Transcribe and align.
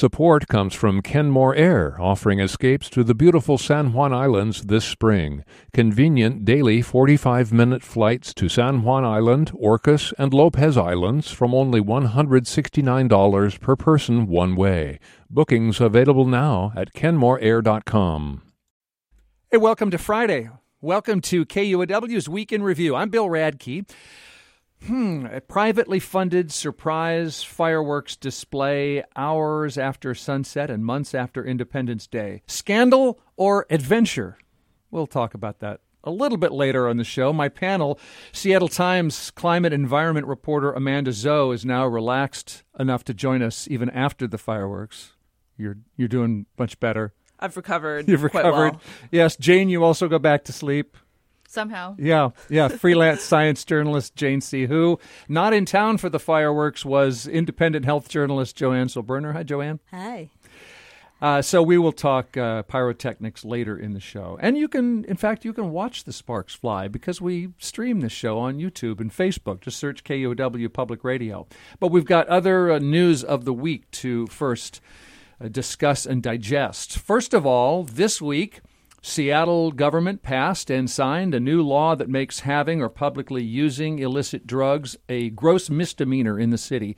Support 0.00 0.48
comes 0.48 0.74
from 0.74 1.02
Kenmore 1.02 1.54
Air, 1.54 2.00
offering 2.00 2.40
escapes 2.40 2.88
to 2.88 3.04
the 3.04 3.14
beautiful 3.14 3.58
San 3.58 3.92
Juan 3.92 4.14
Islands 4.14 4.62
this 4.62 4.86
spring. 4.86 5.44
Convenient 5.74 6.46
daily 6.46 6.80
45 6.80 7.52
minute 7.52 7.82
flights 7.82 8.32
to 8.32 8.48
San 8.48 8.82
Juan 8.82 9.04
Island, 9.04 9.52
Orcas, 9.52 10.14
and 10.16 10.32
Lopez 10.32 10.78
Islands 10.78 11.30
from 11.30 11.54
only 11.54 11.82
$169 11.82 13.60
per 13.60 13.76
person 13.76 14.26
one 14.26 14.56
way. 14.56 14.98
Bookings 15.28 15.82
available 15.82 16.24
now 16.24 16.72
at 16.74 16.94
kenmoreair.com. 16.94 18.40
Hey, 19.50 19.58
welcome 19.58 19.90
to 19.90 19.98
Friday. 19.98 20.48
Welcome 20.80 21.20
to 21.20 21.44
KUOW's 21.44 22.26
Week 22.26 22.52
in 22.52 22.62
Review. 22.62 22.96
I'm 22.96 23.10
Bill 23.10 23.26
Radke. 23.26 23.86
Hmm, 24.86 25.26
a 25.26 25.40
privately 25.40 26.00
funded 26.00 26.50
surprise 26.50 27.42
fireworks 27.42 28.16
display 28.16 29.04
hours 29.14 29.76
after 29.76 30.14
sunset 30.14 30.70
and 30.70 30.84
months 30.84 31.14
after 31.14 31.44
Independence 31.44 32.06
Day. 32.06 32.42
Scandal 32.46 33.20
or 33.36 33.66
adventure? 33.68 34.38
We'll 34.90 35.06
talk 35.06 35.34
about 35.34 35.60
that 35.60 35.80
a 36.02 36.10
little 36.10 36.38
bit 36.38 36.52
later 36.52 36.88
on 36.88 36.96
the 36.96 37.04
show. 37.04 37.32
My 37.32 37.48
panel, 37.48 37.98
Seattle 38.32 38.68
Times 38.68 39.30
climate 39.32 39.72
environment 39.72 40.26
reporter 40.26 40.72
Amanda 40.72 41.10
Zhou, 41.10 41.54
is 41.54 41.64
now 41.64 41.86
relaxed 41.86 42.64
enough 42.78 43.04
to 43.04 43.14
join 43.14 43.42
us 43.42 43.68
even 43.70 43.90
after 43.90 44.26
the 44.26 44.38
fireworks. 44.38 45.12
You're 45.56 45.76
you're 45.96 46.08
doing 46.08 46.46
much 46.58 46.80
better. 46.80 47.12
I've 47.38 47.56
recovered. 47.56 48.08
You've 48.08 48.22
recovered. 48.22 48.72
Well. 48.72 48.80
Yes, 49.10 49.36
Jane, 49.36 49.68
you 49.68 49.84
also 49.84 50.08
go 50.08 50.18
back 50.18 50.44
to 50.44 50.52
sleep. 50.52 50.96
Somehow. 51.50 51.96
Yeah, 51.98 52.30
yeah. 52.48 52.68
Freelance 52.68 53.22
science 53.22 53.64
journalist 53.64 54.14
Jane 54.14 54.40
C. 54.40 54.66
Hu, 54.66 55.00
not 55.28 55.52
in 55.52 55.64
town 55.64 55.98
for 55.98 56.08
the 56.08 56.20
fireworks, 56.20 56.84
was 56.84 57.26
independent 57.26 57.84
health 57.84 58.08
journalist 58.08 58.54
Joanne 58.54 58.86
Silberner. 58.86 59.32
Hi, 59.32 59.42
Joanne. 59.42 59.80
Hi. 59.90 60.30
Uh, 61.20 61.42
so 61.42 61.60
we 61.60 61.76
will 61.76 61.90
talk 61.90 62.36
uh, 62.36 62.62
pyrotechnics 62.62 63.44
later 63.44 63.76
in 63.76 63.94
the 63.94 64.00
show, 64.00 64.38
and 64.40 64.56
you 64.56 64.68
can, 64.68 65.04
in 65.06 65.16
fact, 65.16 65.44
you 65.44 65.52
can 65.52 65.72
watch 65.72 66.04
the 66.04 66.12
sparks 66.12 66.54
fly 66.54 66.86
because 66.86 67.20
we 67.20 67.48
stream 67.58 67.98
this 67.98 68.12
show 68.12 68.38
on 68.38 68.60
YouTube 68.60 69.00
and 69.00 69.10
Facebook. 69.10 69.60
Just 69.60 69.78
search 69.80 70.04
KUOW 70.04 70.72
Public 70.72 71.02
Radio. 71.02 71.48
But 71.80 71.88
we've 71.88 72.04
got 72.04 72.28
other 72.28 72.70
uh, 72.70 72.78
news 72.78 73.24
of 73.24 73.44
the 73.44 73.52
week 73.52 73.90
to 73.90 74.28
first 74.28 74.80
uh, 75.40 75.48
discuss 75.48 76.06
and 76.06 76.22
digest. 76.22 76.96
First 76.96 77.34
of 77.34 77.44
all, 77.44 77.82
this 77.82 78.22
week. 78.22 78.60
Seattle 79.02 79.72
government 79.72 80.22
passed 80.22 80.70
and 80.70 80.90
signed 80.90 81.34
a 81.34 81.40
new 81.40 81.62
law 81.62 81.94
that 81.94 82.08
makes 82.08 82.40
having 82.40 82.82
or 82.82 82.88
publicly 82.88 83.42
using 83.42 83.98
illicit 83.98 84.46
drugs 84.46 84.96
a 85.08 85.30
gross 85.30 85.70
misdemeanor 85.70 86.38
in 86.38 86.50
the 86.50 86.58
city. 86.58 86.96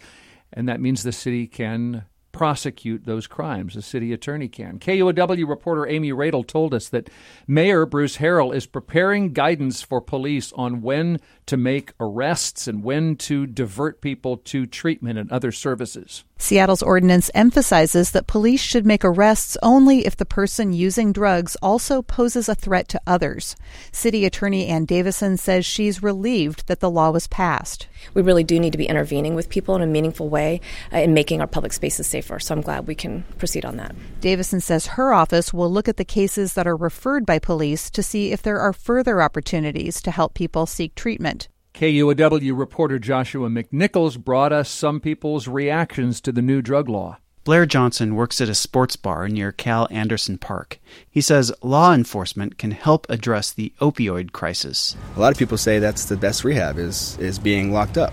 And 0.53 0.69
that 0.69 0.81
means 0.81 1.03
the 1.03 1.13
city 1.13 1.47
can 1.47 2.05
prosecute 2.33 3.05
those 3.05 3.27
crimes. 3.27 3.75
The 3.75 3.83
city 3.83 4.13
attorney 4.13 4.49
can. 4.49 4.79
KUOW 4.79 5.49
reporter 5.49 5.87
Amy 5.87 6.11
Radil 6.13 6.47
told 6.47 6.75
us 6.75 6.89
that 6.89 7.11
Mayor 7.47 7.87
Bruce 7.87 8.17
Harrell 8.17 8.55
is 8.55 8.67
preparing 8.67 9.33
guidance 9.33 9.83
for 9.83 10.01
police 10.01 10.53
on 10.55 10.81
when 10.81 11.21
to 11.47 11.57
make 11.57 11.93
arrests 12.01 12.67
and 12.67 12.83
when 12.83 13.17
to 13.17 13.47
divert 13.47 14.01
people 14.01 14.39
to 14.39 14.67
treatment 14.67 15.19
and 15.19 15.31
other 15.31 15.53
services. 15.53 16.25
Seattle's 16.43 16.83
ordinance 16.83 17.31
emphasizes 17.37 18.11
that 18.11 18.27
police 18.27 18.61
should 18.61 18.85
make 18.85 19.05
arrests 19.05 19.57
only 19.63 20.05
if 20.05 20.17
the 20.17 20.25
person 20.25 20.73
using 20.73 21.13
drugs 21.13 21.57
also 21.63 22.03
poses 22.03 22.49
a 22.49 22.57
threat 22.57 22.89
to 22.89 23.01
others. 23.07 23.55
City 23.93 24.25
Attorney 24.25 24.67
Ann 24.67 24.85
Davison 24.85 25.37
says 25.37 25.65
she's 25.65 26.03
relieved 26.03 26.67
that 26.67 26.81
the 26.81 26.91
law 26.91 27.13
was 27.13 27.29
passed. 27.29 27.87
We 28.13 28.23
really 28.23 28.43
do 28.43 28.59
need 28.59 28.73
to 28.73 28.77
be 28.77 28.89
intervening 28.89 29.37
with 29.37 29.49
people 29.51 29.77
in 29.77 29.83
a 29.83 29.87
meaningful 29.87 30.29
way 30.29 30.61
uh, 30.93 30.97
and 30.97 31.15
making 31.15 31.41
our 31.41 31.47
public 31.47 31.73
spaces 31.73 32.09
safer, 32.09 32.41
so 32.41 32.57
I'm 32.57 32.61
glad 32.61 32.89
we 32.89 32.97
can 32.97 33.23
proceed 33.39 33.65
on 33.65 33.77
that. 33.77 33.95
Davison 34.21 34.61
says 34.61 34.89
her 34.89 35.15
office 35.15 35.55
will 35.55 35.71
look 35.71 35.87
at 35.87 35.97
the 35.97 36.05
cases 36.05 36.55
that 36.55 36.67
are 36.67 36.77
referred 36.77 37.25
by 37.25 37.39
police 37.39 37.89
to 37.91 38.03
see 38.03 38.33
if 38.33 38.43
there 38.43 38.59
are 38.59 38.73
further 38.73 39.23
opportunities 39.23 40.03
to 40.03 40.11
help 40.11 40.35
people 40.35 40.67
seek 40.67 40.97
treatment. 40.97 41.47
KUOW 41.75 42.57
reporter 42.57 42.99
Joshua 42.99 43.49
McNichols 43.49 44.23
brought 44.23 44.53
us 44.53 44.69
some 44.69 45.01
people's 45.01 45.49
reactions 45.49 46.21
to 46.21 46.31
the 46.31 46.43
new 46.43 46.61
drug 46.61 46.89
law. 46.89 47.19
Blair 47.45 47.67
Johnson 47.67 48.15
works 48.15 48.41
at 48.41 48.49
a 48.49 48.55
sports 48.55 48.95
bar 48.95 49.27
near 49.27 49.51
Cal 49.51 49.89
Anderson 49.91 50.39
Park. 50.39 50.79
He 51.11 51.21
says 51.21 51.53
law 51.63 51.93
enforcement 51.93 52.59
can 52.59 52.71
help 52.73 53.07
address 53.09 53.51
the 53.51 53.73
opioid 53.81 54.33
crisis. 54.33 54.97
A 55.17 55.21
lot 55.21 55.33
of 55.33 55.39
people 55.39 55.57
say 55.59 55.79
that's 55.79 56.05
the 56.05 56.17
best 56.17 56.45
rehab 56.45 56.79
is 56.79 57.19
is 57.19 57.39
being 57.39 57.73
locked 57.73 57.99
up 57.99 58.13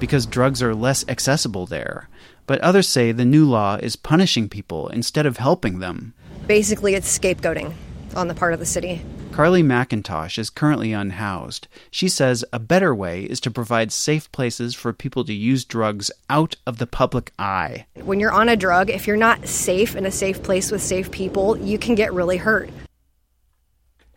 because 0.00 0.26
drugs 0.26 0.62
are 0.62 0.74
less 0.74 1.04
accessible 1.06 1.66
there. 1.66 2.08
But 2.46 2.60
others 2.60 2.88
say 2.88 3.12
the 3.12 3.24
new 3.24 3.44
law 3.44 3.76
is 3.76 3.94
punishing 3.94 4.48
people 4.48 4.88
instead 4.88 5.26
of 5.26 5.36
helping 5.36 5.78
them. 5.78 6.14
Basically, 6.46 6.94
it's 6.94 7.16
scapegoating 7.18 7.74
on 8.16 8.28
the 8.28 8.34
part 8.34 8.52
of 8.52 8.58
the 8.58 8.66
city. 8.66 9.02
Carly 9.32 9.62
McIntosh 9.62 10.38
is 10.38 10.50
currently 10.50 10.92
unhoused. 10.92 11.68
She 11.90 12.08
says 12.08 12.44
a 12.52 12.58
better 12.58 12.94
way 12.94 13.24
is 13.24 13.38
to 13.40 13.50
provide 13.50 13.92
safe 13.92 14.32
places 14.32 14.74
for 14.74 14.92
people 14.92 15.24
to 15.24 15.34
use 15.34 15.64
drugs 15.64 16.10
out 16.30 16.56
of 16.66 16.78
the 16.78 16.86
public 16.86 17.32
eye. 17.38 17.86
When 18.02 18.18
you're 18.18 18.32
on 18.32 18.48
a 18.48 18.56
drug, 18.56 18.88
if 18.88 19.06
you're 19.06 19.16
not 19.16 19.46
safe 19.46 19.94
in 19.94 20.06
a 20.06 20.10
safe 20.10 20.42
place 20.42 20.70
with 20.70 20.82
safe 20.82 21.10
people, 21.10 21.56
you 21.58 21.78
can 21.78 21.94
get 21.94 22.14
really 22.14 22.38
hurt. 22.38 22.70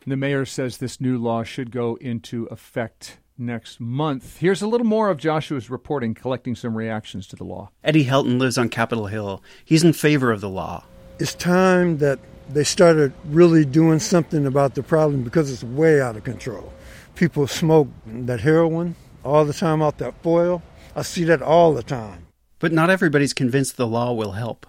The 0.08 0.16
mayor 0.16 0.46
says 0.46 0.78
this 0.78 1.02
new 1.02 1.18
law 1.18 1.44
should 1.44 1.70
go 1.70 1.96
into 1.96 2.46
effect 2.46 3.18
next 3.38 3.80
month. 3.80 4.38
Here's 4.38 4.62
a 4.62 4.68
little 4.68 4.88
more 4.88 5.10
of 5.10 5.18
Joshua's 5.18 5.70
reporting, 5.70 6.14
collecting 6.14 6.56
some 6.56 6.76
reactions 6.76 7.28
to 7.28 7.36
the 7.36 7.44
law. 7.44 7.72
Eddie 7.84 8.06
Helton 8.06 8.40
lives 8.40 8.58
on 8.58 8.70
Capitol 8.70 9.08
Hill. 9.08 9.44
He's 9.64 9.84
in 9.84 9.94
favor 9.94 10.32
of 10.32 10.42
the 10.42 10.50
law. 10.50 10.86
It's 11.20 11.36
time 11.36 11.98
that 11.98 12.20
they 12.50 12.64
started 12.64 13.14
really 13.26 13.64
doing 13.64 14.00
something 14.00 14.46
about 14.46 14.76
the 14.76 14.84
problem 14.84 15.24
because 15.24 15.52
it's 15.52 15.64
way 15.64 16.02
out 16.02 16.18
of 16.18 16.24
control. 16.24 16.74
People 17.16 17.48
smoke 17.48 17.88
that 18.06 18.40
heroin 18.40 18.96
all 19.24 19.46
the 19.46 19.54
time 19.54 19.82
out 19.82 19.98
that 20.00 20.22
foil. 20.24 20.62
I 20.96 21.04
see 21.04 21.24
that 21.26 21.42
all 21.42 21.74
the 21.74 21.84
time. 21.84 22.26
But 22.60 22.72
not 22.72 22.90
everybody's 22.90 23.34
convinced 23.34 23.78
the 23.78 23.88
law 23.88 24.14
will 24.14 24.34
help. 24.34 24.66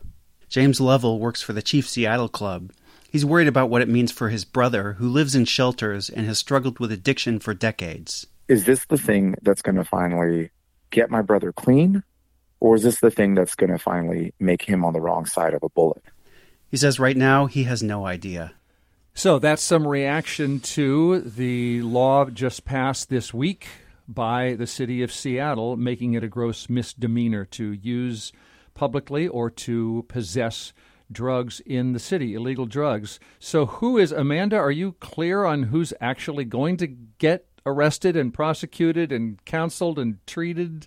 James 0.49 0.81
Lovell 0.81 1.19
works 1.19 1.43
for 1.43 1.53
the 1.53 1.63
Chief 1.63 1.89
Seattle 1.89 2.29
Club. 2.29 2.73
He's 3.11 3.25
worried 3.25 3.49
about 3.49 3.71
what 3.71 3.83
it 3.83 3.89
means 3.89 4.13
for 4.13 4.29
his 4.29 4.45
brother, 4.45 4.95
who 4.95 5.09
lives 5.09 5.35
in 5.35 5.45
shelters 5.45 6.09
and 6.09 6.27
has 6.27 6.39
struggled 6.39 6.79
with 6.79 6.93
addiction 6.93 7.41
for 7.41 7.55
decades. 7.55 8.27
Is 8.47 8.65
this 8.65 8.85
the 8.87 8.99
thing 8.99 9.37
that's 9.43 9.63
going 9.63 9.77
to 9.77 9.85
finally 9.85 10.51
get 10.91 11.11
my 11.11 11.23
brother 11.23 11.53
clean? 11.53 12.03
Or 12.61 12.77
is 12.77 12.83
this 12.83 13.01
the 13.01 13.11
thing 13.11 13.35
that's 13.35 13.55
going 13.55 13.71
to 13.71 13.79
finally 13.79 14.35
make 14.39 14.63
him 14.63 14.85
on 14.85 14.93
the 14.93 15.01
wrong 15.01 15.25
side 15.25 15.55
of 15.55 15.63
a 15.63 15.69
bullet? 15.69 16.05
He 16.71 16.77
says 16.77 17.01
right 17.01 17.17
now 17.17 17.47
he 17.47 17.65
has 17.65 17.83
no 17.83 18.07
idea. 18.07 18.53
So 19.13 19.39
that's 19.39 19.63
some 19.63 19.87
reaction 19.87 20.61
to 20.61 21.21
the 21.21 21.83
law 21.83 22.27
just 22.27 22.65
passed 22.65 23.11
this 23.11 23.35
week 23.35 23.67
by 24.07 24.55
the 24.55 24.67
city 24.67 25.03
of 25.03 25.13
Seattle, 25.13 25.77
making 25.77 26.15
it 26.15 26.25
a 26.25 26.29
gross 26.29 26.69
misdemeanor 26.69 27.45
to 27.47 27.73
use 27.73 28.33
publicly 28.75 29.27
or 29.27 29.51
to 29.51 30.05
possess 30.09 30.73
drugs 31.11 31.61
in 31.67 31.93
the 31.93 31.99
city, 31.99 32.35
illegal 32.35 32.67
drugs. 32.67 33.19
So, 33.41 33.67
who 33.67 33.99
is 33.99 34.13
Amanda? 34.13 34.57
Are 34.57 34.71
you 34.71 34.93
clear 35.01 35.45
on 35.45 35.65
who's 35.65 35.93
actually 36.01 36.45
going 36.45 36.77
to 36.79 36.87
get 36.87 37.47
arrested 37.67 38.17
and 38.17 38.33
prosecuted 38.33 39.11
and 39.11 39.45
counseled 39.45 39.99
and 39.99 40.25
treated? 40.27 40.87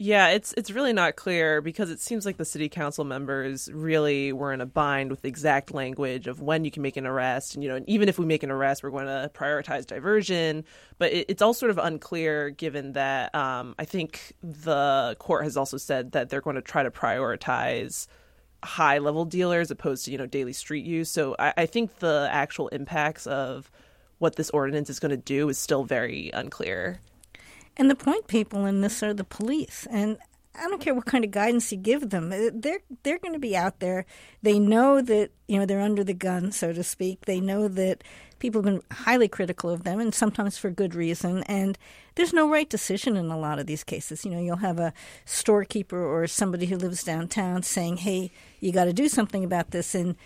Yeah, 0.00 0.28
it's 0.28 0.54
it's 0.56 0.70
really 0.70 0.92
not 0.92 1.16
clear 1.16 1.60
because 1.60 1.90
it 1.90 1.98
seems 1.98 2.24
like 2.24 2.36
the 2.36 2.44
city 2.44 2.68
council 2.68 3.04
members 3.04 3.68
really 3.72 4.32
were 4.32 4.52
in 4.52 4.60
a 4.60 4.66
bind 4.66 5.10
with 5.10 5.22
the 5.22 5.28
exact 5.28 5.74
language 5.74 6.28
of 6.28 6.40
when 6.40 6.64
you 6.64 6.70
can 6.70 6.82
make 6.82 6.96
an 6.96 7.04
arrest, 7.04 7.56
and 7.56 7.64
you 7.64 7.68
know, 7.68 7.82
even 7.88 8.08
if 8.08 8.16
we 8.16 8.24
make 8.24 8.44
an 8.44 8.50
arrest, 8.52 8.84
we're 8.84 8.90
going 8.90 9.06
to 9.06 9.28
prioritize 9.34 9.84
diversion. 9.86 10.64
But 10.98 11.12
it, 11.12 11.26
it's 11.28 11.42
all 11.42 11.52
sort 11.52 11.70
of 11.70 11.78
unclear, 11.78 12.50
given 12.50 12.92
that 12.92 13.34
um, 13.34 13.74
I 13.76 13.84
think 13.84 14.34
the 14.40 15.16
court 15.18 15.42
has 15.42 15.56
also 15.56 15.76
said 15.78 16.12
that 16.12 16.30
they're 16.30 16.42
going 16.42 16.54
to 16.56 16.62
try 16.62 16.84
to 16.84 16.92
prioritize 16.92 18.06
high 18.62 18.98
level 18.98 19.24
dealers 19.24 19.72
opposed 19.72 20.04
to 20.04 20.12
you 20.12 20.18
know 20.18 20.26
daily 20.26 20.52
street 20.52 20.86
use. 20.86 21.10
So 21.10 21.34
I, 21.40 21.54
I 21.56 21.66
think 21.66 21.98
the 21.98 22.28
actual 22.30 22.68
impacts 22.68 23.26
of 23.26 23.68
what 24.18 24.36
this 24.36 24.50
ordinance 24.50 24.90
is 24.90 25.00
going 25.00 25.10
to 25.10 25.16
do 25.16 25.48
is 25.48 25.58
still 25.58 25.82
very 25.82 26.30
unclear. 26.34 27.00
And 27.78 27.88
the 27.88 27.94
point 27.94 28.26
people 28.26 28.66
in 28.66 28.80
this 28.80 29.02
are 29.02 29.14
the 29.14 29.24
police. 29.24 29.86
And 29.90 30.18
I 30.58 30.66
don't 30.66 30.80
care 30.80 30.94
what 30.94 31.06
kind 31.06 31.24
of 31.24 31.30
guidance 31.30 31.70
you 31.70 31.78
give 31.78 32.10
them. 32.10 32.32
Uh, 32.32 32.50
they're 32.52 32.80
they're 33.02 33.18
going 33.18 33.34
to 33.34 33.38
be 33.38 33.56
out 33.56 33.78
there. 33.78 34.04
They 34.42 34.58
know 34.58 35.00
that 35.00 35.30
you 35.46 35.58
know 35.58 35.66
they're 35.66 35.80
under 35.80 36.02
the 36.02 36.14
gun, 36.14 36.50
so 36.50 36.72
to 36.72 36.82
speak. 36.82 37.26
They 37.26 37.40
know 37.40 37.68
that 37.68 38.02
people 38.40 38.62
have 38.62 38.72
been 38.72 38.82
highly 38.90 39.28
critical 39.28 39.70
of 39.70 39.84
them, 39.84 40.00
and 40.00 40.12
sometimes 40.12 40.58
for 40.58 40.70
good 40.70 40.94
reason. 40.94 41.44
And 41.44 41.78
there's 42.16 42.32
no 42.32 42.50
right 42.50 42.68
decision 42.68 43.16
in 43.16 43.30
a 43.30 43.38
lot 43.38 43.60
of 43.60 43.66
these 43.66 43.84
cases. 43.84 44.24
You 44.24 44.32
know, 44.32 44.40
you'll 44.40 44.56
have 44.56 44.80
a 44.80 44.92
storekeeper 45.24 46.02
or 46.04 46.26
somebody 46.26 46.66
who 46.66 46.76
lives 46.76 47.04
downtown 47.04 47.62
saying, 47.62 47.98
"Hey, 47.98 48.32
you 48.58 48.72
got 48.72 48.86
to 48.86 48.92
do 48.92 49.08
something 49.08 49.44
about 49.44 49.70
this," 49.70 49.94
and 49.94 50.16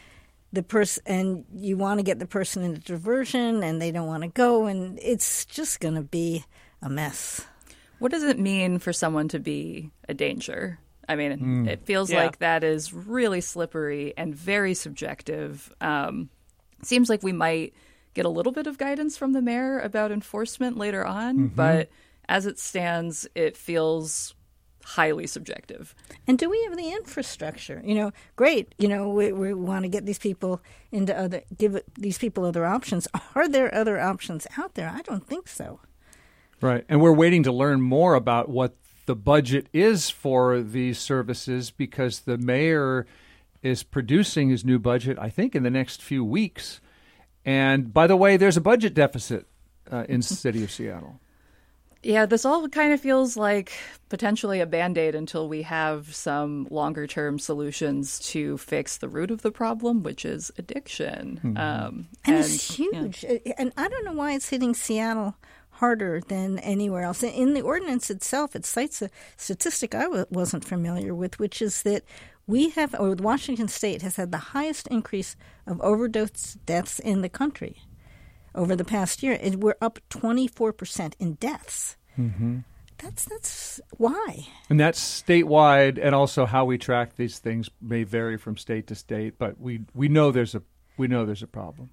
the 0.52 0.62
person 0.62 1.02
and 1.06 1.44
you 1.54 1.76
want 1.76 1.98
to 1.98 2.04
get 2.04 2.18
the 2.18 2.26
person 2.26 2.62
into 2.62 2.80
diversion, 2.80 3.62
and 3.62 3.82
they 3.82 3.90
don't 3.90 4.06
want 4.06 4.22
to 4.22 4.28
go, 4.28 4.64
and 4.66 4.98
it's 5.02 5.44
just 5.44 5.80
going 5.80 5.94
to 5.94 6.02
be 6.02 6.46
a 6.82 6.88
mess. 6.90 7.46
What 7.98 8.10
does 8.10 8.22
it 8.24 8.38
mean 8.38 8.78
for 8.78 8.92
someone 8.92 9.28
to 9.28 9.38
be 9.38 9.90
a 10.08 10.14
danger? 10.14 10.78
I 11.08 11.16
mean, 11.16 11.38
Mm. 11.38 11.68
it 11.68 11.84
feels 11.84 12.10
Yeah. 12.10 12.24
like 12.24 12.38
that 12.38 12.64
is 12.64 12.92
really 12.92 13.40
slippery 13.40 14.14
and 14.16 14.34
very 14.34 14.74
subjective. 14.74 15.72
Um, 15.80 16.30
seems 16.82 17.08
like 17.08 17.22
we 17.22 17.32
might 17.32 17.74
get 18.14 18.24
a 18.26 18.28
little 18.28 18.52
bit 18.52 18.66
of 18.66 18.78
guidance 18.78 19.16
from 19.16 19.32
the 19.32 19.42
mayor 19.42 19.78
about 19.80 20.12
enforcement 20.12 20.76
later 20.76 21.04
on, 21.04 21.38
Mhm. 21.50 21.56
but 21.56 21.90
as 22.28 22.46
it 22.46 22.58
stands, 22.58 23.26
it 23.34 23.56
feels 23.56 24.34
highly 24.84 25.26
subjective. 25.28 25.94
And 26.26 26.36
do 26.38 26.50
we 26.50 26.60
have 26.64 26.76
the 26.76 26.90
infrastructure? 26.92 27.80
You 27.84 27.94
know, 27.94 28.12
great. 28.36 28.74
You 28.78 28.88
know, 28.88 29.08
we, 29.10 29.30
we 29.32 29.54
want 29.54 29.84
to 29.84 29.88
get 29.88 30.06
these 30.06 30.18
people 30.18 30.60
into 30.90 31.16
other, 31.16 31.42
give 31.56 31.80
these 31.96 32.18
people 32.18 32.44
other 32.44 32.64
options. 32.66 33.06
Are 33.36 33.48
there 33.48 33.72
other 33.74 34.00
options 34.00 34.46
out 34.58 34.74
there? 34.74 34.88
I 34.90 35.02
don't 35.02 35.26
think 35.26 35.46
so. 35.48 35.80
Right. 36.62 36.84
And 36.88 37.00
we're 37.00 37.12
waiting 37.12 37.42
to 37.42 37.52
learn 37.52 37.82
more 37.82 38.14
about 38.14 38.48
what 38.48 38.76
the 39.06 39.16
budget 39.16 39.66
is 39.72 40.08
for 40.08 40.62
these 40.62 40.98
services 40.98 41.70
because 41.70 42.20
the 42.20 42.38
mayor 42.38 43.06
is 43.62 43.82
producing 43.82 44.48
his 44.48 44.64
new 44.64 44.78
budget, 44.78 45.18
I 45.20 45.28
think, 45.28 45.54
in 45.54 45.64
the 45.64 45.70
next 45.70 46.00
few 46.00 46.24
weeks. 46.24 46.80
And 47.44 47.92
by 47.92 48.06
the 48.06 48.16
way, 48.16 48.36
there's 48.36 48.56
a 48.56 48.60
budget 48.60 48.94
deficit 48.94 49.46
uh, 49.90 50.04
in 50.08 50.20
the 50.20 50.26
city 50.26 50.62
of 50.62 50.70
Seattle. 50.70 51.20
Yeah, 52.04 52.26
this 52.26 52.44
all 52.44 52.68
kind 52.68 52.92
of 52.92 53.00
feels 53.00 53.36
like 53.36 53.72
potentially 54.08 54.58
a 54.60 54.66
band 54.66 54.98
aid 54.98 55.14
until 55.14 55.48
we 55.48 55.62
have 55.62 56.12
some 56.12 56.66
longer 56.68 57.06
term 57.06 57.38
solutions 57.38 58.18
to 58.30 58.58
fix 58.58 58.98
the 58.98 59.08
root 59.08 59.30
of 59.30 59.42
the 59.42 59.52
problem, 59.52 60.02
which 60.02 60.24
is 60.24 60.50
addiction. 60.58 61.40
Mhm. 61.44 61.58
Um, 61.58 62.08
And, 62.24 62.36
it's 62.38 62.74
huge. 62.76 63.24
And 63.56 63.72
I 63.76 63.88
don't 63.88 64.04
know 64.04 64.14
why 64.14 64.32
it's 64.32 64.48
hitting 64.48 64.74
Seattle 64.74 65.36
harder 65.82 66.20
than 66.28 66.60
anywhere 66.60 67.02
else. 67.02 67.24
In 67.24 67.54
the 67.54 67.60
ordinance 67.60 68.08
itself, 68.08 68.54
it 68.54 68.64
cites 68.64 69.02
a 69.02 69.10
statistic 69.36 69.96
I 69.96 70.04
w- 70.04 70.26
wasn't 70.30 70.64
familiar 70.64 71.12
with, 71.12 71.40
which 71.40 71.60
is 71.60 71.82
that 71.82 72.04
we 72.46 72.70
have, 72.70 72.94
or 73.00 73.16
Washington 73.16 73.66
State 73.66 74.00
has 74.02 74.14
had 74.14 74.30
the 74.30 74.52
highest 74.54 74.86
increase 74.86 75.34
of 75.66 75.80
overdose 75.80 76.54
deaths 76.66 77.00
in 77.00 77.22
the 77.22 77.28
country 77.28 77.82
over 78.54 78.76
the 78.76 78.84
past 78.84 79.24
year. 79.24 79.36
And 79.42 79.60
we're 79.60 79.74
up 79.80 79.98
24% 80.08 81.14
in 81.18 81.34
deaths. 81.34 81.96
Mm-hmm. 82.16 82.58
That's 82.98 83.24
that's 83.24 83.80
why. 83.96 84.46
And 84.70 84.78
that's 84.78 85.00
statewide, 85.00 85.98
and 86.00 86.14
also 86.14 86.46
how 86.46 86.64
we 86.64 86.78
track 86.78 87.16
these 87.16 87.40
things 87.40 87.68
may 87.80 88.04
vary 88.04 88.36
from 88.36 88.56
state 88.56 88.86
to 88.86 88.94
state. 88.94 89.36
But 89.36 89.58
we 89.58 89.80
we 89.94 90.06
know 90.06 90.30
there's 90.30 90.54
a 90.54 90.62
we 90.96 91.08
know 91.08 91.26
there's 91.26 91.42
a 91.42 91.48
problem. 91.48 91.90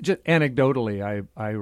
Just 0.00 0.22
anecdotally, 0.24 1.02
I 1.02 1.22
I 1.36 1.56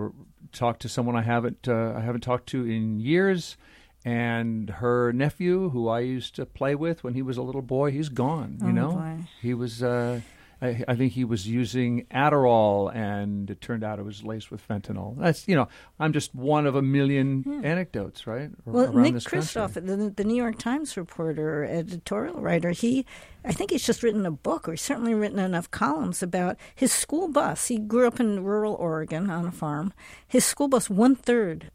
talked 0.53 0.83
to 0.83 0.89
someone 0.89 1.17
I 1.17 1.23
haven't 1.23 1.69
uh, 1.69 1.95
I 1.97 2.01
haven't 2.01 2.23
talked 2.23 2.49
to 2.51 2.65
in 2.65 3.01
years, 3.01 3.57
and 4.05 4.71
her 4.71 5.13
nephew, 5.13 5.71
who 5.71 5.89
I 5.89 6.01
used 6.01 6.35
to 6.37 6.47
play 6.47 6.75
with 6.75 7.05
when 7.05 7.15
he 7.15 7.23
was 7.23 7.37
a 7.37 7.43
little 7.43 7.63
boy, 7.63 7.91
he's 7.91 8.09
gone. 8.09 8.59
You 8.63 8.69
Oh, 8.69 8.73
know, 8.73 8.93
boy. 8.93 9.17
he 9.43 9.53
was. 9.55 9.83
Uh, 9.83 10.21
I, 10.63 10.85
I 10.87 10.95
think 10.95 11.13
he 11.13 11.25
was 11.25 11.47
using 11.47 12.07
Adderall, 12.11 12.95
and 12.95 13.51
it 13.51 13.61
turned 13.61 13.83
out 13.83 13.99
it 13.99 14.05
was 14.05 14.23
laced 14.23 14.51
with 14.51 14.67
fentanyl. 14.67 15.17
That's 15.19 15.49
you 15.49 15.57
know, 15.57 15.69
I'm 15.99 16.13
just 16.13 16.35
one 16.35 16.67
of 16.67 16.75
a 16.75 16.83
million 16.83 17.43
hmm. 17.43 17.65
anecdotes, 17.65 18.27
right? 18.27 18.51
Well, 18.65 18.93
Nick. 18.93 19.15
Kristof, 19.15 19.75
the, 19.75 20.11
the 20.11 20.25
New 20.25 20.37
York 20.37 20.59
Times 20.59 20.97
reporter, 20.97 21.65
editorial 21.65 22.41
writer, 22.41 22.71
he, 22.71 23.07
I 23.45 23.53
think 23.53 23.71
he's 23.71 23.87
just 23.87 24.03
written 24.03 24.27
a 24.27 24.31
book, 24.31 24.69
or 24.69 24.73
he's 24.73 24.83
certainly 24.83 25.15
written 25.15 25.39
enough 25.39 25.71
columns 25.71 26.23
about 26.23 26.57
his 26.75 26.93
school 26.93 27.29
bus. 27.29 27.69
He 27.69 27.79
grew 27.79 28.07
up 28.07 28.21
in 28.21 28.45
rural 28.45 28.75
Oregon 28.75 29.31
on 29.31 29.47
a 29.47 29.53
farm. 29.53 29.95
His 30.29 30.45
school 30.45 30.69
bus, 30.69 30.91
one 30.91 31.17
third, 31.17 31.71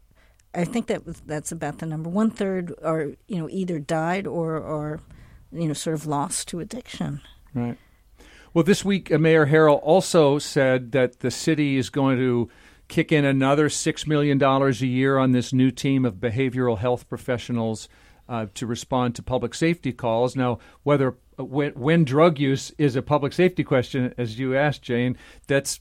I 0.54 0.64
think 0.64 0.86
that 0.86 1.04
was 1.04 1.20
that's 1.26 1.52
about 1.52 1.78
the 1.78 1.86
number. 1.86 2.08
One 2.08 2.30
third 2.30 2.72
are 2.82 3.12
you 3.26 3.38
know 3.38 3.48
either 3.50 3.78
died 3.78 4.26
or 4.26 4.56
are 4.56 5.00
you 5.52 5.66
know 5.68 5.74
sort 5.74 5.94
of 5.94 6.06
lost 6.06 6.48
to 6.48 6.60
addiction. 6.60 7.20
Right. 7.52 7.78
Well, 8.56 8.62
this 8.62 8.86
week, 8.86 9.12
uh, 9.12 9.18
Mayor 9.18 9.48
Harrell 9.48 9.82
also 9.82 10.38
said 10.38 10.92
that 10.92 11.20
the 11.20 11.30
city 11.30 11.76
is 11.76 11.90
going 11.90 12.16
to 12.16 12.48
kick 12.88 13.12
in 13.12 13.22
another 13.22 13.68
$6 13.68 14.06
million 14.06 14.42
a 14.42 14.70
year 14.70 15.18
on 15.18 15.32
this 15.32 15.52
new 15.52 15.70
team 15.70 16.06
of 16.06 16.14
behavioral 16.14 16.78
health 16.78 17.06
professionals 17.06 17.86
uh, 18.30 18.46
to 18.54 18.66
respond 18.66 19.14
to 19.14 19.22
public 19.22 19.52
safety 19.52 19.92
calls. 19.92 20.34
Now, 20.34 20.58
whether 20.84 21.18
uh, 21.38 21.44
when, 21.44 21.72
when 21.72 22.04
drug 22.04 22.38
use 22.38 22.72
is 22.78 22.96
a 22.96 23.02
public 23.02 23.34
safety 23.34 23.62
question, 23.62 24.14
as 24.16 24.38
you 24.38 24.56
asked, 24.56 24.80
Jane, 24.80 25.18
that's 25.46 25.80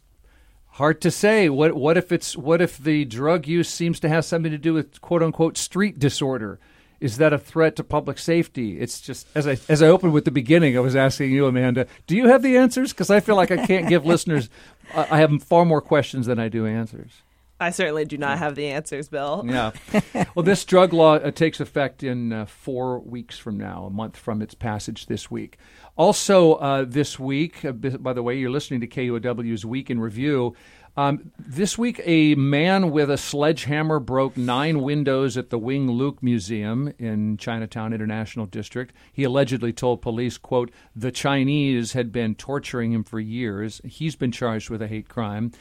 hard 0.72 1.00
to 1.00 1.12
say. 1.12 1.48
What 1.48 1.76
what 1.78 1.96
if 1.96 2.12
it's 2.12 2.36
what 2.36 2.62
if 2.62 2.78
the 2.78 3.06
drug 3.06 3.48
use 3.48 3.70
seems 3.70 4.02
to 4.02 4.10
have 4.10 4.26
something 4.26 4.52
to 4.52 4.58
do 4.58 4.74
with 4.74 5.00
quote 5.00 5.24
unquote 5.24 5.58
street 5.58 5.98
disorder? 5.98 6.60
Is 7.06 7.18
that 7.18 7.34
a 7.34 7.38
threat 7.38 7.76
to 7.76 7.84
public 7.84 8.18
safety? 8.18 8.80
It's 8.80 9.00
just 9.00 9.28
as 9.36 9.48
I 9.48 9.58
as 9.70 9.84
I 9.84 9.88
opened 9.88 10.14
with 10.14 10.26
the 10.26 10.32
beginning, 10.32 10.76
I 10.76 10.80
was 10.80 10.96
asking 10.96 11.32
you, 11.32 11.46
Amanda, 11.46 11.86
do 12.08 12.16
you 12.16 12.28
have 12.30 12.42
the 12.42 12.58
answers? 12.58 12.94
Because 12.94 13.12
I 13.12 13.20
feel 13.20 13.36
like 13.36 13.52
I 13.52 13.64
can't 13.68 13.88
give 13.88 14.06
listeners. 14.14 14.50
I 14.96 15.08
I 15.12 15.18
have 15.20 15.44
far 15.44 15.66
more 15.66 15.82
questions 15.82 16.26
than 16.26 16.40
I 16.40 16.50
do 16.50 16.66
answers. 16.66 17.22
I 17.60 17.70
certainly 17.70 18.06
do 18.06 18.18
not 18.18 18.40
have 18.40 18.56
the 18.56 18.68
answers, 18.68 19.08
Bill. 19.08 19.46
Yeah. 19.48 19.72
well, 20.36 20.44
this 20.44 20.66
drug 20.66 20.94
law 20.94 21.16
uh, 21.16 21.32
takes 21.32 21.60
effect 21.60 22.04
in 22.04 22.34
uh, 22.34 22.46
four 22.48 23.00
weeks 23.00 23.38
from 23.38 23.58
now, 23.58 23.86
a 23.86 23.90
month 23.90 24.18
from 24.18 24.42
its 24.42 24.56
passage 24.56 25.06
this 25.06 25.32
week. 25.32 25.58
Also, 25.96 26.56
uh, 26.56 26.86
this 26.86 27.18
week, 27.18 27.64
uh, 27.64 27.72
by 27.72 28.12
the 28.12 28.24
way, 28.24 28.38
you're 28.38 28.50
listening 28.50 28.82
to 28.82 28.88
KUOW's 28.88 29.64
Week 29.64 29.90
in 29.90 30.02
Review. 30.02 30.54
Um, 30.98 31.32
this 31.38 31.78
week, 31.78 32.00
a 32.06 32.36
man 32.36 32.90
with 32.90 33.12
a 33.12 33.18
sledgehammer 33.18 34.00
broke 34.00 34.38
nine 34.38 34.82
windows 34.82 35.36
at 35.38 35.50
the 35.50 35.60
Wing 35.60 35.92
Luke 35.92 36.24
Museum 36.24 36.94
in 36.98 37.36
Chinatown 37.36 37.92
International 37.92 38.46
District. 38.46 38.96
He 39.12 39.26
allegedly 39.26 39.74
told 39.74 40.02
police, 40.02 40.38
quote, 40.38 40.72
the 40.96 41.12
Chinese 41.12 41.92
had 41.94 42.14
been 42.14 42.34
torturing 42.34 42.94
him 42.94 43.04
for 43.04 43.20
years. 43.20 43.82
He's 43.84 44.16
been 44.16 44.32
charged 44.32 44.70
with 44.70 44.82
a 44.82 44.88
hate 44.88 45.10
crime. 45.10 45.52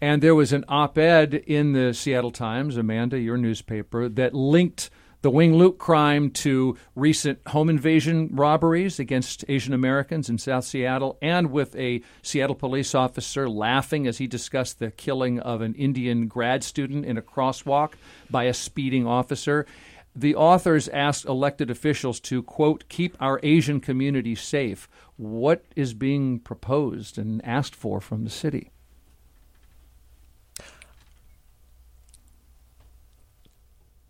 And 0.00 0.22
there 0.22 0.36
was 0.36 0.52
an 0.52 0.64
op 0.68 0.96
ed 0.96 1.34
in 1.34 1.72
the 1.72 1.92
Seattle 1.92 2.30
Times, 2.30 2.76
Amanda, 2.76 3.18
your 3.18 3.36
newspaper, 3.36 4.08
that 4.08 4.32
linked 4.32 4.90
the 5.20 5.30
Wing 5.30 5.56
Luke 5.56 5.78
crime 5.78 6.30
to 6.30 6.76
recent 6.94 7.40
home 7.48 7.68
invasion 7.68 8.28
robberies 8.32 9.00
against 9.00 9.44
Asian 9.48 9.74
Americans 9.74 10.28
in 10.28 10.38
South 10.38 10.64
Seattle, 10.64 11.18
and 11.20 11.50
with 11.50 11.74
a 11.74 12.02
Seattle 12.22 12.54
police 12.54 12.94
officer 12.94 13.48
laughing 13.48 14.06
as 14.06 14.18
he 14.18 14.28
discussed 14.28 14.78
the 14.78 14.92
killing 14.92 15.40
of 15.40 15.60
an 15.60 15.74
Indian 15.74 16.28
grad 16.28 16.62
student 16.62 17.04
in 17.04 17.18
a 17.18 17.22
crosswalk 17.22 17.94
by 18.30 18.44
a 18.44 18.54
speeding 18.54 19.06
officer. 19.06 19.66
The 20.14 20.36
authors 20.36 20.88
asked 20.88 21.24
elected 21.24 21.70
officials 21.70 22.20
to, 22.20 22.42
quote, 22.42 22.88
keep 22.88 23.16
our 23.20 23.40
Asian 23.42 23.80
community 23.80 24.34
safe. 24.34 24.88
What 25.16 25.64
is 25.74 25.94
being 25.94 26.38
proposed 26.38 27.18
and 27.18 27.44
asked 27.44 27.74
for 27.74 28.00
from 28.00 28.22
the 28.22 28.30
city? 28.30 28.70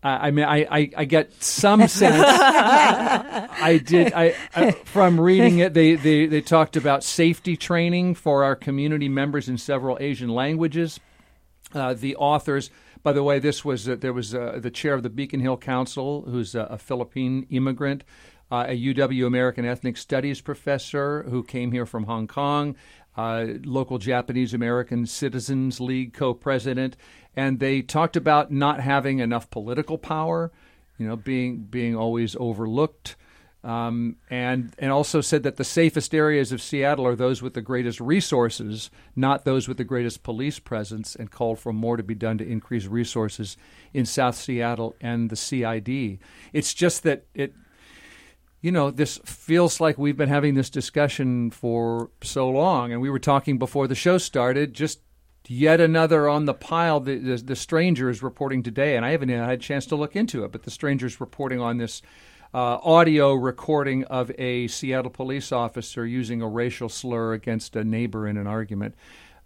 I 0.03 0.27
I 0.27 0.31
mean, 0.31 0.45
I, 0.45 0.67
I, 0.69 0.91
I 0.97 1.05
get 1.05 1.41
some 1.41 1.87
sense. 1.87 2.23
I 2.27 3.81
did. 3.83 4.13
I, 4.13 4.35
I 4.55 4.71
from 4.71 5.19
reading 5.19 5.59
it, 5.59 5.73
they, 5.73 5.95
they 5.95 6.25
they 6.25 6.41
talked 6.41 6.75
about 6.75 7.03
safety 7.03 7.57
training 7.57 8.15
for 8.15 8.43
our 8.43 8.55
community 8.55 9.09
members 9.09 9.49
in 9.49 9.57
several 9.57 9.97
Asian 9.99 10.29
languages. 10.29 10.99
Uh, 11.73 11.93
the 11.93 12.15
authors, 12.15 12.71
by 13.03 13.13
the 13.13 13.23
way, 13.23 13.39
this 13.39 13.63
was 13.63 13.87
uh, 13.87 13.95
there 13.95 14.13
was 14.13 14.33
uh, 14.33 14.59
the 14.61 14.71
chair 14.71 14.93
of 14.93 15.03
the 15.03 15.09
Beacon 15.09 15.39
Hill 15.39 15.57
Council, 15.57 16.23
who's 16.23 16.55
a, 16.55 16.61
a 16.61 16.77
Philippine 16.77 17.45
immigrant, 17.49 18.03
uh, 18.51 18.65
a 18.67 18.93
UW 18.93 19.27
American 19.27 19.65
Ethnic 19.65 19.97
Studies 19.97 20.41
professor 20.41 21.23
who 21.23 21.43
came 21.43 21.71
here 21.71 21.85
from 21.85 22.05
Hong 22.05 22.27
Kong, 22.27 22.75
uh, 23.17 23.45
local 23.63 23.97
Japanese 23.97 24.53
American 24.53 25.05
Citizens 25.05 25.79
League 25.79 26.13
co-president, 26.13 26.95
and 27.35 27.59
they 27.59 27.81
talked 27.81 28.15
about 28.15 28.51
not 28.51 28.79
having 28.79 29.19
enough 29.19 29.49
political 29.49 29.97
power, 29.97 30.51
you 30.97 31.07
know, 31.07 31.15
being 31.15 31.59
being 31.63 31.95
always 31.95 32.35
overlooked. 32.39 33.15
Um, 33.61 34.15
and 34.29 34.73
and 34.79 34.89
also 34.89 35.19
said 35.19 35.43
that 35.43 35.57
the 35.57 35.65
safest 35.65 36.15
areas 36.15 36.53
of 36.53 36.61
Seattle 36.61 37.05
are 37.05 37.15
those 37.15 37.41
with 37.41 37.55
the 37.55 37.61
greatest 37.61 37.99
resources, 37.99 38.89
not 39.17 39.43
those 39.43 39.67
with 39.67 39.75
the 39.75 39.83
greatest 39.83 40.23
police 40.23 40.59
presence, 40.59 41.13
and 41.13 41.29
called 41.29 41.59
for 41.59 41.73
more 41.73 41.97
to 41.97 42.03
be 42.03 42.15
done 42.15 42.37
to 42.37 42.47
increase 42.47 42.85
resources 42.85 43.57
in 43.93 44.05
South 44.05 44.35
Seattle 44.35 44.95
and 45.01 45.29
the 45.29 45.35
CID. 45.35 46.19
It's 46.53 46.73
just 46.73 47.03
that 47.03 47.25
it, 47.33 47.53
you 48.61 48.71
know, 48.71 48.91
this 48.91 49.19
feels 49.23 49.79
like 49.79 49.97
we've 49.97 50.17
been 50.17 50.29
having 50.29 50.55
this 50.55 50.69
discussion 50.69 51.49
for 51.51 52.09
so 52.21 52.49
long, 52.49 52.91
and 52.91 53.01
we 53.01 53.09
were 53.09 53.19
talking 53.19 53.57
before 53.57 53.87
the 53.87 53.95
show 53.95 54.17
started. 54.17 54.73
Just 54.73 54.99
yet 55.47 55.79
another 55.79 56.27
on 56.27 56.45
the 56.45 56.53
pile. 56.53 56.99
The, 56.99 57.17
the, 57.17 57.37
the 57.37 57.55
stranger 57.55 58.09
is 58.09 58.21
reporting 58.21 58.61
today, 58.61 58.95
and 58.95 59.05
I 59.05 59.11
haven't 59.11 59.29
had 59.29 59.49
a 59.49 59.57
chance 59.57 59.85
to 59.87 59.95
look 59.95 60.15
into 60.15 60.43
it, 60.43 60.51
but 60.51 60.63
the 60.63 60.71
stranger 60.71 61.07
is 61.07 61.19
reporting 61.19 61.59
on 61.59 61.77
this 61.77 62.01
uh, 62.53 62.77
audio 62.83 63.33
recording 63.33 64.03
of 64.05 64.31
a 64.37 64.67
Seattle 64.67 65.11
police 65.11 65.51
officer 65.51 66.05
using 66.05 66.41
a 66.41 66.47
racial 66.47 66.89
slur 66.89 67.33
against 67.33 67.75
a 67.75 67.83
neighbor 67.83 68.27
in 68.27 68.37
an 68.37 68.47
argument. 68.47 68.95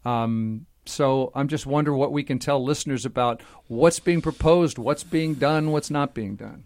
Um, 0.05 0.65
so 0.85 1.31
I'm 1.33 1.47
just 1.47 1.65
wondering 1.65 1.97
what 1.97 2.11
we 2.11 2.23
can 2.23 2.39
tell 2.39 2.63
listeners 2.63 3.05
about 3.05 3.41
what's 3.67 3.99
being 3.99 4.21
proposed, 4.21 4.77
what's 4.77 5.03
being 5.03 5.35
done, 5.35 5.71
what's 5.71 5.89
not 5.89 6.13
being 6.13 6.35
done. 6.35 6.65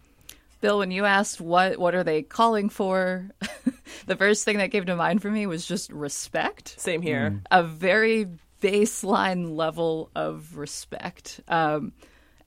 Bill, 0.59 0.79
when 0.79 0.91
you 0.91 1.05
asked 1.05 1.39
what 1.39 1.77
what 1.77 1.95
are 1.95 2.03
they 2.03 2.23
calling 2.23 2.69
for, 2.69 3.29
the 4.05 4.15
first 4.15 4.43
thing 4.43 4.57
that 4.57 4.71
came 4.71 4.85
to 4.85 4.95
mind 4.95 5.21
for 5.21 5.29
me 5.29 5.45
was 5.45 5.65
just 5.65 5.91
respect. 5.91 6.79
Same 6.79 7.01
here. 7.01 7.31
Mm. 7.31 7.41
A 7.51 7.63
very 7.63 8.27
baseline 8.61 9.55
level 9.55 10.09
of 10.15 10.57
respect. 10.57 11.41
Um, 11.47 11.93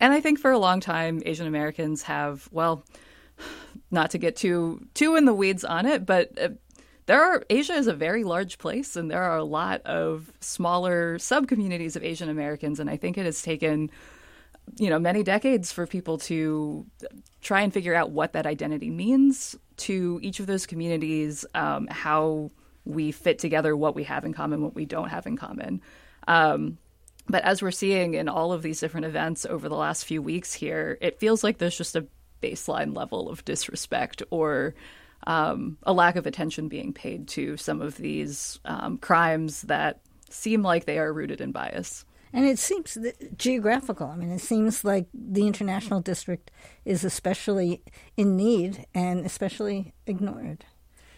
and 0.01 0.13
I 0.13 0.21
think 0.21 0.41
for 0.41 0.51
a 0.51 0.59
long 0.59 0.81
time, 0.81 1.23
Asian 1.25 1.47
Americans 1.47 2.03
have, 2.03 2.49
well, 2.51 2.85
not 3.91 4.11
to 4.13 4.19
get 4.19 4.37
too 4.37 4.87
too 4.95 5.17
in 5.17 5.25
the 5.25 5.35
weeds 5.35 5.65
on 5.65 5.87
it, 5.87 6.07
but 6.07 6.37
uh, 6.41 6.49
there 7.07 7.23
are 7.23 7.45
Asia 7.51 7.75
is 7.75 7.87
a 7.87 7.93
very 7.93 8.25
large 8.25 8.59
place, 8.59 8.97
and 8.97 9.11
there 9.11 9.23
are 9.23 9.37
a 9.37 9.45
lot 9.45 9.83
of 9.83 10.33
smaller 10.41 11.19
sub 11.19 11.49
communities 11.49 11.97
of 11.97 12.05
Asian 12.05 12.29
Americans, 12.29 12.81
and 12.81 12.89
I 12.89 12.97
think 12.97 13.19
it 13.19 13.25
has 13.25 13.43
taken 13.43 13.91
you 14.79 14.91
know 14.91 14.99
many 14.99 15.23
decades 15.23 15.73
for 15.73 15.87
people 15.87 16.19
to 16.19 16.87
try 17.41 17.63
and 17.63 17.73
figure 17.73 17.95
out 17.95 18.11
what 18.11 18.33
that 18.33 18.47
identity 18.47 18.91
means 18.91 19.57
to 19.79 20.21
each 20.23 20.41
of 20.41 20.47
those 20.47 20.67
communities, 20.67 21.45
um, 21.55 21.87
how 21.89 22.51
we 22.85 23.13
fit 23.13 23.39
together, 23.39 23.77
what 23.77 23.95
we 23.95 24.05
have 24.05 24.25
in 24.25 24.33
common, 24.33 24.63
what 24.63 24.75
we 24.75 24.85
don't 24.85 25.09
have 25.09 25.27
in 25.27 25.37
common. 25.37 25.81
Um, 26.29 26.79
but 27.29 27.45
as 27.45 27.63
we're 27.63 27.71
seeing 27.71 28.15
in 28.15 28.29
all 28.29 28.53
of 28.53 28.63
these 28.63 28.81
different 28.81 29.07
events 29.07 29.47
over 29.47 29.69
the 29.69 29.77
last 29.77 30.05
few 30.05 30.21
weeks 30.21 30.53
here, 30.53 30.99
it 31.01 31.19
feels 31.19 31.45
like 31.45 31.59
there's 31.59 31.77
just 31.77 31.97
a 31.97 32.07
baseline 32.43 32.97
level 32.97 33.29
of 33.29 33.45
disrespect 33.45 34.23
or 34.31 34.75
um, 35.27 35.77
a 35.85 35.93
lack 35.93 36.17
of 36.17 36.27
attention 36.27 36.69
being 36.69 36.93
paid 36.93 37.29
to 37.29 37.57
some 37.57 37.81
of 37.81 37.97
these 37.97 38.59
um, 38.65 38.99
crimes 38.99 39.63
that 39.63 40.01
seem 40.31 40.63
like 40.63 40.85
they 40.85 40.99
are 40.99 41.13
rooted 41.13 41.41
in 41.41 41.53
bias. 41.53 42.05
And 42.33 42.47
it 42.47 42.59
seems 42.59 42.97
geographical. 43.37 44.07
I 44.07 44.17
mean, 44.17 44.31
it 44.31 44.41
seems 44.41 44.85
like 44.85 45.07
the 45.13 45.47
international 45.47 46.01
district 46.01 46.51
is 46.85 47.05
especially 47.05 47.83
in 48.17 48.37
need 48.37 48.87
and 48.95 49.27
especially 49.27 49.95
ignored. 50.07 50.65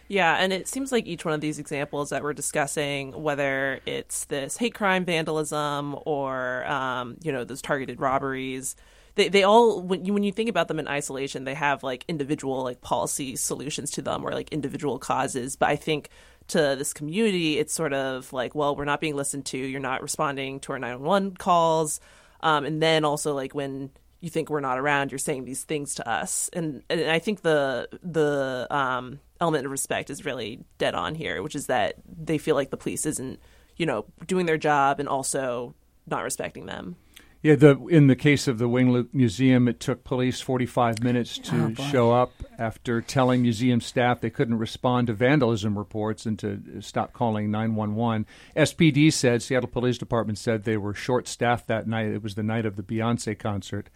Yeah, 0.07 0.35
and 0.35 0.51
it 0.51 0.67
seems 0.67 0.91
like 0.91 1.05
each 1.05 1.23
one 1.25 1.33
of 1.33 1.41
these 1.41 1.59
examples 1.59 2.09
that 2.09 2.23
we're 2.23 2.33
discussing, 2.33 3.11
whether 3.11 3.79
it's 3.85 4.25
this 4.25 4.57
hate 4.57 4.73
crime 4.73 5.05
vandalism 5.05 5.95
or 6.05 6.65
um, 6.65 7.17
you 7.23 7.31
know 7.31 7.43
those 7.43 7.61
targeted 7.61 7.99
robberies, 7.99 8.75
they 9.15 9.29
they 9.29 9.43
all 9.43 9.81
when 9.81 10.05
you 10.05 10.13
when 10.13 10.23
you 10.23 10.31
think 10.31 10.49
about 10.49 10.67
them 10.67 10.79
in 10.79 10.87
isolation, 10.87 11.45
they 11.45 11.53
have 11.53 11.83
like 11.83 12.03
individual 12.07 12.63
like 12.63 12.81
policy 12.81 13.35
solutions 13.35 13.91
to 13.91 14.01
them 14.01 14.25
or 14.25 14.31
like 14.31 14.49
individual 14.51 14.99
causes. 14.99 15.55
But 15.55 15.69
I 15.69 15.75
think 15.75 16.09
to 16.49 16.75
this 16.77 16.93
community, 16.93 17.57
it's 17.57 17.73
sort 17.73 17.93
of 17.93 18.31
like, 18.33 18.55
well, 18.55 18.75
we're 18.75 18.85
not 18.85 19.01
being 19.01 19.15
listened 19.15 19.45
to. 19.47 19.57
You're 19.57 19.79
not 19.79 20.01
responding 20.01 20.59
to 20.61 20.73
our 20.73 20.79
911 20.79 21.37
calls, 21.37 21.99
um, 22.41 22.65
and 22.65 22.81
then 22.81 23.05
also 23.05 23.33
like 23.33 23.55
when 23.55 23.91
you 24.19 24.29
think 24.29 24.49
we're 24.49 24.61
not 24.61 24.79
around, 24.79 25.11
you're 25.11 25.19
saying 25.19 25.45
these 25.45 25.63
things 25.63 25.95
to 25.95 26.09
us, 26.09 26.49
and 26.53 26.83
and 26.89 27.11
I 27.11 27.19
think 27.19 27.41
the 27.41 27.89
the 28.01 28.67
um, 28.71 29.19
element 29.41 29.65
of 29.65 29.71
respect 29.71 30.09
is 30.09 30.23
really 30.23 30.61
dead 30.77 30.95
on 30.95 31.15
here, 31.15 31.43
which 31.43 31.55
is 31.55 31.67
that 31.67 31.95
they 32.07 32.37
feel 32.37 32.55
like 32.55 32.69
the 32.69 32.77
police 32.77 33.05
isn't 33.05 33.39
you 33.75 33.85
know 33.85 34.05
doing 34.25 34.45
their 34.45 34.57
job 34.57 34.99
and 34.99 35.09
also 35.09 35.75
not 36.07 36.23
respecting 36.23 36.65
them. 36.65 36.95
Yeah, 37.43 37.55
the 37.55 37.77
in 37.87 38.07
the 38.07 38.15
case 38.15 38.47
of 38.47 38.57
the 38.57 38.69
Wing 38.69 39.09
Museum, 39.11 39.67
it 39.67 39.81
took 39.81 40.05
police 40.05 40.39
45 40.39 41.03
minutes 41.03 41.37
to 41.39 41.75
oh, 41.77 41.83
show 41.91 42.13
up 42.13 42.31
after 42.57 43.01
telling 43.01 43.41
museum 43.41 43.81
staff 43.81 44.21
they 44.21 44.29
couldn't 44.29 44.57
respond 44.57 45.07
to 45.07 45.13
vandalism 45.13 45.77
reports 45.77 46.25
and 46.25 46.39
to 46.39 46.79
stop 46.79 47.11
calling 47.11 47.51
911. 47.51 48.25
SPD 48.55 49.11
said, 49.11 49.43
Seattle 49.43 49.67
Police 49.67 49.97
Department 49.97 50.37
said 50.37 50.63
they 50.63 50.77
were 50.77 50.93
short 50.93 51.27
staffed 51.27 51.67
that 51.67 51.85
night. 51.85 52.07
It 52.07 52.23
was 52.23 52.35
the 52.35 52.43
night 52.43 52.65
of 52.65 52.77
the 52.77 52.83
Beyonce 52.83 53.37
concert. 53.37 53.89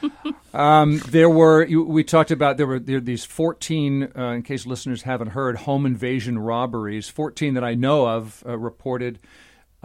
um, 0.54 0.98
there 1.00 1.28
were 1.28 1.66
we 1.66 2.02
talked 2.02 2.30
about 2.30 2.56
there 2.56 2.66
were 2.66 2.78
there 2.78 2.98
these 2.98 3.26
14, 3.26 4.12
uh, 4.16 4.22
in 4.30 4.42
case 4.42 4.64
listeners 4.64 5.02
haven't 5.02 5.32
heard, 5.32 5.58
home 5.58 5.84
invasion 5.84 6.38
robberies. 6.38 7.10
14 7.10 7.52
that 7.52 7.64
I 7.64 7.74
know 7.74 8.08
of 8.08 8.42
uh, 8.46 8.56
reported 8.56 9.18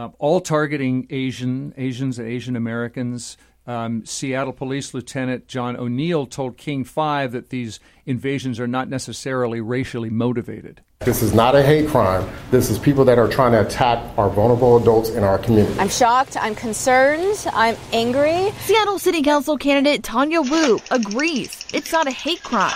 uh, 0.02 0.10
all 0.18 0.42
targeting 0.42 1.06
Asian 1.12 1.74
Asians 1.78 2.18
and 2.18 2.28
Asian 2.28 2.56
Americans. 2.56 3.38
Um, 3.68 4.04
Seattle 4.04 4.54
Police 4.54 4.96
Lieutenant 4.96 5.48
John 5.48 5.78
O'Neill 5.78 6.26
told 6.26 6.58
King 6.58 6.84
5 6.84 7.32
that 7.34 7.50
these 7.50 7.80
invasions 8.08 8.60
are 8.60 8.68
not 8.68 8.90
necessarily 8.90 9.62
racially 9.62 10.10
motivated. 10.10 10.82
This 11.04 11.24
is 11.24 11.34
not 11.34 11.56
a 11.56 11.64
hate 11.64 11.90
crime. 11.90 12.30
This 12.52 12.70
is 12.70 12.78
people 12.78 13.04
that 13.06 13.18
are 13.18 13.28
trying 13.28 13.54
to 13.54 13.62
attack 13.62 14.08
our 14.20 14.30
vulnerable 14.30 14.78
adults 14.78 15.10
in 15.10 15.24
our 15.24 15.40
community. 15.40 15.80
I'm 15.80 15.90
shocked. 15.90 16.38
I'm 16.38 16.54
concerned. 16.54 17.48
I'm 17.54 17.76
angry. 17.92 18.52
Seattle 18.60 19.00
City 19.00 19.24
Council 19.24 19.58
candidate 19.58 20.04
Tanya 20.04 20.42
Woo 20.42 20.78
agrees 20.92 21.66
it's 21.74 21.92
not 21.92 22.06
a 22.06 22.12
hate 22.12 22.44
crime. 22.44 22.76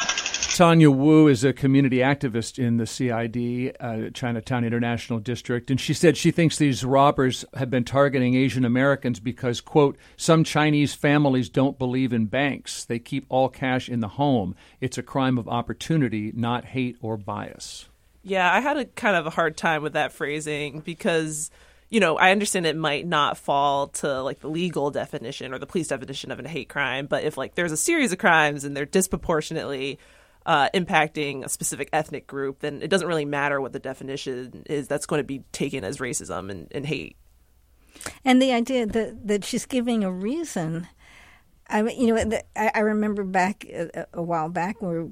Tanya 0.55 0.89
Woo 0.89 1.27
is 1.27 1.43
a 1.43 1.53
community 1.53 1.97
activist 1.97 2.57
in 2.57 2.77
the 2.77 2.87
CID, 2.87 3.75
uh, 3.79 4.09
Chinatown 4.11 4.63
International 4.63 5.19
District, 5.19 5.69
and 5.69 5.79
she 5.79 5.93
said 5.93 6.17
she 6.17 6.31
thinks 6.31 6.57
these 6.57 6.83
robbers 6.83 7.45
have 7.53 7.69
been 7.69 7.83
targeting 7.83 8.33
Asian 8.33 8.65
Americans 8.65 9.19
because, 9.19 9.61
quote, 9.61 9.97
some 10.17 10.43
Chinese 10.43 10.95
families 10.95 11.47
don't 11.47 11.77
believe 11.77 12.11
in 12.11 12.25
banks. 12.25 12.85
They 12.85 12.97
keep 12.97 13.27
all 13.29 13.49
cash 13.49 13.87
in 13.87 13.99
the 13.99 14.07
home. 14.07 14.55
It's 14.81 14.97
a 14.97 15.03
crime 15.03 15.37
of 15.37 15.47
opportunity, 15.47 16.31
not 16.33 16.65
hate 16.65 16.97
or 17.01 17.17
bias. 17.17 17.87
Yeah, 18.25 18.51
I 18.51 18.59
had 18.59 18.75
a 18.75 18.85
kind 18.85 19.15
of 19.15 19.27
a 19.27 19.29
hard 19.29 19.55
time 19.55 19.83
with 19.83 19.93
that 19.93 20.11
phrasing 20.11 20.79
because 20.79 21.51
you 21.89 21.99
know, 21.99 22.17
I 22.17 22.31
understand 22.31 22.65
it 22.65 22.75
might 22.75 23.05
not 23.05 23.37
fall 23.37 23.87
to 23.87 24.21
like 24.23 24.39
the 24.39 24.49
legal 24.49 24.89
definition 24.89 25.53
or 25.53 25.59
the 25.59 25.67
police 25.67 25.89
definition 25.89 26.31
of 26.31 26.39
a 26.39 26.47
hate 26.47 26.67
crime, 26.67 27.05
but 27.05 27.23
if 27.23 27.37
like 27.37 27.55
there's 27.55 27.71
a 27.71 27.77
series 27.77 28.11
of 28.11 28.17
crimes 28.17 28.63
and 28.63 28.75
they're 28.75 28.85
disproportionately 28.85 29.99
uh, 30.45 30.69
impacting 30.73 31.45
a 31.45 31.49
specific 31.49 31.89
ethnic 31.93 32.25
group, 32.25 32.59
then 32.59 32.81
it 32.81 32.89
doesn't 32.89 33.07
really 33.07 33.25
matter 33.25 33.61
what 33.61 33.71
the 33.71 33.79
definition 33.79 34.63
is. 34.67 34.87
That's 34.87 35.05
going 35.05 35.19
to 35.19 35.23
be 35.23 35.43
taken 35.51 35.83
as 35.83 35.97
racism 35.99 36.49
and, 36.49 36.67
and 36.71 36.85
hate. 36.85 37.15
And 38.23 38.41
the 38.41 38.51
idea 38.51 38.87
that 38.87 39.27
that 39.27 39.45
she's 39.45 39.65
giving 39.65 40.03
a 40.03 40.11
reason. 40.11 40.87
I 41.67 41.81
mean, 41.81 41.99
you 41.99 42.13
know 42.13 42.39
I, 42.55 42.79
remember 42.79 43.23
back 43.23 43.65
a 44.13 44.21
while 44.21 44.49
back 44.49 44.81
where 44.81 45.07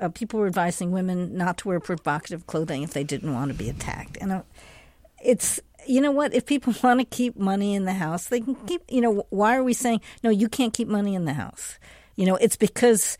uh, 0.00 0.08
people 0.08 0.40
were 0.40 0.46
advising 0.46 0.90
women 0.90 1.36
not 1.36 1.58
to 1.58 1.68
wear 1.68 1.80
provocative 1.80 2.46
clothing 2.46 2.82
if 2.82 2.92
they 2.92 3.04
didn't 3.04 3.34
want 3.34 3.50
to 3.50 3.56
be 3.56 3.68
attacked. 3.68 4.16
And 4.20 4.32
uh, 4.32 4.42
it's 5.22 5.60
you 5.86 6.00
know 6.00 6.10
what? 6.10 6.34
If 6.34 6.46
people 6.46 6.74
want 6.82 7.00
to 7.00 7.04
keep 7.06 7.36
money 7.36 7.74
in 7.74 7.84
the 7.84 7.94
house, 7.94 8.28
they 8.28 8.40
can 8.40 8.54
keep. 8.66 8.82
You 8.88 9.00
know, 9.00 9.26
why 9.30 9.56
are 9.56 9.64
we 9.64 9.74
saying 9.74 10.00
no? 10.22 10.30
You 10.30 10.48
can't 10.48 10.72
keep 10.72 10.88
money 10.88 11.14
in 11.14 11.24
the 11.24 11.34
house. 11.34 11.78
You 12.16 12.26
know, 12.26 12.36
it's 12.36 12.56
because 12.56 13.16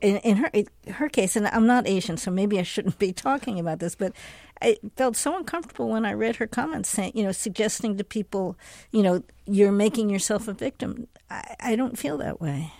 in, 0.00 0.18
in 0.18 0.36
her 0.36 0.50
in 0.52 0.66
her 0.92 1.08
case, 1.08 1.36
and 1.36 1.46
I'm 1.48 1.66
not 1.66 1.88
Asian, 1.88 2.16
so 2.16 2.30
maybe 2.30 2.58
I 2.58 2.62
shouldn't 2.62 2.98
be 2.98 3.12
talking 3.12 3.58
about 3.58 3.80
this, 3.80 3.94
but 3.94 4.12
I 4.60 4.78
felt 4.96 5.16
so 5.16 5.36
uncomfortable 5.36 5.88
when 5.88 6.06
I 6.06 6.12
read 6.12 6.36
her 6.36 6.46
comments, 6.46 6.88
saying, 6.88 7.12
you 7.14 7.24
know, 7.24 7.32
suggesting 7.32 7.96
to 7.96 8.04
people, 8.04 8.56
you 8.92 9.02
know, 9.02 9.24
you're 9.44 9.72
making 9.72 10.08
yourself 10.08 10.46
a 10.46 10.52
victim. 10.52 11.08
I, 11.28 11.56
I 11.58 11.76
don't 11.76 11.98
feel 11.98 12.16
that 12.18 12.40
way. 12.40 12.72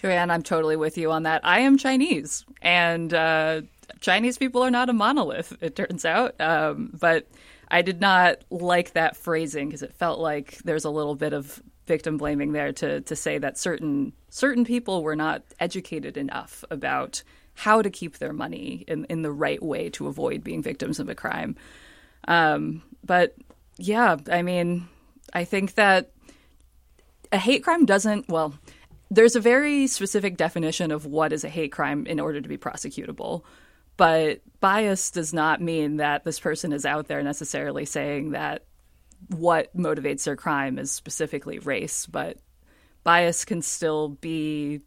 Joanne, 0.00 0.30
I'm 0.30 0.42
totally 0.42 0.76
with 0.76 0.96
you 0.96 1.10
on 1.10 1.24
that. 1.24 1.40
I 1.44 1.60
am 1.60 1.76
Chinese, 1.76 2.44
and 2.62 3.12
uh, 3.12 3.62
Chinese 4.00 4.38
people 4.38 4.62
are 4.62 4.70
not 4.70 4.88
a 4.88 4.92
monolith, 4.92 5.56
it 5.60 5.76
turns 5.76 6.04
out. 6.04 6.40
Um, 6.40 6.90
but 6.98 7.26
I 7.68 7.82
did 7.82 8.00
not 8.00 8.38
like 8.50 8.92
that 8.92 9.16
phrasing 9.16 9.68
because 9.68 9.82
it 9.82 9.94
felt 9.94 10.20
like 10.20 10.58
there's 10.58 10.84
a 10.84 10.90
little 10.90 11.14
bit 11.14 11.32
of 11.32 11.62
victim 11.86 12.18
blaming 12.18 12.52
there 12.52 12.70
to 12.70 13.00
to 13.00 13.16
say 13.16 13.38
that 13.38 13.56
certain 13.56 14.12
certain 14.28 14.64
people 14.64 15.02
were 15.02 15.16
not 15.16 15.42
educated 15.58 16.16
enough 16.16 16.62
about 16.70 17.22
how 17.54 17.82
to 17.82 17.90
keep 17.90 18.18
their 18.18 18.32
money 18.32 18.84
in, 18.86 19.04
in 19.06 19.22
the 19.22 19.32
right 19.32 19.60
way 19.60 19.90
to 19.90 20.06
avoid 20.06 20.44
being 20.44 20.62
victims 20.62 21.00
of 21.00 21.08
a 21.08 21.14
crime. 21.14 21.56
Um, 22.28 22.82
but 23.04 23.34
yeah, 23.78 24.16
I 24.30 24.42
mean, 24.42 24.86
I 25.32 25.42
think 25.42 25.74
that 25.74 26.12
a 27.32 27.38
hate 27.38 27.64
crime 27.64 27.84
doesn't, 27.84 28.28
well, 28.28 28.54
there's 29.10 29.36
a 29.36 29.40
very 29.40 29.86
specific 29.86 30.36
definition 30.36 30.90
of 30.90 31.06
what 31.06 31.32
is 31.32 31.44
a 31.44 31.48
hate 31.48 31.72
crime 31.72 32.06
in 32.06 32.20
order 32.20 32.40
to 32.40 32.48
be 32.48 32.58
prosecutable. 32.58 33.42
But 33.96 34.42
bias 34.60 35.10
does 35.10 35.32
not 35.32 35.60
mean 35.60 35.96
that 35.96 36.24
this 36.24 36.38
person 36.38 36.72
is 36.72 36.86
out 36.86 37.08
there 37.08 37.22
necessarily 37.22 37.84
saying 37.84 38.30
that 38.30 38.64
what 39.28 39.76
motivates 39.76 40.24
their 40.24 40.36
crime 40.36 40.78
is 40.78 40.92
specifically 40.92 41.58
race, 41.58 42.06
but 42.06 42.38
bias 43.02 43.44
can 43.44 43.62
still 43.62 44.10
be 44.10 44.80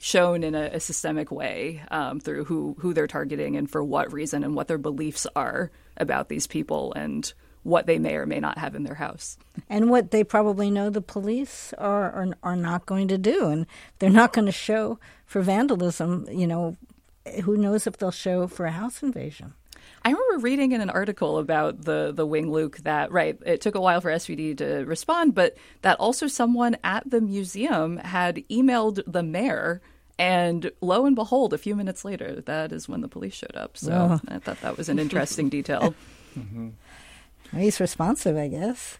shown 0.00 0.42
in 0.42 0.54
a, 0.54 0.70
a 0.74 0.80
systemic 0.80 1.30
way 1.30 1.82
um, 1.90 2.20
through 2.20 2.44
who 2.44 2.76
who 2.78 2.94
they're 2.94 3.06
targeting 3.06 3.56
and 3.56 3.70
for 3.70 3.82
what 3.82 4.12
reason 4.12 4.44
and 4.44 4.54
what 4.54 4.68
their 4.68 4.78
beliefs 4.78 5.26
are 5.34 5.70
about 5.96 6.28
these 6.28 6.46
people 6.46 6.92
and 6.94 7.32
what 7.68 7.86
they 7.86 7.98
may 7.98 8.14
or 8.16 8.26
may 8.26 8.40
not 8.40 8.56
have 8.58 8.74
in 8.74 8.84
their 8.84 8.96
house 9.06 9.36
and 9.68 9.90
what 9.90 10.10
they 10.10 10.24
probably 10.24 10.70
know 10.70 10.88
the 10.90 11.00
police 11.16 11.72
are 11.78 12.08
are, 12.18 12.28
are 12.42 12.56
not 12.56 12.86
going 12.86 13.06
to 13.08 13.18
do 13.18 13.38
and 13.52 13.66
they're 13.98 14.18
not 14.22 14.32
going 14.32 14.46
to 14.46 14.52
show 14.68 14.98
for 15.26 15.40
vandalism 15.42 16.26
you 16.42 16.46
know 16.46 16.76
who 17.44 17.56
knows 17.64 17.86
if 17.86 17.96
they'll 17.98 18.10
show 18.26 18.46
for 18.46 18.64
a 18.66 18.72
house 18.72 19.02
invasion 19.02 19.52
I 20.04 20.10
remember 20.10 20.38
reading 20.38 20.72
in 20.72 20.80
an 20.80 20.90
article 20.90 21.38
about 21.38 21.84
the 21.84 22.12
the 22.14 22.24
Wing 22.26 22.52
Luke 22.52 22.76
that 22.84 23.10
right, 23.10 23.36
it 23.44 23.60
took 23.60 23.74
a 23.74 23.80
while 23.80 24.00
for 24.00 24.10
SPD 24.10 24.56
to 24.58 24.84
respond, 24.86 25.34
but 25.34 25.56
that 25.82 25.98
also 25.98 26.28
someone 26.28 26.76
at 26.84 27.02
the 27.10 27.20
museum 27.20 27.96
had 27.98 28.36
emailed 28.48 29.02
the 29.06 29.22
mayor 29.22 29.80
And 30.18 30.70
lo 30.80 31.04
and 31.06 31.16
behold, 31.16 31.52
a 31.52 31.58
few 31.58 31.74
minutes 31.76 32.04
later, 32.04 32.40
that 32.46 32.72
is 32.72 32.88
when 32.88 33.00
the 33.02 33.08
police 33.08 33.34
showed 33.34 33.56
up. 33.64 33.76
So 33.76 33.92
Oh. 33.92 34.20
I 34.34 34.38
thought 34.38 34.60
that 34.62 34.76
was 34.78 34.88
an 34.88 34.98
interesting 34.98 35.48
detail. 35.50 35.94
Mm-hmm. 36.38 36.68
He's 37.56 37.80
responsive, 37.80 38.36
I 38.36 38.48
guess. 38.48 38.98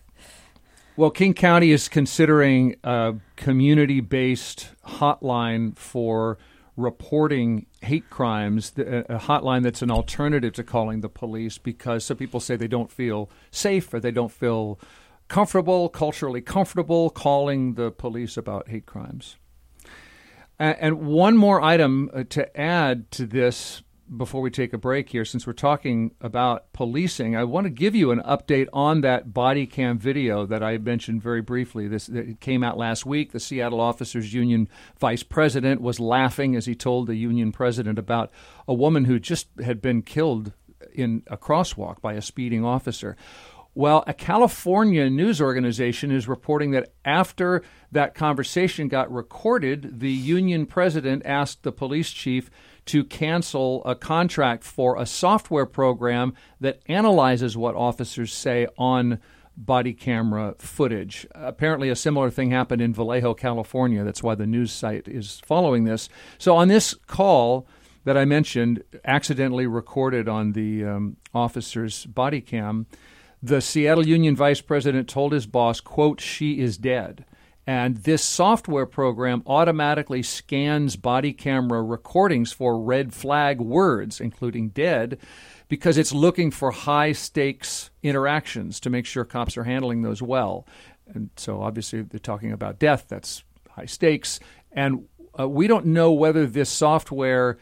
Well, 0.97 1.11
King 1.11 1.35
County 1.35 1.71
is 1.71 1.89
considering 1.89 2.75
a 2.83 3.15
community 3.37 4.01
based 4.01 4.71
hotline 4.85 5.77
for 5.77 6.39
reporting 6.77 7.67
hate 7.83 8.09
crimes, 8.09 8.73
a 8.77 9.19
hotline 9.19 9.63
that's 9.63 9.83
an 9.83 9.91
alternative 9.91 10.55
to 10.55 10.65
calling 10.65 11.01
the 11.01 11.09
police 11.09 11.59
because 11.59 12.05
some 12.05 12.17
people 12.17 12.41
say 12.41 12.57
they 12.57 12.69
don't 12.69 12.91
feel 12.91 13.31
safe 13.51 13.93
or 13.93 14.01
they 14.01 14.11
don't 14.11 14.33
feel 14.33 14.79
comfortable, 15.29 15.89
culturally 15.89 16.41
comfortable 16.41 17.11
calling 17.11 17.75
the 17.75 17.91
police 17.91 18.37
about 18.37 18.69
hate 18.69 18.87
crimes. 18.87 19.37
And 20.59 21.07
one 21.07 21.37
more 21.37 21.63
item 21.63 22.11
uh, 22.13 22.25
to 22.31 22.61
add 22.61 23.11
to 23.13 23.27
this 23.27 23.83
before 24.17 24.41
we 24.41 24.51
take 24.51 24.73
a 24.73 24.79
break 24.79 25.11
here, 25.11 25.25
since 25.25 25.47
we're 25.47 25.53
talking 25.53 26.13
about 26.21 26.73
policing, 26.73 27.37
I 27.37 27.45
want 27.45 27.65
to 27.67 27.71
give 27.71 27.95
you 27.95 28.11
an 28.11 28.21
update 28.21 28.69
on 28.73 29.03
that 29.03 29.33
body 29.35 29.67
cam 29.67 29.99
video 29.99 30.47
that 30.47 30.63
I 30.63 30.79
mentioned 30.79 31.23
very 31.23 31.43
briefly. 31.43 31.89
This 31.89 32.07
that 32.07 32.29
it 32.29 32.41
came 32.41 32.65
out 32.65 32.79
last 32.79 33.05
week. 33.05 33.33
The 33.33 33.41
Seattle 33.41 33.81
Officers 33.81 34.33
Union 34.33 34.69
vice 34.99 35.23
president 35.23 35.81
was 35.81 36.01
laughing 36.01 36.57
as 36.57 36.67
he 36.67 36.75
told 36.75 37.07
the 37.07 37.17
union 37.17 37.53
president 37.53 37.99
about 37.99 38.31
a 38.67 38.75
woman 38.75 39.05
who 39.05 39.19
just 39.19 39.49
had 39.63 39.81
been 39.81 40.03
killed 40.03 40.53
in 40.93 41.23
a 41.27 41.37
crosswalk 41.37 42.01
by 42.01 42.15
a 42.15 42.23
speeding 42.23 42.65
officer. 42.65 43.17
Well, 43.75 44.03
a 44.07 44.15
California 44.15 45.09
news 45.09 45.41
organization 45.41 46.11
is 46.11 46.27
reporting 46.27 46.73
that 46.73 46.93
after 47.05 47.63
that 47.93 48.15
conversation 48.15 48.89
got 48.89 49.13
recorded, 49.13 50.01
the 50.01 50.11
union 50.11 50.67
president 50.67 51.23
asked 51.25 51.63
the 51.63 51.71
police 51.71 52.11
chief 52.11 52.51
to 52.89 53.05
cancel 53.05 53.85
a 53.85 53.95
contract 53.95 54.65
for 54.65 54.97
a 54.97 55.07
software 55.07 55.67
program 55.67 56.35
that 56.61 56.81
analyzes 56.87 57.57
what 57.57 57.75
officers 57.75 58.33
say 58.33 58.67
on 58.77 59.21
body 59.57 59.93
camera 59.93 60.55
footage. 60.59 61.27
Apparently, 61.35 61.91
a 61.91 61.97
similar 61.97 62.31
thing 62.31 62.51
happened 62.51 62.81
in 62.81 62.95
Vallejo, 62.95 63.35
California. 63.35 64.05
That's 64.05 64.23
why 64.23 64.35
the 64.35 64.47
news 64.47 64.73
site 64.73 65.07
is 65.09 65.41
following 65.45 65.85
this. 65.85 66.09
So, 66.39 66.57
on 66.57 66.69
this 66.69 66.95
call, 66.95 67.67
that 68.05 68.17
I 68.17 68.25
mentioned, 68.25 68.83
accidentally 69.05 69.67
recorded 69.67 70.29
on 70.29 70.53
the 70.53 70.83
um, 70.85 71.17
officer's 71.35 72.07
body 72.07 72.41
cam, 72.41 72.87
the 73.43 73.61
Seattle 73.61 74.07
Union 74.07 74.35
vice 74.35 74.63
president 74.63 75.09
told 75.09 75.33
his 75.33 75.47
boss, 75.47 75.81
quote, 75.81 76.21
she 76.21 76.59
is 76.59 76.79
dead. 76.79 77.27
And 77.69 77.99
this 77.99 78.25
software 78.25 78.87
program 78.87 79.43
automatically 79.47 80.23
scans 80.23 80.97
body 80.97 81.35
camera 81.35 81.83
recordings 81.83 82.51
for 82.51 82.81
red 82.81 83.13
flag 83.13 83.61
words, 83.61 84.23
including 84.23 84.71
dead, 84.71 85.19
because 85.69 85.99
it's 85.99 86.15
looking 86.15 86.51
for 86.51 86.71
high 86.71 87.13
stakes 87.13 87.91
interactions 88.03 88.81
to 88.81 88.89
make 88.89 89.05
sure 89.05 89.27
cops 89.27 89.59
are 89.59 89.65
handling 89.65 90.01
those 90.01 90.23
well. 90.23 90.67
And 91.09 91.29
so 91.37 91.61
obviously 91.61 92.01
they're 92.01 92.19
talking 92.19 92.53
about 92.53 92.79
death, 92.79 93.05
that's 93.07 93.45
high 93.69 93.85
stakes. 93.85 94.41
And 94.73 95.07
uh, 95.39 95.47
we 95.47 95.67
don't 95.67 95.85
know 95.85 96.11
whether 96.11 96.47
this 96.47 96.71
software 96.71 97.59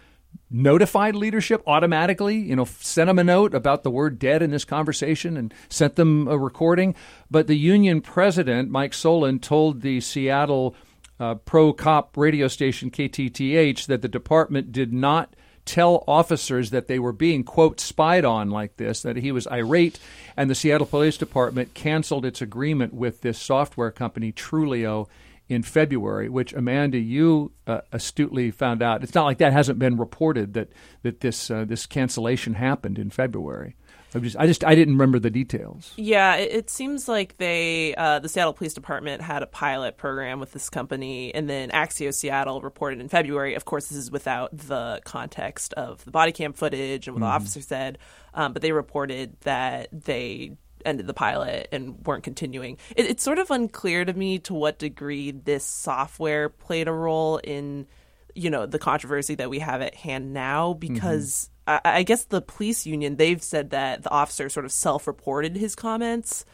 notified 0.51 1.15
leadership 1.15 1.63
automatically, 1.67 2.37
you 2.37 2.57
know, 2.57 2.65
sent 2.65 3.09
them 3.09 3.19
a 3.19 3.25
note 3.25 3.55
about 3.55 3.83
the 3.83 3.91
word 3.91 4.19
dead 4.19 4.43
in 4.43 4.51
this 4.51 4.65
conversation 4.65 5.37
and 5.37 5.53
sent 5.69 5.97
them 5.97 6.29
a 6.29 6.39
recording. 6.39 6.95
But 7.31 7.47
the 7.47 7.57
union 7.57 8.01
president, 8.01 8.71
Mike 8.71 8.95
Solan, 8.95 9.39
told 9.39 9.83
the 9.83 10.01
Seattle 10.01 10.75
uh, 11.19 11.37
pro 11.37 11.73
cop 11.73 12.17
radio 12.17 12.49
station 12.49 12.91
KTTH 12.91 13.87
that 13.87 14.03
the 14.03 14.09
department 14.09 14.73
did 14.73 14.93
not 14.93 15.35
tell 15.65 16.05
officers 16.07 16.71
that 16.71 16.87
they 16.87 16.99
were 16.99 17.13
being, 17.13 17.43
quote, 17.43 17.81
spied 17.81 18.25
on 18.25 18.51
like 18.51 18.77
this, 18.77 19.03
that 19.03 19.17
he 19.17 19.33
was 19.33 19.47
irate, 19.49 19.99
and 20.37 20.49
the 20.49 20.55
Seattle 20.55 20.87
Police 20.87 21.17
Department 21.19 21.75
canceled 21.75 22.25
its 22.25 22.41
agreement 22.41 22.95
with 22.95 23.21
this 23.21 23.39
software 23.39 23.91
company, 23.91 24.33
Truleo, 24.33 25.09
in 25.49 25.63
February, 25.63 26.29
which 26.29 26.53
Amanda, 26.53 26.99
you 26.99 27.53
uh, 27.67 27.81
astutely 27.93 28.51
found 28.51 28.83
out. 28.83 29.03
It's 29.03 29.15
not 29.15 29.25
like 29.25 29.39
that 29.39 29.53
hasn't 29.53 29.79
been 29.79 29.97
reported 29.97 30.55
that 30.55 30.71
that 31.03 31.21
this 31.21 31.51
uh, 31.51 31.65
this 31.65 31.87
cancellation 31.87 32.55
happened 32.55 32.99
in 32.99 33.11
February. 33.11 33.77
I 34.15 34.19
just, 34.19 34.37
I 34.39 34.47
just 34.47 34.65
I 34.65 34.75
didn't 34.75 34.95
remember 34.95 35.19
the 35.19 35.31
details. 35.31 35.93
Yeah, 35.97 36.37
it, 36.37 36.51
it 36.53 36.71
seems 36.71 37.07
like 37.07 37.37
they, 37.37 37.95
uh, 37.97 38.19
the 38.21 38.31
Seattle 38.31 38.55
Police 38.55 38.73
Department 38.73 39.21
had 39.21 39.43
a 39.43 39.47
pilot 39.47 39.99
program 39.99 40.41
with 40.41 40.53
this 40.53 40.71
company, 40.71 41.35
and 41.35 41.51
then 41.51 41.71
Axios 41.71 42.15
Seattle 42.15 42.63
reported 42.63 43.01
in 43.01 43.09
February. 43.09 43.55
Of 43.55 43.67
course, 43.67 43.89
this 43.89 43.99
is 43.99 44.11
without 44.11 44.57
the 44.57 45.03
context 45.05 45.75
of 45.75 46.03
the 46.07 46.11
body 46.13 46.33
cam 46.33 46.55
footage 46.55 47.07
and 47.09 47.15
what 47.15 47.21
the 47.21 47.27
Mhm. 47.27 47.35
officer 47.35 47.61
said, 47.61 47.99
um, 48.33 48.53
but 48.55 48.63
they 48.63 48.73
reported 48.73 49.37
that 49.43 49.89
they 49.93 50.53
ended 50.87 51.07
the 51.07 51.15
pilot 51.15 51.69
and 51.73 52.07
weren't 52.07 52.25
continuing. 52.25 52.79
It, 52.97 53.07
it's 53.07 53.23
sort 53.23 53.39
of 53.39 53.51
unclear 53.51 54.05
to 54.05 54.13
me 54.15 54.39
to 54.41 54.55
what 54.55 54.79
degree 54.79 55.33
this 55.33 55.65
software 55.65 56.49
played 56.49 56.89
a 56.89 56.93
role 56.93 57.39
in, 57.39 57.87
you 58.35 58.49
know, 58.49 58.65
the 58.65 58.79
controversy 58.79 59.35
that 59.35 59.51
we 59.51 59.59
have 59.59 59.83
at 59.83 59.95
hand 59.95 60.33
now, 60.33 60.73
because. 60.73 61.51
I, 61.69 61.81
I 61.85 62.03
guess 62.05 62.23
the 62.27 62.41
police 62.41 62.87
union 62.87 63.17
they've 63.17 63.43
said 63.43 63.71
that 63.71 64.05
the 64.05 64.11
officer 64.11 64.49
sort 64.49 64.67
of 64.67 64.71
self-reported 64.71 65.57
his 65.57 65.75
comments. 65.75 66.45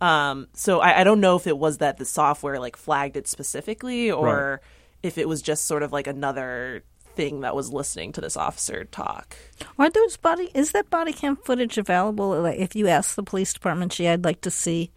Um, 0.00 0.46
so 0.52 0.78
I, 0.78 1.00
I 1.00 1.04
don't 1.04 1.20
know 1.20 1.34
if 1.34 1.48
it 1.48 1.58
was 1.58 1.78
that 1.78 1.96
the 1.96 2.04
software 2.04 2.60
like 2.60 2.76
flagged 2.76 3.16
it 3.16 3.26
specifically, 3.26 4.12
or 4.12 4.60
if 5.02 5.18
it 5.18 5.28
was 5.28 5.42
just 5.42 5.64
sort 5.64 5.82
of 5.82 5.92
like 5.92 6.06
another 6.06 6.84
thing 7.14 7.40
that 7.40 7.54
was 7.54 7.72
listening 7.72 8.12
to 8.12 8.20
this 8.20 8.36
officer 8.36 8.84
talk. 8.84 9.36
Are 9.78 9.90
those 9.90 10.16
body? 10.16 10.50
Is 10.54 10.72
that 10.72 10.90
body 10.90 11.12
cam 11.12 11.36
footage 11.36 11.78
available? 11.78 12.40
Like, 12.40 12.58
if 12.58 12.74
you 12.74 12.88
ask 12.88 13.14
the 13.14 13.22
police 13.22 13.52
department, 13.52 13.92
gee, 13.92 14.08
I'd 14.08 14.24
like 14.24 14.40
to 14.42 14.50
see 14.50 14.92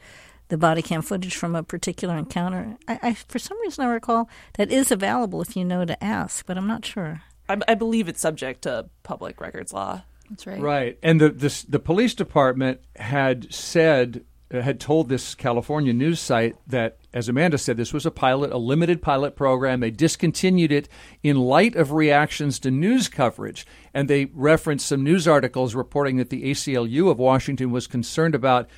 the 0.47 0.57
body 0.57 0.81
cam 0.81 1.01
footage 1.01 1.35
from 1.35 1.55
a 1.55 1.63
particular 1.63 2.17
encounter. 2.17 2.77
I, 2.87 2.99
I 3.01 3.13
for 3.13 3.39
some 3.39 3.59
reason, 3.61 3.85
I 3.85 3.87
recall 3.87 4.29
that 4.57 4.71
is 4.71 4.91
available 4.91 5.41
if 5.41 5.55
you 5.55 5.65
know 5.65 5.85
to 5.85 6.03
ask, 6.03 6.45
but 6.45 6.57
I'm 6.57 6.67
not 6.67 6.85
sure. 6.85 7.21
I, 7.49 7.57
I 7.67 7.75
believe 7.75 8.07
it's 8.07 8.21
subject 8.21 8.63
to 8.63 8.89
public 9.03 9.41
records 9.41 9.73
law. 9.73 10.03
That's 10.29 10.47
right. 10.47 10.61
Right, 10.61 10.99
and 11.03 11.21
the 11.21 11.29
the, 11.29 11.65
the 11.69 11.79
police 11.79 12.15
department 12.15 12.81
had 12.95 13.53
said 13.53 14.25
had 14.51 14.79
told 14.79 15.09
this 15.09 15.33
California 15.33 15.91
news 15.91 16.19
site 16.19 16.55
that, 16.67 16.97
as 17.13 17.27
Amanda 17.27 17.57
said, 17.57 17.77
this 17.77 17.93
was 17.93 18.05
a 18.05 18.11
pilot, 18.11 18.51
a 18.51 18.57
limited 18.57 19.01
pilot 19.01 19.35
program. 19.35 19.79
They 19.79 19.91
discontinued 19.91 20.71
it 20.71 20.87
in 21.23 21.37
light 21.37 21.75
of 21.75 21.91
reactions 21.91 22.59
to 22.59 22.71
news 22.71 23.07
coverage, 23.07 23.65
and 23.93 24.07
they 24.07 24.25
referenced 24.25 24.87
some 24.87 25.03
news 25.03 25.27
articles 25.27 25.73
reporting 25.73 26.17
that 26.17 26.29
the 26.29 26.51
ACLU 26.51 27.09
of 27.09 27.17
Washington 27.17 27.71
was 27.71 27.87
concerned 27.87 28.35
about 28.35 28.69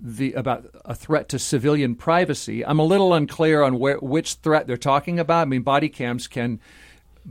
the 0.00 0.32
about 0.34 0.66
a 0.84 0.94
threat 0.94 1.28
to 1.30 1.38
civilian 1.38 1.94
privacy. 1.94 2.64
I'm 2.64 2.78
a 2.78 2.84
little 2.84 3.14
unclear 3.14 3.62
on 3.62 3.78
where 3.78 3.96
which 3.98 4.34
threat 4.34 4.66
they're 4.66 4.76
talking 4.76 5.18
about. 5.18 5.42
I 5.42 5.44
mean, 5.46 5.62
body 5.62 5.88
cams 5.88 6.28
can 6.28 6.60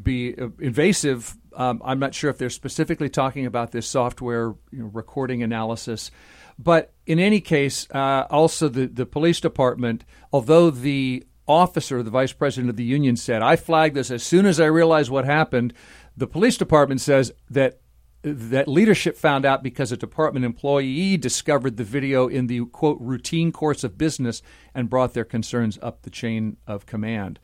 be 0.02 0.36
uh, 0.36 0.50
invasive. 0.60 1.38
Um, 1.56 1.82
I'm 1.86 2.00
not 2.00 2.13
sure 2.13 2.30
if 2.30 2.38
they're 2.38 2.50
specifically 2.50 3.10
talking 3.10 3.46
about 3.46 3.72
this 3.72 3.88
software 3.88 4.56
you 4.72 4.80
know, 4.80 4.86
recording 4.88 5.44
analysis. 5.44 6.12
But 6.60 6.93
in 7.06 7.20
any 7.20 7.39
case, 7.39 7.88
uh, 7.91 8.26
also 8.30 8.67
the, 8.67 8.88
the 8.88 9.06
police 9.06 9.39
department, 9.39 10.04
although 10.34 10.70
the 10.70 11.26
officer, 11.48 12.04
the 12.04 12.10
vice 12.10 12.34
president 12.34 12.70
of 12.70 12.76
the 12.76 12.84
union, 12.84 13.15
said, 13.15 13.41
I 13.41 13.56
flagged 13.56 13.96
this 13.96 14.12
as 14.12 14.24
soon 14.24 14.46
as 14.46 14.60
I 14.60 14.65
realized 14.65 15.10
what 15.10 15.26
happened, 15.26 15.74
the 16.15 16.28
police 16.28 16.58
department 16.58 17.00
says 17.00 17.32
that 17.50 17.80
that 18.24 18.67
leadership 18.67 19.15
found 19.15 19.46
out 19.46 19.63
because 19.63 19.91
a 19.91 19.98
department 19.98 20.43
employee 20.43 21.17
discovered 21.17 21.78
the 21.78 21.84
video 21.84 22.28
in 22.28 22.48
the 22.48 22.65
quote 22.65 22.98
routine 23.00 23.52
course 23.52 23.84
of 23.84 23.98
business 23.98 24.41
and 24.74 24.89
brought 24.89 25.13
their 25.13 25.24
concerns 25.24 25.78
up 25.82 26.02
the 26.02 26.10
chain 26.10 26.58
of 26.65 26.86
command. 26.86 27.39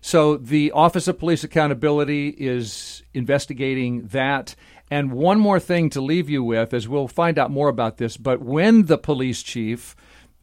So 0.00 0.36
the 0.36 0.72
Office 0.72 1.08
of 1.08 1.18
Police 1.18 1.44
Accountability 1.44 2.28
is 2.28 3.02
investigating 3.12 4.06
that. 4.08 4.54
And 4.90 5.12
one 5.12 5.38
more 5.38 5.60
thing 5.60 5.88
to 5.90 6.00
leave 6.00 6.28
you 6.28 6.42
with, 6.42 6.74
as 6.74 6.88
we'll 6.88 7.08
find 7.08 7.38
out 7.38 7.50
more 7.50 7.68
about 7.68 7.98
this, 7.98 8.16
but 8.16 8.40
when 8.40 8.86
the 8.86 8.98
police 8.98 9.40
chief, 9.42 9.94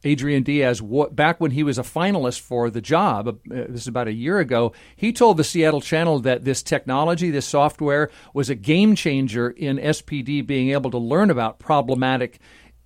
Adrian 0.04 0.42
Diaz, 0.42 0.80
back 1.10 1.38
when 1.38 1.50
he 1.50 1.62
was 1.62 1.78
a 1.78 1.82
finalist 1.82 2.40
for 2.40 2.70
the 2.70 2.80
job, 2.80 3.28
uh, 3.28 3.32
this 3.46 3.82
is 3.82 3.88
about 3.88 4.08
a 4.08 4.12
year 4.12 4.38
ago, 4.38 4.72
he 4.96 5.12
told 5.12 5.36
the 5.36 5.44
Seattle 5.44 5.82
Channel 5.82 6.20
that 6.20 6.44
this 6.44 6.62
technology, 6.62 7.30
this 7.30 7.46
software, 7.46 8.10
was 8.32 8.48
a 8.48 8.54
game 8.54 8.94
changer 8.94 9.50
in 9.50 9.76
SPD 9.76 10.46
being 10.46 10.70
able 10.70 10.90
to 10.92 10.98
learn 10.98 11.30
about 11.30 11.58
problematic 11.58 12.38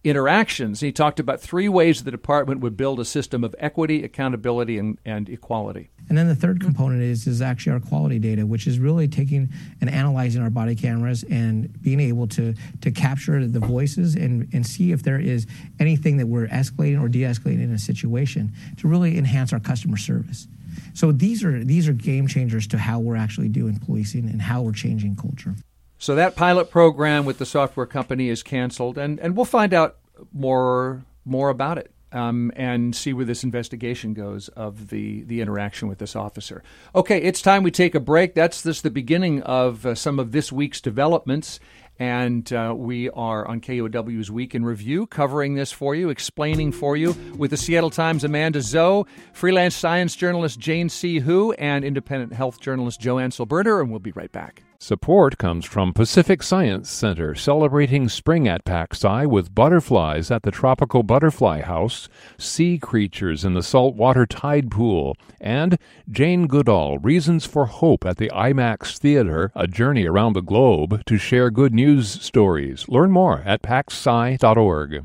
interactions. 0.04 0.80
He 0.80 0.90
talked 0.90 1.20
about 1.20 1.40
three 1.40 1.68
ways 1.68 2.02
the 2.02 2.10
department 2.10 2.60
would 2.60 2.76
build 2.76 2.98
a 2.98 3.04
system 3.04 3.44
of 3.44 3.54
equity, 3.58 4.02
accountability, 4.02 4.78
and, 4.78 4.98
and 5.04 5.28
equality. 5.28 5.90
And 6.08 6.18
then 6.18 6.26
the 6.26 6.34
third 6.34 6.60
component 6.60 7.02
is 7.02 7.26
is 7.26 7.40
actually 7.40 7.74
our 7.74 7.80
quality 7.80 8.18
data, 8.18 8.44
which 8.44 8.66
is 8.66 8.78
really 8.78 9.06
taking 9.06 9.48
and 9.80 9.88
analyzing 9.88 10.42
our 10.42 10.50
body 10.50 10.74
cameras 10.74 11.24
and 11.30 11.80
being 11.82 12.00
able 12.00 12.26
to 12.28 12.54
to 12.80 12.90
capture 12.90 13.46
the 13.46 13.60
voices 13.60 14.14
and, 14.14 14.48
and 14.52 14.66
see 14.66 14.92
if 14.92 15.04
there 15.04 15.20
is 15.20 15.46
anything 15.78 16.16
that 16.16 16.26
we're 16.26 16.48
escalating 16.48 17.00
or 17.00 17.08
de-escalating 17.08 17.62
in 17.62 17.72
a 17.72 17.78
situation 17.78 18.52
to 18.78 18.88
really 18.88 19.16
enhance 19.16 19.52
our 19.52 19.60
customer 19.60 19.96
service. 19.96 20.48
So 20.94 21.12
these 21.12 21.44
are 21.44 21.62
these 21.62 21.88
are 21.88 21.92
game 21.92 22.26
changers 22.26 22.66
to 22.68 22.78
how 22.78 22.98
we're 22.98 23.16
actually 23.16 23.48
doing 23.48 23.78
policing 23.78 24.28
and 24.28 24.42
how 24.42 24.62
we're 24.62 24.72
changing 24.72 25.16
culture. 25.16 25.54
So 26.02 26.16
that 26.16 26.34
pilot 26.34 26.68
program 26.68 27.26
with 27.26 27.38
the 27.38 27.46
software 27.46 27.86
company 27.86 28.28
is 28.28 28.42
canceled, 28.42 28.98
and, 28.98 29.20
and 29.20 29.36
we'll 29.36 29.44
find 29.44 29.72
out 29.72 29.98
more 30.32 31.04
more 31.24 31.48
about 31.48 31.78
it 31.78 31.92
um, 32.10 32.50
and 32.56 32.92
see 32.96 33.12
where 33.12 33.24
this 33.24 33.44
investigation 33.44 34.12
goes 34.12 34.48
of 34.48 34.88
the, 34.88 35.22
the 35.22 35.40
interaction 35.40 35.86
with 35.86 35.98
this 35.98 36.16
officer. 36.16 36.64
Okay, 36.92 37.22
it's 37.22 37.40
time 37.40 37.62
we 37.62 37.70
take 37.70 37.94
a 37.94 38.00
break. 38.00 38.34
That's 38.34 38.64
just 38.64 38.82
the 38.82 38.90
beginning 38.90 39.42
of 39.42 39.86
uh, 39.86 39.94
some 39.94 40.18
of 40.18 40.32
this 40.32 40.50
week's 40.50 40.80
developments. 40.80 41.60
And 42.00 42.52
uh, 42.52 42.74
we 42.76 43.08
are 43.10 43.46
on 43.46 43.60
KUOW's 43.60 44.28
Week 44.28 44.56
in 44.56 44.64
Review, 44.64 45.06
covering 45.06 45.54
this 45.54 45.70
for 45.70 45.94
you, 45.94 46.10
explaining 46.10 46.72
for 46.72 46.96
you 46.96 47.14
with 47.36 47.52
the 47.52 47.56
Seattle 47.56 47.90
Times' 47.90 48.24
Amanda 48.24 48.58
Zhou, 48.58 49.06
freelance 49.32 49.76
science 49.76 50.16
journalist 50.16 50.58
Jane 50.58 50.88
C. 50.88 51.20
Hu, 51.20 51.52
and 51.52 51.84
independent 51.84 52.32
health 52.32 52.58
journalist 52.58 53.00
Joanne 53.00 53.30
Silberner. 53.30 53.80
And 53.80 53.88
we'll 53.88 54.00
be 54.00 54.10
right 54.10 54.32
back. 54.32 54.64
Support 54.82 55.38
comes 55.38 55.64
from 55.64 55.92
Pacific 55.92 56.42
Science 56.42 56.90
Center, 56.90 57.36
celebrating 57.36 58.08
spring 58.08 58.48
at 58.48 58.64
PacSci 58.64 59.28
with 59.28 59.54
butterflies 59.54 60.28
at 60.28 60.42
the 60.42 60.50
Tropical 60.50 61.04
Butterfly 61.04 61.60
House, 61.60 62.08
sea 62.36 62.80
creatures 62.80 63.44
in 63.44 63.54
the 63.54 63.62
saltwater 63.62 64.26
tide 64.26 64.72
pool, 64.72 65.16
and 65.40 65.78
Jane 66.10 66.48
Goodall, 66.48 66.98
Reasons 66.98 67.46
for 67.46 67.66
Hope 67.66 68.04
at 68.04 68.16
the 68.16 68.32
IMAX 68.34 68.98
Theater, 68.98 69.52
a 69.54 69.68
journey 69.68 70.04
around 70.04 70.32
the 70.32 70.42
globe 70.42 71.04
to 71.06 71.16
share 71.16 71.52
good 71.52 71.72
news 71.72 72.20
stories. 72.20 72.88
Learn 72.88 73.12
more 73.12 73.42
at 73.46 73.62
pacsci.org. 73.62 75.04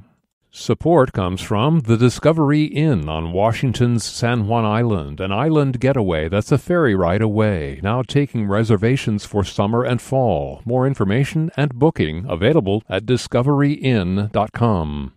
Support 0.60 1.14
comes 1.14 1.40
from 1.40 1.82
the 1.82 1.98
Discovery 1.98 2.64
Inn 2.64 3.08
on 3.10 3.32
Washington's 3.32 4.04
San 4.04 4.48
Juan 4.48 4.66
Island, 4.66 5.20
an 5.20 5.32
island 5.32 5.80
getaway 5.80 6.30
that's 6.30 6.52
a 6.52 6.58
ferry 6.58 6.96
ride 6.96 7.22
away, 7.22 7.80
now 7.84 8.02
taking 8.02 8.48
reservations 8.48 9.24
for 9.24 9.44
summer 9.44 9.84
and 9.84 10.02
fall. 10.02 10.64
More 10.66 10.88
information 10.88 11.52
and 11.56 11.76
booking 11.76 12.26
available 12.28 12.82
at 12.90 13.06
discoveryinn.com. 13.06 15.14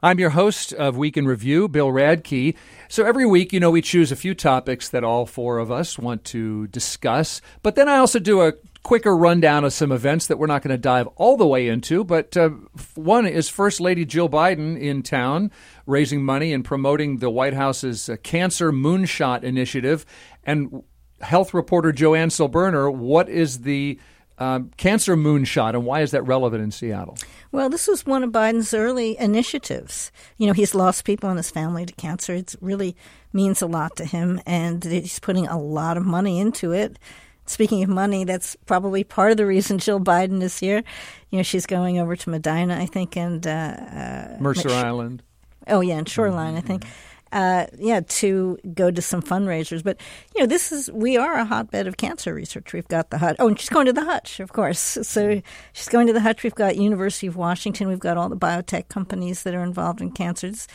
I'm 0.00 0.20
your 0.20 0.30
host 0.30 0.72
of 0.72 0.96
Week 0.96 1.16
in 1.16 1.26
Review, 1.26 1.68
Bill 1.68 1.88
Radke. 1.88 2.54
So 2.90 3.04
every 3.04 3.26
week, 3.26 3.52
you 3.52 3.60
know, 3.60 3.70
we 3.70 3.82
choose 3.82 4.10
a 4.10 4.16
few 4.16 4.34
topics 4.34 4.88
that 4.88 5.04
all 5.04 5.26
four 5.26 5.58
of 5.58 5.70
us 5.70 5.98
want 5.98 6.24
to 6.24 6.66
discuss. 6.68 7.42
But 7.62 7.74
then 7.74 7.86
I 7.88 7.98
also 7.98 8.18
do 8.18 8.40
a 8.40 8.54
quicker 8.82 9.14
rundown 9.14 9.64
of 9.64 9.74
some 9.74 9.92
events 9.92 10.26
that 10.26 10.38
we're 10.38 10.46
not 10.46 10.62
going 10.62 10.74
to 10.74 10.78
dive 10.78 11.06
all 11.16 11.36
the 11.36 11.46
way 11.46 11.68
into. 11.68 12.02
But 12.02 12.34
uh, 12.34 12.48
one 12.94 13.26
is 13.26 13.50
First 13.50 13.80
Lady 13.80 14.06
Jill 14.06 14.30
Biden 14.30 14.80
in 14.80 15.02
town 15.02 15.50
raising 15.84 16.24
money 16.24 16.54
and 16.54 16.64
promoting 16.64 17.18
the 17.18 17.28
White 17.28 17.52
House's 17.52 18.08
uh, 18.08 18.16
Cancer 18.22 18.72
Moonshot 18.72 19.42
Initiative. 19.42 20.06
And 20.44 20.82
health 21.20 21.52
reporter 21.52 21.92
Joanne 21.92 22.30
Silberner, 22.30 22.94
what 22.94 23.28
is 23.28 23.60
the 23.60 23.98
um, 24.38 24.70
cancer 24.76 25.16
moonshot 25.16 25.70
and 25.70 25.84
why 25.84 26.00
is 26.00 26.12
that 26.12 26.22
relevant 26.22 26.62
in 26.62 26.70
Seattle? 26.70 27.18
Well, 27.50 27.68
this 27.68 27.86
was 27.86 28.06
one 28.06 28.22
of 28.22 28.30
Biden's 28.30 28.72
early 28.72 29.18
initiatives. 29.18 30.12
You 30.36 30.46
know, 30.46 30.52
he's 30.52 30.74
lost 30.74 31.04
people 31.04 31.30
in 31.30 31.36
his 31.36 31.50
family 31.50 31.86
to 31.86 31.92
cancer. 31.94 32.34
It 32.34 32.54
really 32.60 32.96
means 33.32 33.62
a 33.62 33.66
lot 33.66 33.96
to 33.96 34.04
him, 34.04 34.40
and 34.46 34.82
he's 34.84 35.18
putting 35.18 35.46
a 35.46 35.58
lot 35.58 35.96
of 35.96 36.04
money 36.04 36.38
into 36.38 36.72
it. 36.72 36.98
Speaking 37.46 37.82
of 37.82 37.88
money, 37.88 38.24
that's 38.24 38.56
probably 38.66 39.04
part 39.04 39.30
of 39.30 39.38
the 39.38 39.46
reason 39.46 39.78
Jill 39.78 40.00
Biden 40.00 40.42
is 40.42 40.58
here. 40.58 40.84
You 41.30 41.38
know, 41.38 41.42
she's 41.42 41.64
going 41.64 41.98
over 41.98 42.14
to 42.14 42.30
Medina, 42.30 42.76
I 42.78 42.86
think, 42.86 43.16
and 43.16 43.46
uh, 43.46 43.50
uh, 43.50 44.36
Mercer 44.38 44.68
Island. 44.68 45.22
Oh 45.66 45.80
yeah, 45.80 45.96
and 45.96 46.08
Shoreline, 46.08 46.54
mm-hmm. 46.54 46.64
I 46.64 46.66
think 46.66 46.84
uh, 47.32 47.66
yeah, 47.78 48.00
to 48.00 48.58
go 48.74 48.90
to 48.90 49.02
some 49.02 49.22
fundraisers. 49.22 49.82
But 49.82 50.00
you 50.34 50.42
know, 50.42 50.46
this 50.46 50.72
is 50.72 50.90
we 50.92 51.16
are 51.16 51.34
a 51.34 51.44
hotbed 51.44 51.86
of 51.86 51.96
cancer 51.96 52.34
research. 52.34 52.72
We've 52.72 52.88
got 52.88 53.10
the 53.10 53.18
Hutch. 53.18 53.36
Oh, 53.38 53.48
and 53.48 53.58
she's 53.58 53.68
going 53.68 53.86
to 53.86 53.92
the 53.92 54.04
Hutch, 54.04 54.40
of 54.40 54.52
course. 54.52 54.98
So 55.08 55.40
she's 55.72 55.88
going 55.88 56.06
to 56.08 56.12
the 56.12 56.20
Hutch. 56.20 56.44
We've 56.44 56.54
got 56.54 56.76
University 56.76 57.26
of 57.26 57.34
Washington. 57.34 57.88
We've 57.88 57.98
got 57.98 58.16
all 58.16 58.28
the 58.28 58.36
biotech 58.36 58.88
companies 58.88 59.42
that 59.42 59.54
are 59.54 59.62
involved 59.62 60.00
in 60.00 60.12
cancer. 60.12 60.48
It's 60.48 60.68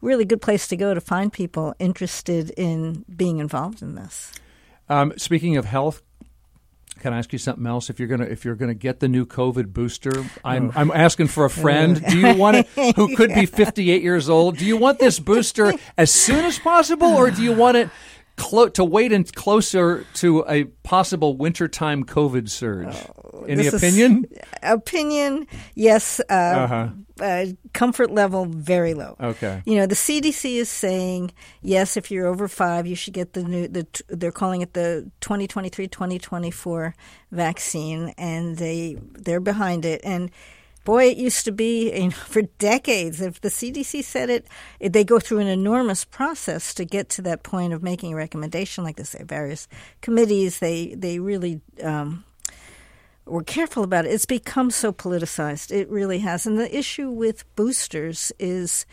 really 0.00 0.24
good 0.24 0.42
place 0.42 0.66
to 0.68 0.76
go 0.76 0.92
to 0.92 1.00
find 1.00 1.32
people 1.32 1.74
interested 1.78 2.50
in 2.50 3.04
being 3.14 3.38
involved 3.38 3.80
in 3.80 3.94
this. 3.94 4.32
Um, 4.88 5.12
speaking 5.16 5.56
of 5.56 5.64
health, 5.64 6.02
can 7.06 7.14
I 7.14 7.18
ask 7.18 7.32
you 7.32 7.38
something 7.38 7.64
else? 7.68 7.88
If 7.88 8.00
you're 8.00 8.08
gonna 8.08 8.24
if 8.24 8.44
you're 8.44 8.56
gonna 8.56 8.74
get 8.74 8.98
the 8.98 9.06
new 9.06 9.24
COVID 9.24 9.72
booster, 9.72 10.24
I'm 10.44 10.70
oh. 10.70 10.72
I'm 10.74 10.90
asking 10.90 11.28
for 11.28 11.44
a 11.44 11.50
friend. 11.50 12.04
Do 12.10 12.18
you 12.18 12.34
want 12.34 12.56
it 12.56 12.96
who 12.96 13.14
could 13.14 13.32
be 13.32 13.46
58 13.46 14.02
years 14.02 14.28
old? 14.28 14.56
Do 14.56 14.66
you 14.66 14.76
want 14.76 14.98
this 14.98 15.20
booster 15.20 15.72
as 15.96 16.10
soon 16.10 16.44
as 16.44 16.58
possible, 16.58 17.06
or 17.06 17.30
do 17.30 17.44
you 17.44 17.52
want 17.52 17.76
it 17.76 17.90
clo- 18.36 18.68
to 18.68 18.84
wait 18.84 19.12
and 19.12 19.32
closer 19.34 20.04
to 20.14 20.44
a 20.48 20.64
possible 20.82 21.36
wintertime 21.36 22.04
COVID 22.04 22.48
surge? 22.48 22.94
Oh, 23.32 23.44
Any 23.48 23.66
opinion? 23.66 24.26
opinion, 24.62 25.46
yes. 25.74 26.20
Uh, 26.30 26.32
uh-huh. 26.32 26.88
uh, 27.20 27.46
comfort 27.72 28.10
level, 28.10 28.46
very 28.46 28.94
low. 28.94 29.16
Okay. 29.20 29.62
You 29.64 29.76
know, 29.76 29.86
the 29.86 29.94
CDC 29.94 30.56
is 30.56 30.68
saying, 30.68 31.32
yes, 31.62 31.96
if 31.96 32.10
you're 32.10 32.26
over 32.26 32.48
five, 32.48 32.86
you 32.86 32.94
should 32.94 33.14
get 33.14 33.32
the 33.32 33.42
new, 33.42 33.68
the, 33.68 33.86
they're 34.08 34.32
calling 34.32 34.60
it 34.60 34.74
the 34.74 35.10
2023 35.20 35.88
2024 35.88 36.94
vaccine, 37.32 38.14
and 38.16 38.56
they, 38.56 38.98
they're 39.12 39.40
behind 39.40 39.84
it. 39.84 40.00
And 40.04 40.30
boy, 40.86 41.08
it 41.08 41.18
used 41.18 41.44
to 41.44 41.52
be 41.52 41.92
you 41.92 42.04
know, 42.04 42.10
for 42.34 42.42
decades. 42.42 43.20
If 43.20 43.42
the 43.42 43.50
CDC 43.50 44.02
said 44.02 44.30
it, 44.30 44.46
they 44.80 45.04
go 45.04 45.18
through 45.18 45.40
an 45.40 45.48
enormous 45.48 46.06
process 46.06 46.72
to 46.74 46.86
get 46.86 47.10
to 47.10 47.22
that 47.22 47.42
point 47.42 47.74
of 47.74 47.82
making 47.82 48.14
a 48.14 48.16
recommendation. 48.16 48.84
Like 48.84 48.96
they 48.96 49.02
say, 49.02 49.22
various 49.22 49.68
committees. 50.00 50.60
They 50.60 50.94
they 50.94 51.18
really 51.18 51.60
um, 51.82 52.24
were 53.26 53.42
careful 53.42 53.82
about 53.82 54.06
it. 54.06 54.12
It's 54.12 54.24
become 54.24 54.70
so 54.70 54.92
politicized. 54.92 55.70
It 55.70 55.90
really 55.90 56.20
has. 56.20 56.46
And 56.46 56.58
the 56.58 56.74
issue 56.74 57.10
with 57.10 57.44
boosters 57.56 58.32
is 58.38 58.86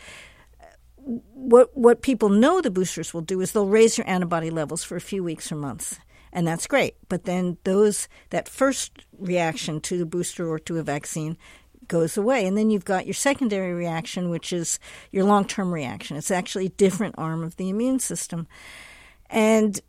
what 1.04 1.76
what 1.76 2.02
people 2.02 2.28
know 2.28 2.60
the 2.60 2.70
boosters 2.70 3.14
will 3.14 3.20
do 3.20 3.40
is 3.40 3.52
they'll 3.52 3.66
raise 3.66 3.96
your 3.96 4.08
antibody 4.08 4.50
levels 4.50 4.82
for 4.82 4.96
a 4.96 5.00
few 5.00 5.22
weeks 5.22 5.52
or 5.52 5.56
months 5.56 5.98
and 6.32 6.46
that's 6.46 6.66
great 6.66 6.96
but 7.10 7.24
then 7.24 7.58
those 7.64 8.08
that 8.30 8.48
first 8.48 9.04
reaction 9.18 9.80
to 9.80 9.98
the 9.98 10.06
booster 10.06 10.48
or 10.48 10.58
to 10.58 10.78
a 10.78 10.82
vaccine 10.82 11.36
goes 11.88 12.16
away. 12.16 12.46
And 12.46 12.56
then 12.56 12.70
you've 12.70 12.84
got 12.84 13.06
your 13.06 13.14
secondary 13.14 13.72
reaction, 13.72 14.30
which 14.30 14.52
is 14.52 14.78
your 15.10 15.24
long 15.24 15.44
term 15.44 15.72
reaction. 15.72 16.16
It's 16.16 16.30
actually 16.30 16.66
a 16.66 16.70
different 16.70 17.14
arm 17.18 17.42
of 17.42 17.56
the 17.56 17.68
immune 17.68 17.98
system. 17.98 18.46
And 19.30 19.80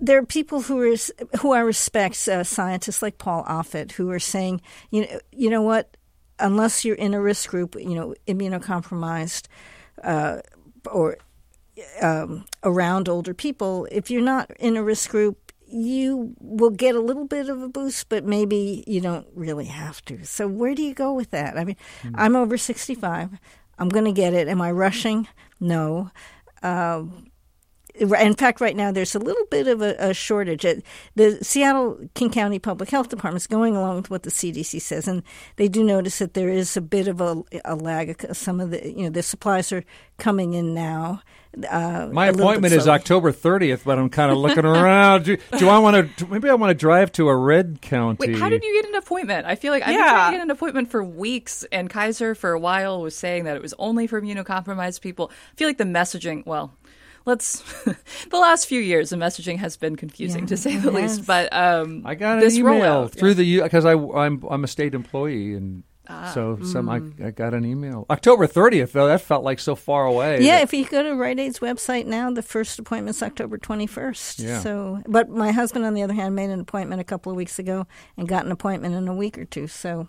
there 0.00 0.18
are 0.18 0.24
people 0.24 0.62
who 0.62 0.80
are 0.80 0.96
who 1.40 1.52
I 1.52 1.60
respect, 1.60 2.26
uh, 2.28 2.44
scientists 2.44 3.02
like 3.02 3.18
Paul 3.18 3.44
Offit, 3.44 3.92
who 3.92 4.10
are 4.10 4.18
saying, 4.18 4.60
you 4.90 5.02
know, 5.02 5.20
you 5.32 5.50
know 5.50 5.62
what, 5.62 5.96
unless 6.38 6.84
you're 6.84 6.96
in 6.96 7.14
a 7.14 7.20
risk 7.20 7.50
group, 7.50 7.74
you 7.74 7.94
know, 7.94 8.14
immunocompromised, 8.26 9.46
uh, 10.02 10.40
or 10.90 11.18
um, 12.00 12.44
around 12.62 13.08
older 13.08 13.34
people, 13.34 13.86
if 13.90 14.10
you're 14.10 14.22
not 14.22 14.50
in 14.58 14.76
a 14.76 14.82
risk 14.82 15.10
group, 15.10 15.47
you 15.70 16.34
will 16.40 16.70
get 16.70 16.94
a 16.94 17.00
little 17.00 17.26
bit 17.26 17.48
of 17.48 17.62
a 17.62 17.68
boost, 17.68 18.08
but 18.08 18.24
maybe 18.24 18.84
you 18.86 19.00
don't 19.00 19.26
really 19.34 19.66
have 19.66 20.04
to. 20.06 20.24
So 20.24 20.48
where 20.48 20.74
do 20.74 20.82
you 20.82 20.94
go 20.94 21.12
with 21.12 21.30
that? 21.30 21.58
I 21.58 21.64
mean, 21.64 21.76
mm-hmm. 22.02 22.14
I'm 22.18 22.36
over 22.36 22.56
65. 22.56 23.38
I'm 23.78 23.88
going 23.88 24.04
to 24.04 24.12
get 24.12 24.34
it. 24.34 24.48
Am 24.48 24.60
I 24.60 24.72
rushing? 24.72 25.28
No. 25.60 26.10
Um, 26.62 27.30
in 27.98 28.34
fact, 28.34 28.60
right 28.60 28.76
now 28.76 28.92
there's 28.92 29.14
a 29.14 29.18
little 29.18 29.44
bit 29.50 29.68
of 29.68 29.82
a, 29.82 29.94
a, 29.98 30.14
shortage. 30.14 30.62
The 31.14 31.38
Seattle 31.42 31.98
King 32.14 32.30
County 32.30 32.58
Public 32.58 32.90
Health 32.90 33.08
Department 33.08 33.42
is 33.42 33.46
going 33.46 33.76
along 33.76 33.96
with 33.96 34.10
what 34.10 34.22
the 34.22 34.30
CDC 34.30 34.80
says, 34.80 35.08
and 35.08 35.22
they 35.56 35.68
do 35.68 35.84
notice 35.84 36.18
that 36.18 36.34
there 36.34 36.48
is 36.48 36.76
a 36.76 36.80
bit 36.80 37.08
of 37.08 37.20
a, 37.20 37.42
a 37.64 37.74
lag. 37.74 38.24
Some 38.34 38.60
of 38.60 38.70
the 38.70 38.88
you 38.88 39.04
know 39.04 39.10
the 39.10 39.22
supplies 39.22 39.72
are 39.72 39.84
coming 40.18 40.54
in 40.54 40.74
now, 40.74 41.22
uh, 41.68 42.08
My 42.12 42.26
appointment 42.26 42.74
is 42.74 42.86
October 42.86 43.32
30th, 43.32 43.82
but 43.84 43.98
I'm 43.98 44.10
kind 44.10 44.30
of 44.30 44.38
looking 44.38 44.64
around. 44.64 45.24
Do, 45.24 45.36
do, 45.56 45.68
I 45.68 45.78
want 45.78 46.16
to? 46.18 46.26
Maybe 46.26 46.48
I 46.48 46.54
want 46.54 46.70
to 46.70 46.74
drive 46.74 47.10
to 47.12 47.28
a 47.28 47.36
red 47.36 47.80
county. 47.80 48.28
Wait, 48.28 48.38
how 48.38 48.48
did 48.48 48.62
you 48.62 48.82
get 48.82 48.88
an 48.88 48.94
appointment? 48.96 49.46
I 49.46 49.54
feel 49.54 49.72
like 49.72 49.82
I've 49.82 49.94
yeah. 49.94 49.98
been 49.98 50.10
trying 50.10 50.32
to 50.32 50.36
get 50.36 50.42
an 50.44 50.50
appointment 50.50 50.90
for 50.90 51.02
weeks, 51.02 51.64
and 51.72 51.88
Kaiser 51.88 52.34
for 52.34 52.52
a 52.52 52.60
while 52.60 53.00
was 53.00 53.16
saying 53.16 53.44
that 53.44 53.56
it 53.56 53.62
was 53.62 53.74
only 53.78 54.06
for 54.06 54.20
immunocompromised 54.20 55.00
people. 55.00 55.30
I 55.52 55.56
feel 55.56 55.68
like 55.68 55.78
the 55.78 55.84
messaging, 55.84 56.46
well, 56.46 56.74
let's 57.28 57.62
the 58.30 58.38
last 58.38 58.66
few 58.66 58.80
years 58.80 59.10
the 59.10 59.16
messaging 59.16 59.58
has 59.58 59.76
been 59.76 59.94
confusing 59.94 60.40
yeah, 60.40 60.46
to 60.46 60.56
say 60.56 60.76
the 60.76 60.90
least 60.90 61.26
but 61.26 61.52
um, 61.52 62.02
i 62.04 62.14
got 62.14 62.42
an 62.42 62.52
email 62.52 63.04
rollout, 63.04 63.12
through 63.12 63.30
yeah. 63.30 63.34
the 63.34 63.62
because 63.62 63.84
i 63.84 63.92
I'm, 63.92 64.42
I'm 64.50 64.64
a 64.64 64.68
state 64.68 64.94
employee 64.94 65.54
and 65.54 65.84
so 66.32 66.58
some 66.62 66.88
I, 66.88 67.00
I 67.24 67.30
got 67.30 67.52
an 67.54 67.64
email. 67.64 68.06
October 68.08 68.46
30th, 68.46 68.92
though, 68.92 69.06
that 69.08 69.20
felt 69.20 69.44
like 69.44 69.58
so 69.58 69.74
far 69.74 70.06
away. 70.06 70.40
Yeah, 70.42 70.56
that- 70.58 70.62
if 70.64 70.72
you 70.72 70.84
go 70.86 71.02
to 71.02 71.14
Rite 71.14 71.38
Aid's 71.38 71.58
website 71.58 72.06
now, 72.06 72.30
the 72.30 72.42
first 72.42 72.78
appointment's 72.78 73.22
October 73.22 73.58
21st. 73.58 74.42
Yeah. 74.42 74.60
So, 74.60 75.02
but 75.06 75.28
my 75.28 75.52
husband, 75.52 75.84
on 75.84 75.94
the 75.94 76.02
other 76.02 76.14
hand, 76.14 76.34
made 76.34 76.50
an 76.50 76.60
appointment 76.60 77.00
a 77.00 77.04
couple 77.04 77.30
of 77.30 77.36
weeks 77.36 77.58
ago 77.58 77.86
and 78.16 78.26
got 78.26 78.44
an 78.46 78.52
appointment 78.52 78.94
in 78.94 79.06
a 79.06 79.14
week 79.14 79.36
or 79.38 79.44
two. 79.44 79.66
So, 79.66 80.08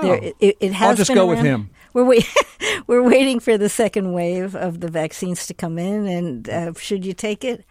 there, 0.00 0.14
Oh. 0.22 0.32
it, 0.40 0.56
it 0.60 0.72
has 0.72 0.90
I'll 0.90 0.96
just 0.96 1.08
been 1.08 1.16
go 1.16 1.26
with 1.26 1.38
around. 1.38 1.44
him. 1.46 1.70
We're 1.92 2.04
wait, 2.04 2.26
we're 2.86 3.02
waiting 3.02 3.40
for 3.40 3.58
the 3.58 3.68
second 3.68 4.12
wave 4.12 4.54
of 4.54 4.80
the 4.80 4.88
vaccines 4.88 5.46
to 5.48 5.54
come 5.54 5.78
in, 5.78 6.06
and 6.06 6.48
uh, 6.48 6.72
should 6.78 7.04
you 7.04 7.12
take 7.12 7.44
it? 7.44 7.64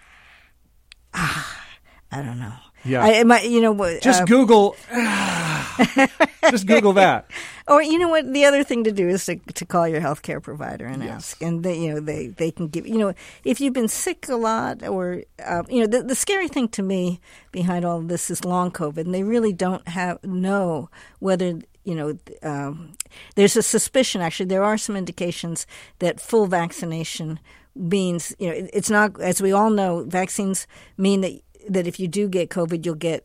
Ah, 1.14 1.66
I 2.12 2.22
don't 2.22 2.40
know. 2.40 2.54
Yeah. 2.84 3.04
I, 3.04 3.24
my, 3.24 3.42
you 3.42 3.62
know 3.62 4.00
just 4.00 4.24
uh, 4.24 4.26
Google. 4.26 4.76
just 6.50 6.68
Google 6.68 6.94
that. 6.94 7.30
Or 7.68 7.82
you 7.82 8.00
know 8.00 8.10
what? 8.10 8.34
The 8.34 8.44
other 8.44 8.66
thing 8.66 8.84
to 8.84 8.92
do 8.92 9.08
is 9.08 9.26
to, 9.28 9.38
to 9.38 9.66
call 9.66 9.88
your 9.88 10.02
healthcare 10.02 10.44
provider 10.44 10.86
and 10.86 11.02
ask, 11.04 11.42
and 11.42 11.64
they 11.64 11.78
you 11.80 11.94
know 11.94 12.00
they, 12.02 12.28
they 12.28 12.52
can 12.52 12.68
give 12.68 12.86
you 12.86 12.98
know 12.98 13.14
if 13.46 13.62
you've 13.62 13.74
been 13.74 13.88
sick 13.88 14.28
a 14.28 14.36
lot 14.36 14.86
or 14.86 15.24
uh, 15.46 15.64
you 15.70 15.80
know 15.80 15.88
the 15.88 16.04
the 16.04 16.16
scary 16.16 16.50
thing 16.50 16.68
to 16.70 16.84
me 16.84 17.22
behind 17.54 17.86
all 17.86 18.00
of 18.00 18.10
this 18.10 18.30
is 18.30 18.44
long 18.44 18.72
COVID, 18.72 19.06
and 19.06 19.14
they 19.14 19.24
really 19.24 19.54
don't 19.54 19.88
have 19.88 20.22
know 20.24 20.90
whether 21.20 21.60
you 21.86 21.96
know 21.96 22.18
um, 22.44 22.94
there's 23.36 23.56
a 23.56 23.64
suspicion. 23.64 24.22
Actually, 24.22 24.48
there 24.48 24.66
are 24.66 24.78
some 24.78 24.98
indications 24.98 25.66
that 26.00 26.20
full 26.20 26.48
vaccination 26.48 27.40
means 27.74 28.36
you 28.38 28.50
know 28.50 28.68
it's 28.74 28.90
not 28.90 29.18
as 29.22 29.42
we 29.42 29.54
all 29.54 29.70
know 29.70 30.04
vaccines 30.04 30.68
mean 30.98 31.22
that 31.22 31.40
that 31.70 31.88
if 31.88 32.00
you 32.00 32.08
do 32.08 32.28
get 32.28 32.50
COVID, 32.50 32.86
you'll 32.86 32.96
get 32.96 33.24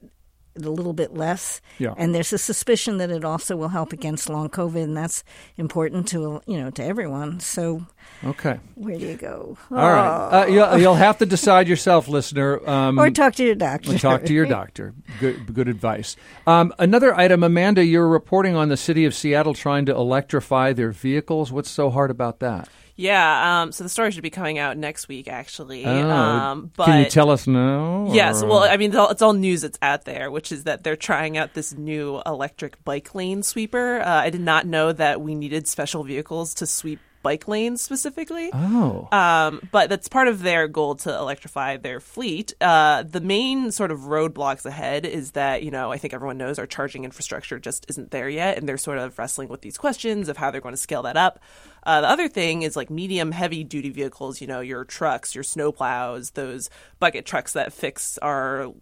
a 0.57 0.71
little 0.71 0.95
bit 0.95 1.13
less. 1.13 1.61
Yeah. 1.79 1.93
And 1.99 2.15
there's 2.15 2.33
a 2.33 2.39
suspicion 2.39 2.97
that 2.97 3.11
it 3.11 3.27
also 3.27 3.57
will 3.57 3.69
help 3.69 3.93
against 3.93 4.31
long 4.31 4.49
COVID, 4.49 4.83
and 4.83 4.97
that's 4.97 5.23
important 5.59 6.09
to 6.09 6.41
you 6.47 6.59
know 6.59 6.71
to 6.71 6.83
everyone. 6.83 7.41
So 7.41 7.85
Okay. 8.25 8.59
where 8.75 8.97
do 8.99 9.05
you 9.05 9.17
go? 9.17 9.59
All 9.71 9.77
right. 9.77 10.45
Uh, 10.45 10.47
you'll, 10.47 10.79
you'll 10.79 10.95
have 10.95 11.19
to 11.19 11.27
decide 11.27 11.69
yourself, 11.69 12.09
listener. 12.09 12.67
Um, 12.67 12.99
Or 12.99 13.11
talk 13.11 13.35
to 13.35 13.45
your 13.45 13.55
doctor. 13.55 13.95
or 13.95 13.99
talk 13.99 14.25
to 14.25 14.33
your 14.33 14.47
doctor. 14.47 14.95
Good, 15.21 15.53
good 15.53 15.69
advice. 15.69 16.17
Um, 16.47 16.73
another 16.79 17.15
item, 17.15 17.43
Amanda, 17.43 17.85
you're 17.85 18.09
reporting 18.09 18.55
on 18.57 18.71
the 18.71 18.79
city 18.79 19.05
of 19.05 19.15
Seattle 19.15 19.53
trying 19.53 19.85
to 19.87 19.93
electrify 19.95 20.73
their 20.73 20.91
vehicles. 20.93 21.53
What's 21.53 21.69
so 21.71 21.91
hard 21.91 22.11
about 22.11 22.41
that? 22.41 22.69
Yeah, 22.97 23.63
um, 23.63 23.73
so 23.73 23.85
the 23.85 23.91
story 23.91 24.11
should 24.11 24.23
be 24.23 24.31
coming 24.31 24.59
out 24.59 24.79
next 24.79 25.07
week, 25.07 25.29
actually. 25.29 25.85
Oh, 25.85 26.11
um, 26.11 26.71
but 26.77 26.87
can 26.87 27.05
you 27.05 27.11
tell 27.11 27.31
us 27.31 27.47
now? 27.47 28.09
Yes, 28.11 28.43
or- 28.43 28.49
well, 28.49 28.63
I 28.63 28.77
mean, 28.79 28.91
it's 28.91 28.99
all, 28.99 29.11
it's 29.11 29.23
all 29.23 29.35
news 29.35 29.61
that's 29.61 29.79
out 29.83 30.07
there, 30.07 30.31
which 30.31 30.51
is 30.51 30.65
that 30.65 30.83
they're 30.83 30.97
trying 30.97 31.37
out 31.37 31.53
this 31.53 31.75
new 31.75 32.23
electric 32.25 32.83
bike 32.85 33.15
lane 33.15 33.43
sweeper. 33.43 34.01
Uh, 34.01 34.23
I 34.23 34.31
did 34.31 34.41
not 34.41 34.67
know 34.67 34.93
that 34.93 35.21
we 35.21 35.35
needed 35.35 35.69
special 35.69 36.05
vehicles 36.05 36.55
to 36.55 36.67
sweep 36.67 37.01
bike 37.23 37.49
lanes 37.49 37.83
specifically. 37.83 38.51
Oh. 38.55 39.09
Um, 39.11 39.69
but 39.73 39.91
that's 39.91 40.07
part 40.09 40.29
of 40.29 40.43
their 40.43 40.69
goal 40.69 40.95
to 40.95 41.13
electrify 41.13 41.77
their 41.77 41.99
fleet. 41.99 42.55
Uh, 42.61 43.03
the 43.03 43.21
main 43.21 43.73
sort 43.73 43.91
of 43.91 44.01
roadblocks 44.01 44.65
ahead 44.65 45.05
is 45.05 45.33
that, 45.33 45.65
you 45.65 45.73
know, 45.73 45.91
I 45.91 45.99
think 45.99 46.15
everyone 46.15 46.39
knows 46.39 46.57
our 46.61 46.69
charging 46.69 47.05
infrastructure 47.05 47.59
just 47.59 47.85
isn't 47.89 48.13
there 48.13 48.29
yet. 48.29 48.57
And 48.57 48.69
they're 48.69 48.79
sort 48.79 48.99
of 48.99 49.19
wrestling 49.19 49.49
with 49.49 49.63
these 49.63 49.77
questions 49.77 50.29
of 50.29 50.37
how 50.37 50.53
they're 50.53 50.61
going 50.61 50.75
to 50.75 50.81
scale 50.81 51.03
that 51.03 51.17
up. 51.17 51.41
Uh, 51.87 52.01
the 52.01 52.11
other 52.11 52.29
thing 52.29 52.63
is 52.63 52.75
like 52.75 52.91
medium 52.91 53.31
heavy 53.31 53.63
duty 53.63 53.91
vehicles, 53.91 54.41
you 54.41 54.47
know, 54.49 54.59
your 54.59 54.85
trucks, 54.85 55.37
your 55.37 55.45
snowplows, 55.45 56.33
those 56.33 56.69
bucket 56.99 57.25
trucks 57.25 57.53
that 57.53 57.73
fix 57.73 58.19
our 58.19 58.73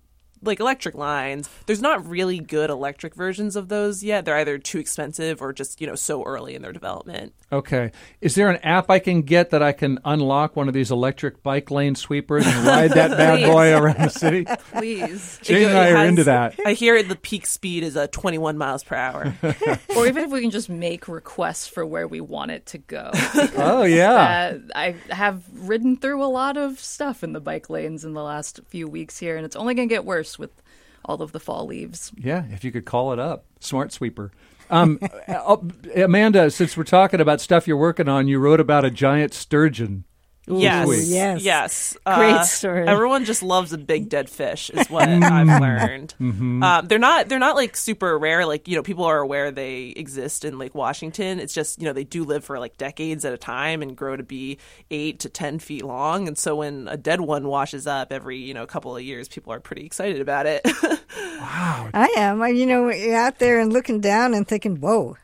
like 0.47 0.61
electric 0.61 0.95
lines. 0.95 1.49
There's 1.67 1.83
not 1.83 2.07
really 2.07 2.39
good 2.39 2.71
electric 2.71 3.15
versions 3.15 3.57
of 3.57 3.69
those 3.69 4.03
yet. 4.03 4.25
They're 4.25 4.37
either 4.37 4.59
too 4.59 4.79
expensive 4.79 5.41
or 5.43 5.53
just, 5.53 5.81
you 5.81 5.87
know, 5.87 5.95
so 5.95 6.23
early 6.23 6.55
in 6.55 6.63
their 6.63 6.73
development. 6.73 7.35
Okay. 7.53 7.93
Is 8.21 8.35
there 8.35 8.51
an 8.51 8.57
app 8.59 8.91
I 8.91 8.99
can 8.99 9.23
get 9.23 9.51
that 9.51 9.63
I 9.63 9.73
can 9.73 9.99
unlock 10.05 10.57
one 10.57 10.69
of 10.69 10.75
these 10.75 10.91
electric 10.91 11.43
bike 11.43 11.71
lane 11.71 11.95
sweepers 11.95 12.47
and 12.47 12.67
ride 12.67 12.93
that 12.93 13.11
bad 13.17 13.47
boy 13.47 13.73
around 13.73 13.99
the 13.99 14.09
city? 14.09 14.45
Please. 14.73 15.39
Jane 15.43 15.69
and 15.69 15.79
I 15.79 15.89
It 15.89 15.93
are 15.93 16.07
into 16.07 16.25
that. 16.25 16.59
I 16.67 16.73
hear 16.73 17.03
the 17.03 17.17
peak 17.17 17.47
speed 17.47 17.85
is 17.85 17.97
uh, 17.97 18.09
21 18.09 18.59
miles 18.59 18.83
per 18.83 18.97
hour. 18.97 19.35
or 19.97 20.07
even 20.07 20.25
if 20.25 20.31
we 20.31 20.41
can 20.41 20.51
just 20.51 20.69
make 20.69 21.07
requests 21.07 21.69
for 21.69 21.87
where 21.87 22.09
we 22.09 22.21
want 22.21 22.51
it 22.51 22.67
to 22.67 22.79
go. 22.79 23.11
Oh, 23.57 23.85
yeah. 23.85 24.15
Uh, 24.55 24.59
I 24.75 24.97
have 25.11 25.45
ridden 25.53 25.97
through 25.97 26.25
a 26.25 26.27
lot 26.27 26.57
of 26.57 26.81
stuff 26.81 27.23
in 27.23 27.33
the 27.33 27.41
bike 27.41 27.71
lanes 27.71 28.05
in 28.05 28.15
the 28.15 28.23
last 28.23 28.61
few 28.67 28.89
weeks 28.89 29.19
here, 29.19 29.37
and 29.37 29.45
it's 29.45 29.57
only 29.57 29.75
going 29.75 29.89
to 29.89 29.95
get 29.95 30.05
worse 30.05 30.34
with 30.39 30.63
all 31.05 31.23
of 31.23 31.33
the 31.33 31.41
fall 31.41 31.67
leaves. 31.67 32.13
Yeah, 32.17 32.45
if 32.51 32.65
you 32.65 32.73
could 32.73 32.85
call 32.85 33.13
it 33.13 33.19
up, 33.19 33.45
Smart 33.61 33.93
Sweeper. 33.93 34.33
Um, 34.71 34.99
uh, 35.29 35.57
Amanda, 35.97 36.51
since 36.51 36.77
we're 36.77 36.85
talking 36.85 37.21
about 37.21 37.41
stuff 37.41 37.69
you're 37.69 37.77
working 37.77 38.09
on, 38.09 38.29
you 38.29 38.39
wrote 38.39 38.61
about 38.61 38.85
a 38.85 38.91
giant 38.91 39.35
sturgeon. 39.35 40.05
Yes, 40.47 40.89
this 40.89 41.09
yes. 41.09 41.43
yes. 41.43 41.97
Great 42.05 42.33
Uh, 42.35 42.43
story. 42.45 42.87
Everyone 42.89 43.25
just 43.25 43.43
loves 43.43 43.73
a 43.73 43.79
big 43.79 44.09
dead 44.09 44.29
fish, 44.29 44.71
is 44.71 44.89
what 44.89 45.09
I've 45.09 45.61
learned. 45.61 46.15
Mhm. 46.21 46.63
Um, 46.63 46.87
they're 46.87 46.99
not 46.99 47.29
they're 47.29 47.39
not 47.39 47.57
like 47.57 47.77
super 47.77 48.19
rare. 48.19 48.47
Like 48.47 48.69
you 48.69 48.77
know, 48.77 48.83
people 48.83 49.05
are 49.05 49.19
aware 49.19 49.51
they 49.51 49.87
exist 49.97 50.45
in 50.45 50.59
Lake 50.59 50.75
Washington. 50.75 51.41
It's 51.41 51.53
just 51.55 51.81
you 51.81 51.87
know 51.87 51.93
they 51.93 52.05
do 52.05 52.25
live 52.25 52.45
for 52.45 52.59
like 52.59 52.77
decades 52.77 53.25
at 53.25 53.33
a 53.33 53.39
time 53.39 53.83
and 53.83 53.97
grow 53.97 54.17
to 54.17 54.23
be 54.23 54.59
eight 54.91 55.21
to 55.21 55.29
ten 55.29 55.59
feet 55.59 55.85
long. 55.85 56.29
And 56.29 56.37
so 56.39 56.57
when 56.57 56.89
a 56.89 56.97
dead 56.97 57.21
one 57.21 57.47
washes 57.49 57.87
up 57.87 58.13
every 58.13 58.39
you 58.39 58.55
know 58.55 58.67
couple 58.67 58.97
of 58.97 59.03
years, 59.03 59.29
people 59.29 59.53
are 59.53 59.61
pretty 59.61 59.85
excited 59.87 60.21
about 60.21 60.47
it. 60.47 60.63
Wow, 61.35 61.91
I 61.93 62.09
am. 62.17 62.41
I, 62.43 62.49
you 62.49 62.65
know, 62.65 62.89
you're 62.91 63.17
out 63.17 63.39
there 63.39 63.61
and 63.61 63.73
looking 63.73 64.01
down 64.01 64.33
and 64.35 64.47
thinking, 64.49 64.77
"Whoa." 64.77 65.17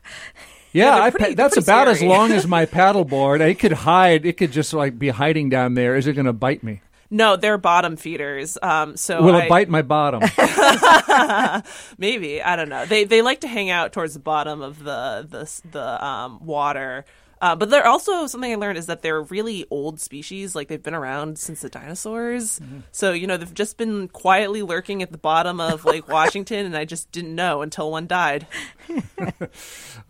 Yeah, 0.73 1.09
they're 1.09 1.27
I 1.29 1.33
that's 1.33 1.55
pretty 1.55 1.65
about 1.65 1.87
as 1.87 2.01
long 2.01 2.31
as 2.31 2.47
my 2.47 2.65
paddleboard. 2.77 3.41
It 3.41 3.55
could 3.59 3.73
hide. 3.73 4.25
It 4.25 4.37
could 4.37 4.51
just 4.51 4.73
like 4.73 4.97
be 4.97 5.09
hiding 5.09 5.49
down 5.49 5.73
there. 5.73 5.95
Is 5.95 6.07
it 6.07 6.13
going 6.13 6.25
to 6.25 6.33
bite 6.33 6.63
me? 6.63 6.81
no, 7.13 7.35
they're 7.35 7.57
bottom 7.57 7.97
feeders. 7.97 8.57
Um, 8.61 8.95
so 8.95 9.21
Will 9.21 9.35
I- 9.35 9.41
it 9.43 9.49
bite 9.49 9.67
my 9.69 9.81
bottom? 9.81 10.21
Maybe 11.97 12.41
I 12.41 12.55
don't 12.55 12.69
know. 12.69 12.85
They 12.85 13.03
they 13.03 13.21
like 13.21 13.41
to 13.41 13.47
hang 13.47 13.69
out 13.69 13.91
towards 13.93 14.13
the 14.13 14.19
bottom 14.21 14.61
of 14.61 14.79
the 14.79 15.27
the 15.29 15.61
the 15.71 16.05
um, 16.05 16.39
water. 16.45 17.05
Uh, 17.41 17.55
but 17.55 17.71
they're 17.71 17.87
also 17.87 18.27
something 18.27 18.51
I 18.51 18.55
learned 18.55 18.77
is 18.77 18.85
that 18.85 19.01
they're 19.01 19.23
really 19.23 19.65
old 19.71 19.99
species. 19.99 20.55
Like 20.55 20.67
they've 20.67 20.81
been 20.81 20.93
around 20.93 21.39
since 21.39 21.61
the 21.61 21.69
dinosaurs. 21.69 22.61
So 22.91 23.13
you 23.13 23.25
know 23.25 23.37
they've 23.37 23.53
just 23.53 23.77
been 23.77 24.07
quietly 24.07 24.61
lurking 24.61 25.01
at 25.01 25.11
the 25.11 25.17
bottom 25.17 25.59
of 25.59 25.83
Lake 25.83 26.07
Washington, 26.07 26.67
and 26.67 26.77
I 26.77 26.85
just 26.85 27.11
didn't 27.11 27.33
know 27.35 27.63
until 27.63 27.89
one 27.89 28.05
died. 28.05 28.45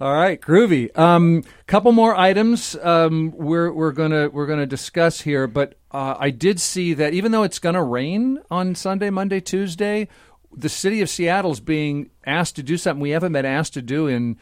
All 0.01 0.13
right, 0.13 0.39
groovy. 0.41 0.95
Um, 0.97 1.43
couple 1.67 1.93
more 1.93 2.15
items 2.17 2.75
um, 2.81 3.31
we're 3.31 3.71
we're 3.71 3.93
gonna 3.93 4.29
we're 4.29 4.47
gonna 4.47 4.65
discuss 4.65 5.21
here, 5.21 5.47
but 5.47 5.75
uh, 5.91 6.15
I 6.19 6.31
did 6.31 6.59
see 6.59 6.93
that 6.95 7.13
even 7.13 7.31
though 7.31 7.43
it's 7.43 7.59
gonna 7.59 7.83
rain 7.83 8.39
on 8.51 8.75
Sunday, 8.75 9.09
Monday, 9.09 9.39
Tuesday, 9.39 10.09
the 10.53 10.69
city 10.69 11.01
of 11.01 11.09
Seattle's 11.09 11.61
being 11.61 12.09
asked 12.25 12.57
to 12.57 12.63
do 12.63 12.77
something 12.77 13.01
we 13.01 13.11
haven't 13.11 13.31
been 13.31 13.45
asked 13.45 13.73
to 13.75 13.81
do 13.81 14.07
in 14.07 14.37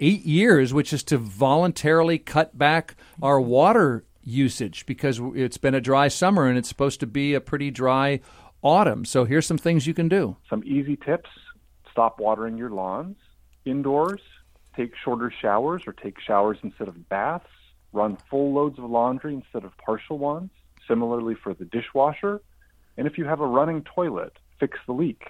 eight 0.00 0.24
years, 0.24 0.74
which 0.74 0.92
is 0.92 1.02
to 1.04 1.18
voluntarily 1.18 2.18
cut 2.18 2.56
back 2.56 2.96
our 3.22 3.40
water 3.40 4.04
usage 4.22 4.86
because 4.86 5.20
it's 5.34 5.58
been 5.58 5.74
a 5.74 5.80
dry 5.80 6.08
summer 6.08 6.46
and 6.46 6.58
it's 6.58 6.68
supposed 6.68 7.00
to 7.00 7.06
be 7.06 7.34
a 7.34 7.40
pretty 7.40 7.70
dry 7.70 8.20
autumn. 8.62 9.04
So 9.04 9.24
here's 9.24 9.46
some 9.46 9.58
things 9.58 9.86
you 9.86 9.94
can 9.94 10.08
do. 10.08 10.36
Some 10.48 10.62
easy 10.64 10.96
tips 10.96 11.30
stop 11.90 12.18
watering 12.18 12.56
your 12.56 12.70
lawns. 12.70 13.16
Indoors, 13.64 14.20
take 14.74 14.92
shorter 15.02 15.32
showers 15.40 15.82
or 15.86 15.92
take 15.92 16.20
showers 16.20 16.58
instead 16.62 16.88
of 16.88 17.08
baths. 17.08 17.46
Run 17.92 18.18
full 18.28 18.52
loads 18.52 18.78
of 18.78 18.84
laundry 18.86 19.34
instead 19.34 19.64
of 19.64 19.76
partial 19.78 20.18
ones. 20.18 20.50
Similarly 20.88 21.36
for 21.36 21.54
the 21.54 21.64
dishwasher. 21.64 22.42
And 22.96 23.06
if 23.06 23.16
you 23.16 23.24
have 23.24 23.40
a 23.40 23.46
running 23.46 23.82
toilet, 23.82 24.36
fix 24.58 24.78
the 24.86 24.92
leak. 24.92 25.22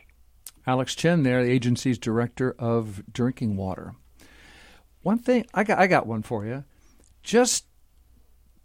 Alex 0.67 0.95
Chen 0.95 1.23
there, 1.23 1.45
the 1.45 1.51
agency's 1.51 1.99
director 1.99 2.55
of 2.59 3.03
drinking 3.13 3.57
water. 3.57 3.95
One 5.05 5.19
thing 5.19 5.47
I 5.55 5.65
got 5.65 5.79
I 5.79 5.87
got 5.87 6.07
one 6.07 6.23
for 6.23 6.45
you. 6.45 6.65
Just 7.23 7.67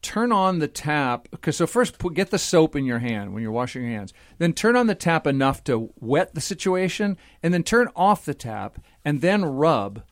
turn 0.02 0.32
on 0.32 0.60
the 0.60 0.68
tap 0.68 1.28
because 1.32 1.58
so 1.58 1.68
first 1.68 2.00
put, 2.00 2.14
get 2.14 2.32
the 2.32 2.40
soap 2.40 2.76
in 2.76 2.86
your 2.86 3.00
hand 3.00 3.34
when 3.34 3.44
you're 3.44 3.52
washing 3.52 3.84
your 3.84 3.92
hands. 3.92 4.14
Then 4.38 4.54
turn 4.54 4.76
on 4.76 4.88
the 4.88 4.96
tap 4.96 5.28
enough 5.28 5.64
to 5.66 5.92
wet 6.00 6.34
the 6.34 6.42
situation 6.42 7.18
and 7.44 7.54
then 7.54 7.64
turn 7.64 7.90
off 7.96 8.24
the 8.26 8.34
tap 8.34 8.80
and 9.04 9.22
then 9.22 9.44
rub 9.44 10.04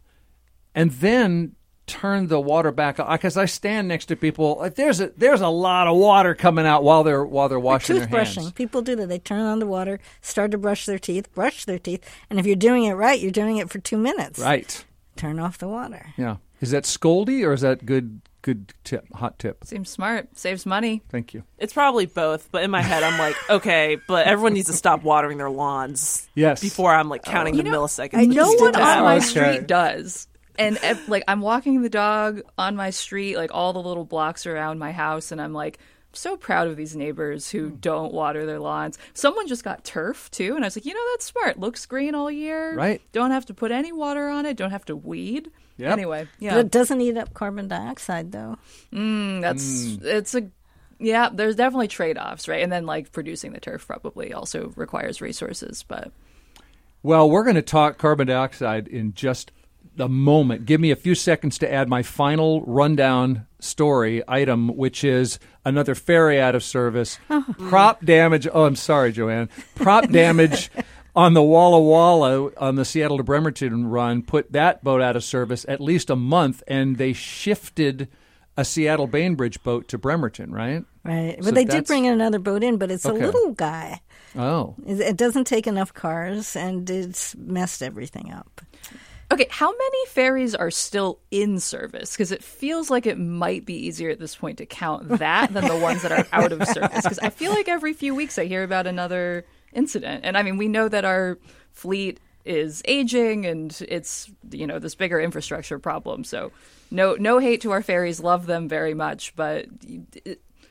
and 0.76 0.92
then 0.92 1.56
turn 1.86 2.28
the 2.28 2.40
water 2.40 2.74
back 2.74 3.00
on 3.00 3.10
because 3.14 3.38
I 3.38 3.46
stand 3.46 3.88
next 3.88 4.08
to 4.08 4.18
people 4.18 4.58
like 4.60 4.76
there's 4.76 5.00
a 5.00 5.14
there's 5.16 5.40
a 5.40 5.48
lot 5.48 5.88
of 5.88 5.96
water 5.96 6.36
coming 6.36 6.66
out 6.66 6.84
while 6.84 7.04
they're 7.04 7.24
while 7.24 7.48
they're 7.48 7.60
washing 7.60 8.00
their 8.00 8.08
hands. 8.08 8.52
People 8.52 8.82
do 8.82 8.98
that. 8.98 9.08
They 9.08 9.20
turn 9.20 9.40
on 9.40 9.60
the 9.60 9.66
water, 9.66 10.02
start 10.22 10.52
to 10.52 10.58
brush 10.58 10.86
their 10.86 11.00
teeth, 11.00 11.34
brush 11.34 11.64
their 11.64 11.80
teeth, 11.80 12.04
and 12.30 12.40
if 12.40 12.46
you're 12.46 12.58
doing 12.58 12.84
it 12.84 12.94
right, 12.94 13.18
you're 13.18 13.32
doing 13.32 13.58
it 13.58 13.70
for 13.70 13.80
two 13.80 13.98
minutes. 13.98 14.40
Right. 14.40 14.84
Turn 15.18 15.40
off 15.40 15.58
the 15.58 15.68
water. 15.68 16.14
Yeah. 16.18 16.38
Is 16.62 16.72
that 16.72 16.84
scoldy 16.86 17.46
or 17.46 17.54
is 17.54 17.62
that 17.62 17.86
good 17.86 18.22
good 18.42 18.74
tip, 18.84 19.06
hot 19.14 19.38
tip? 19.40 19.66
Seems 19.66 19.90
smart. 19.90 20.38
Saves 20.38 20.66
money. 20.66 21.02
Thank 21.10 21.34
you. 21.34 21.44
It's 21.58 21.74
probably 21.74 22.06
both, 22.06 22.50
but 22.52 22.64
in 22.64 22.72
my 22.72 22.82
head 22.82 23.04
I'm 23.04 23.20
like, 23.20 23.36
okay, 23.50 23.98
but 24.08 24.26
everyone 24.26 24.54
needs 24.54 24.68
to 24.68 24.74
stop 24.74 25.04
watering 25.04 25.38
their 25.38 25.50
lawns. 25.50 26.30
Yes. 26.34 26.62
Before 26.62 26.94
I'm 26.94 27.10
like 27.10 27.24
counting 27.24 27.56
You 27.56 27.64
the 27.64 27.70
know, 27.72 27.82
milliseconds. 27.84 28.18
I 28.18 28.26
know 28.26 28.52
what 28.54 28.76
on 28.76 29.04
my 29.04 29.18
Okay. 29.18 29.26
street 29.26 29.68
does. 29.68 30.28
and 30.58 30.78
ev- 30.82 31.08
like 31.10 31.24
I'm 31.28 31.42
walking 31.42 31.82
the 31.82 31.90
dog 31.90 32.42
on 32.58 32.76
my 32.76 32.90
street, 32.92 33.36
like 33.38 33.52
all 33.54 33.74
the 33.74 33.82
little 33.82 34.06
blocks 34.06 34.48
around 34.48 34.80
my 34.80 34.92
house, 34.92 35.32
and 35.32 35.40
I'm 35.42 35.54
like 35.54 35.78
so 36.14 36.36
proud 36.38 36.68
of 36.68 36.78
these 36.78 36.96
neighbors 36.96 37.50
who 37.50 37.70
don't 37.70 38.14
water 38.14 38.46
their 38.46 38.60
lawns. 38.60 38.98
Someone 39.14 39.48
just 39.48 39.64
got 39.64 39.84
turf 39.84 40.32
too, 40.32 40.56
and 40.56 40.64
I 40.64 40.68
was 40.68 40.76
like, 40.76 40.86
you 40.86 40.94
know, 40.94 41.04
that's 41.14 41.26
smart. 41.26 41.60
Looks 41.60 41.86
green 41.86 42.16
all 42.16 42.32
year. 42.32 42.76
Right. 42.76 43.02
Don't 43.12 43.32
have 43.32 43.46
to 43.48 43.54
put 43.54 43.72
any 43.72 43.92
water 43.92 44.30
on 44.30 44.46
it. 44.46 44.58
Don't 44.58 44.72
have 44.72 44.86
to 44.86 44.96
weed. 44.96 45.52
Yep. 45.78 45.92
Anyway, 45.92 46.28
yeah. 46.40 46.56
But 46.56 46.66
it 46.66 46.72
doesn't 46.72 47.02
eat 47.02 47.18
up 47.18 47.34
carbon 47.34 47.68
dioxide, 47.68 48.32
though. 48.32 48.58
Mm, 48.92 49.42
that's 49.42 49.98
it's 50.04 50.34
a 50.34 50.50
yeah. 51.00 51.30
There's 51.32 51.56
definitely 51.56 51.88
trade 51.88 52.18
offs, 52.18 52.48
right? 52.48 52.64
And 52.64 52.72
then 52.72 52.86
like 52.88 53.12
producing 53.12 53.52
the 53.52 53.60
turf 53.60 53.86
probably 53.86 54.34
also 54.34 54.74
requires 54.76 55.22
resources, 55.22 55.84
but 55.88 56.12
Well, 57.04 57.30
we're 57.30 57.44
going 57.44 57.56
to 57.58 57.62
talk 57.62 58.00
carbon 58.00 58.28
dioxide 58.28 58.88
in 58.88 59.14
just 59.14 59.52
a 60.00 60.08
moment. 60.10 60.66
Give 60.66 60.80
me 60.82 60.92
a 60.92 60.96
few 60.96 61.16
seconds 61.16 61.58
to 61.60 61.72
add 61.72 61.90
my 61.90 62.04
final 62.04 62.62
rundown 62.64 63.46
story 63.60 64.24
item, 64.28 64.70
which 64.76 65.04
is 65.04 65.40
another 65.66 65.96
ferry 65.96 66.40
out 66.40 66.56
of 66.56 66.64
service. 66.64 67.18
Oh. 67.30 67.46
Prop 67.58 68.04
damage. 68.06 68.48
Oh, 68.52 68.66
I'm 68.66 68.76
sorry, 68.76 69.12
Joanne. 69.12 69.50
Prop 69.76 70.10
damage 70.12 70.70
on 71.16 71.34
the 71.34 71.42
Walla 71.44 71.80
Walla 71.82 72.52
on 72.58 72.76
the 72.76 72.86
Seattle 72.86 73.18
to 73.18 73.24
Bremerton 73.24 73.88
run 73.88 74.22
put 74.22 74.52
that 74.52 74.84
boat 74.84 75.02
out 75.02 75.16
of 75.16 75.24
service 75.24 75.66
at 75.68 75.82
least 75.82 76.10
a 76.10 76.16
month, 76.16 76.62
and 76.68 76.98
they 76.98 77.14
shifted 77.14 78.08
a 78.56 78.66
Seattle 78.66 79.08
Bainbridge 79.08 79.62
boat 79.64 79.88
to 79.88 79.98
Bremerton, 79.98 80.52
right? 80.52 80.84
Right. 81.04 81.36
But 81.38 81.46
So 81.46 81.52
they 81.52 81.66
did 81.66 81.86
bring 81.86 82.08
another 82.08 82.40
boat 82.40 82.64
in, 82.64 82.78
but 82.78 82.90
it's 82.92 83.06
Okay. 83.06 83.22
a 83.24 83.26
little 83.26 83.52
guy. 83.54 84.02
Oh. 84.36 84.76
It 84.86 85.16
doesn't 85.18 85.46
take 85.46 85.68
enough 85.68 85.94
cars, 85.94 86.56
and 86.56 86.88
it's 86.90 87.36
messed 87.36 87.82
everything 87.82 88.32
up. 88.32 88.62
Okay, 89.30 89.48
how 89.50 89.72
many 89.72 90.06
ferries 90.08 90.56
are 90.56 90.72
still 90.72 91.20
in 91.32 91.60
service? 91.60 92.14
Because 92.14 92.32
it 92.32 92.44
feels 92.44 92.90
like 92.90 93.06
it 93.06 93.20
might 93.20 93.66
be 93.66 93.74
easier 93.74 94.10
at 94.10 94.20
this 94.20 94.36
point 94.36 94.58
to 94.60 94.66
count 94.66 95.10
that 95.20 95.54
than 95.54 95.68
the 95.68 95.76
ones 95.76 96.02
that 96.04 96.14
are 96.14 96.26
out 96.32 96.54
of 96.54 96.66
service. 96.66 97.02
Because 97.02 97.20
I 97.20 97.30
feel 97.30 97.52
like 97.52 97.68
every 97.68 97.94
few 97.94 98.16
weeks 98.16 98.40
I 98.40 98.46
hear 98.46 98.64
about 98.64 98.88
another 98.88 99.46
incident. 99.74 100.24
And 100.24 100.38
I 100.38 100.44
mean, 100.44 100.56
we 100.56 100.70
know 100.70 100.88
that 100.88 101.04
our 101.04 101.38
fleet 101.72 102.22
is 102.46 102.82
aging 102.86 103.46
and 103.46 103.78
it's, 103.90 104.32
you 104.52 104.66
know, 104.66 104.80
this 104.80 104.96
bigger 104.96 105.20
infrastructure 105.20 105.78
problem. 105.78 106.24
So 106.24 106.54
no 106.90 107.16
no 107.16 107.40
hate 107.40 107.62
to 107.62 107.72
our 107.72 107.84
ferries, 107.84 108.22
love 108.22 108.46
them 108.46 108.70
very 108.70 108.94
much, 108.94 109.36
but 109.36 109.66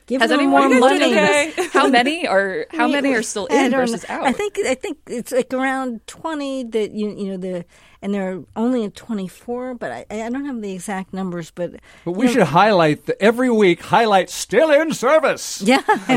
Give 0.07 0.21
has 0.21 0.29
them 0.29 0.39
anyone 0.39 0.69
more 0.71 0.79
money. 0.79 1.51
how 1.73 1.87
many 1.99 2.25
are 2.27 2.65
how 2.71 2.87
many 2.87 3.13
are 3.13 3.21
still 3.21 3.45
in 3.47 3.71
versus 3.71 4.07
know. 4.07 4.15
out? 4.15 4.23
I 4.25 4.31
think 4.31 4.57
I 4.65 4.73
think 4.73 4.97
it's 5.07 5.31
like 5.31 5.53
around 5.53 5.99
twenty 6.07 6.63
that 6.63 6.91
you 6.91 7.09
you 7.11 7.31
know 7.31 7.37
the 7.37 7.65
and 8.01 8.13
they're 8.13 8.41
only 8.55 8.85
at 8.85 8.95
twenty 8.95 9.27
four, 9.27 9.75
but 9.75 9.91
I 9.91 10.05
I 10.09 10.29
don't 10.29 10.45
have 10.45 10.61
the 10.61 10.71
exact 10.71 11.13
numbers, 11.13 11.51
but 11.51 11.71
But 12.05 12.11
we 12.13 12.25
know- 12.25 12.31
should 12.31 12.43
highlight 12.47 13.05
the, 13.05 13.21
every 13.21 13.49
week 13.51 13.81
highlight 13.81 14.29
still 14.29 14.71
in 14.71 14.93
service. 14.93 15.61
Yeah, 15.61 15.81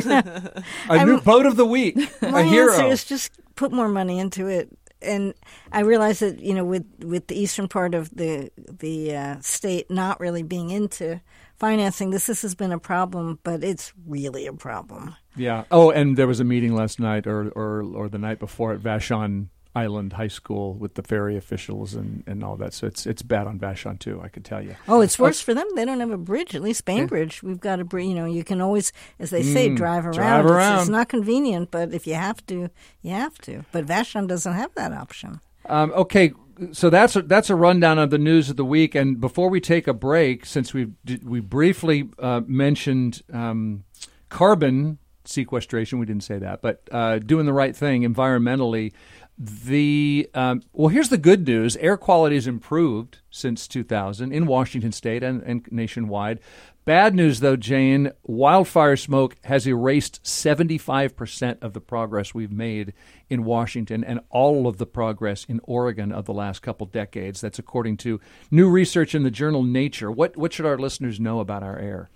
a 0.89 1.05
new 1.05 1.21
boat 1.21 1.47
of 1.47 1.57
the 1.57 1.67
week, 1.67 1.97
My 2.23 2.41
a 2.41 2.45
hero. 2.45 2.73
answer 2.73 2.87
is 2.87 3.05
just 3.05 3.33
put 3.57 3.73
more 3.73 3.89
money 3.89 4.19
into 4.19 4.47
it. 4.47 4.69
And 5.03 5.33
I 5.73 5.81
realize 5.81 6.19
that 6.21 6.41
you 6.41 6.55
know 6.55 6.65
with 6.65 6.85
with 7.03 7.27
the 7.27 7.35
eastern 7.39 7.69
part 7.69 7.95
of 7.95 8.11
the 8.11 8.51
the 8.57 9.17
uh, 9.17 9.37
state 9.41 9.91
not 9.91 10.21
really 10.21 10.43
being 10.43 10.71
into 10.71 11.21
financing 11.61 12.11
this, 12.11 12.27
this 12.27 12.43
has 12.43 12.55
been 12.57 12.73
a 12.73 12.79
problem, 12.81 13.39
but 13.45 13.63
it's 13.63 13.93
really 14.07 14.47
a 14.49 14.53
problem. 14.53 15.15
Yeah. 15.37 15.65
Oh, 15.71 15.91
and 15.91 16.17
there 16.17 16.27
was 16.27 16.41
a 16.41 16.45
meeting 16.45 16.75
last 16.75 16.99
night 16.99 17.27
or 17.27 17.51
or, 17.51 17.83
or 17.95 18.09
the 18.09 18.19
night 18.19 18.41
before 18.41 18.73
at 18.73 18.81
Vashon 18.81 19.47
Island 19.77 20.15
High 20.15 20.27
School 20.29 20.75
with 20.75 20.95
the 20.95 21.03
ferry 21.03 21.37
officials 21.37 21.95
and, 21.95 22.25
and 22.27 22.43
all 22.43 22.57
that. 22.57 22.75
So 22.75 22.89
it's 22.89 23.07
it's 23.07 23.23
bad 23.23 23.47
on 23.47 23.59
Vashon 23.61 24.01
too. 24.01 24.21
I 24.21 24.27
could 24.29 24.45
tell 24.45 24.61
you. 24.65 24.75
Oh, 24.89 25.01
it's 25.01 25.17
worse 25.19 25.41
for 25.41 25.55
them. 25.55 25.67
They 25.77 25.85
don't 25.85 26.01
have 26.01 26.11
a 26.11 26.19
bridge. 26.19 26.57
At 26.57 26.63
least 26.63 26.85
Bainbridge, 26.87 27.43
we've 27.45 27.61
got 27.61 27.79
a 27.79 27.85
bridge. 27.85 28.07
You 28.09 28.15
know, 28.15 28.25
you 28.27 28.43
can 28.43 28.61
always, 28.61 28.93
as 29.21 29.31
they 29.31 29.43
say, 29.45 29.69
Mm, 29.69 29.77
drive 29.77 30.05
around. 30.07 30.15
drive 30.17 30.45
It's- 30.47 30.57
around. 30.57 30.81
It's, 30.81 30.89
not 30.89 31.09
convenient, 31.09 31.71
but 31.71 31.95
if 31.95 32.07
you 32.07 32.15
have 32.15 32.45
to, 32.47 32.69
you 33.03 33.11
have 33.13 33.39
to. 33.43 33.65
But 33.71 33.87
Vashon 33.87 34.27
doesn't 34.27 34.55
have 34.55 34.75
that 34.75 34.93
option. 34.93 35.41
Um, 35.67 35.93
okay, 35.93 36.33
so 36.73 36.91
that's 36.91 37.17
a, 37.17 37.23
that's 37.23 37.51
a 37.51 37.55
rundown 37.55 37.99
of 37.99 38.11
the 38.11 38.19
news 38.19 38.51
of 38.51 38.57
the 38.57 38.65
week. 38.65 38.95
And 38.95 39.21
before 39.21 39.49
we 39.49 39.61
take 39.61 39.87
a 39.87 39.95
break, 39.95 40.45
since 40.47 40.75
we 40.75 40.89
we 41.23 41.41
briefly 41.41 42.11
uh, 42.19 42.43
mentioned 42.47 43.23
um, 43.33 43.85
carbon 44.29 44.99
sequestration, 45.25 45.99
we 45.99 46.07
didn't 46.07 46.25
say 46.25 46.39
that, 46.39 46.63
but 46.63 46.89
uh, 46.91 47.19
doing 47.19 47.47
the 47.47 47.53
right 47.53 47.75
thing 47.75 48.03
environmentally. 48.03 48.93
The 49.39 50.29
um, 50.35 50.63
well, 50.75 50.89
here's 50.89 51.09
the 51.09 51.17
good 51.17 51.47
news: 51.47 51.77
air 51.79 51.97
quality 51.97 52.35
has 52.35 52.47
improved 52.47 53.19
since 53.31 53.67
2000 53.67 54.33
in 54.33 54.47
Washington 54.47 54.93
State 54.93 55.23
and, 55.23 55.43
and 55.43 55.67
nationwide. 55.71 56.41
Bad 56.91 57.15
news, 57.15 57.39
though, 57.39 57.55
Jane, 57.55 58.11
wildfire 58.25 58.97
smoke 58.97 59.37
has 59.45 59.65
erased 59.65 60.21
75% 60.25 61.63
of 61.63 61.73
the 61.73 61.81
progress 61.81 62.35
we've 62.35 62.51
made 62.51 62.95
in 63.29 63.45
Washington 63.45 64.03
and 64.03 64.19
all 64.29 64.67
of 64.67 64.79
the 64.79 64.87
progress 64.87 65.45
in 65.45 65.61
Oregon 65.63 66.11
of 66.11 66.25
the 66.25 66.33
last 66.33 66.63
couple 66.63 66.89
decades. 66.89 67.41
That's 67.41 67.61
according 67.61 67.99
to 67.99 68.19
new 68.51 68.69
research 68.69 69.15
in 69.15 69.23
the 69.23 69.31
journal 69.31 69.63
Nature. 69.63 70.11
What, 70.11 70.37
what 70.37 70.53
should 70.53 70.67
our 70.67 70.79
listeners 70.79 71.21
know 71.21 71.39
about 71.39 71.63
our 71.63 71.79
air? 71.79 72.11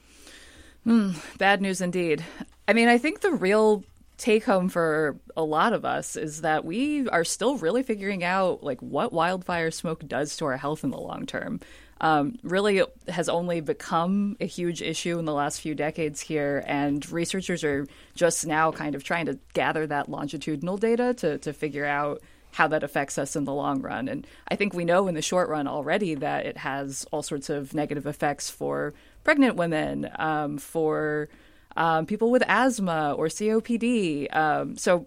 Hmm, 0.82 1.12
bad 1.38 1.62
news 1.62 1.80
indeed. 1.80 2.24
I 2.66 2.72
mean, 2.72 2.88
I 2.88 2.98
think 2.98 3.20
the 3.20 3.30
real 3.30 3.84
take 4.16 4.44
home 4.44 4.68
for 4.68 5.16
a 5.36 5.44
lot 5.44 5.72
of 5.72 5.84
us 5.84 6.16
is 6.16 6.40
that 6.40 6.64
we 6.64 7.08
are 7.10 7.24
still 7.24 7.58
really 7.58 7.84
figuring 7.84 8.24
out 8.24 8.64
like 8.64 8.80
what 8.80 9.12
wildfire 9.12 9.70
smoke 9.70 10.04
does 10.08 10.36
to 10.38 10.46
our 10.46 10.56
health 10.56 10.82
in 10.82 10.90
the 10.90 10.98
long 10.98 11.26
term. 11.26 11.60
Um, 12.04 12.36
really 12.42 12.82
has 13.08 13.30
only 13.30 13.62
become 13.62 14.36
a 14.38 14.44
huge 14.44 14.82
issue 14.82 15.18
in 15.18 15.24
the 15.24 15.32
last 15.32 15.62
few 15.62 15.74
decades 15.74 16.20
here, 16.20 16.62
and 16.66 17.10
researchers 17.10 17.64
are 17.64 17.86
just 18.14 18.46
now 18.46 18.70
kind 18.72 18.94
of 18.94 19.02
trying 19.02 19.24
to 19.24 19.38
gather 19.54 19.86
that 19.86 20.10
longitudinal 20.10 20.76
data 20.76 21.14
to, 21.14 21.38
to 21.38 21.54
figure 21.54 21.86
out 21.86 22.20
how 22.50 22.68
that 22.68 22.82
affects 22.82 23.16
us 23.16 23.36
in 23.36 23.44
the 23.44 23.54
long 23.54 23.80
run. 23.80 24.08
And 24.08 24.26
I 24.48 24.54
think 24.54 24.74
we 24.74 24.84
know 24.84 25.08
in 25.08 25.14
the 25.14 25.22
short 25.22 25.48
run 25.48 25.66
already 25.66 26.14
that 26.16 26.44
it 26.44 26.58
has 26.58 27.06
all 27.10 27.22
sorts 27.22 27.48
of 27.48 27.72
negative 27.72 28.06
effects 28.06 28.50
for 28.50 28.92
pregnant 29.24 29.56
women, 29.56 30.10
um, 30.16 30.58
for 30.58 31.30
um, 31.74 32.04
people 32.04 32.30
with 32.30 32.42
asthma 32.46 33.14
or 33.16 33.28
COPD. 33.28 34.36
Um, 34.36 34.76
so, 34.76 35.06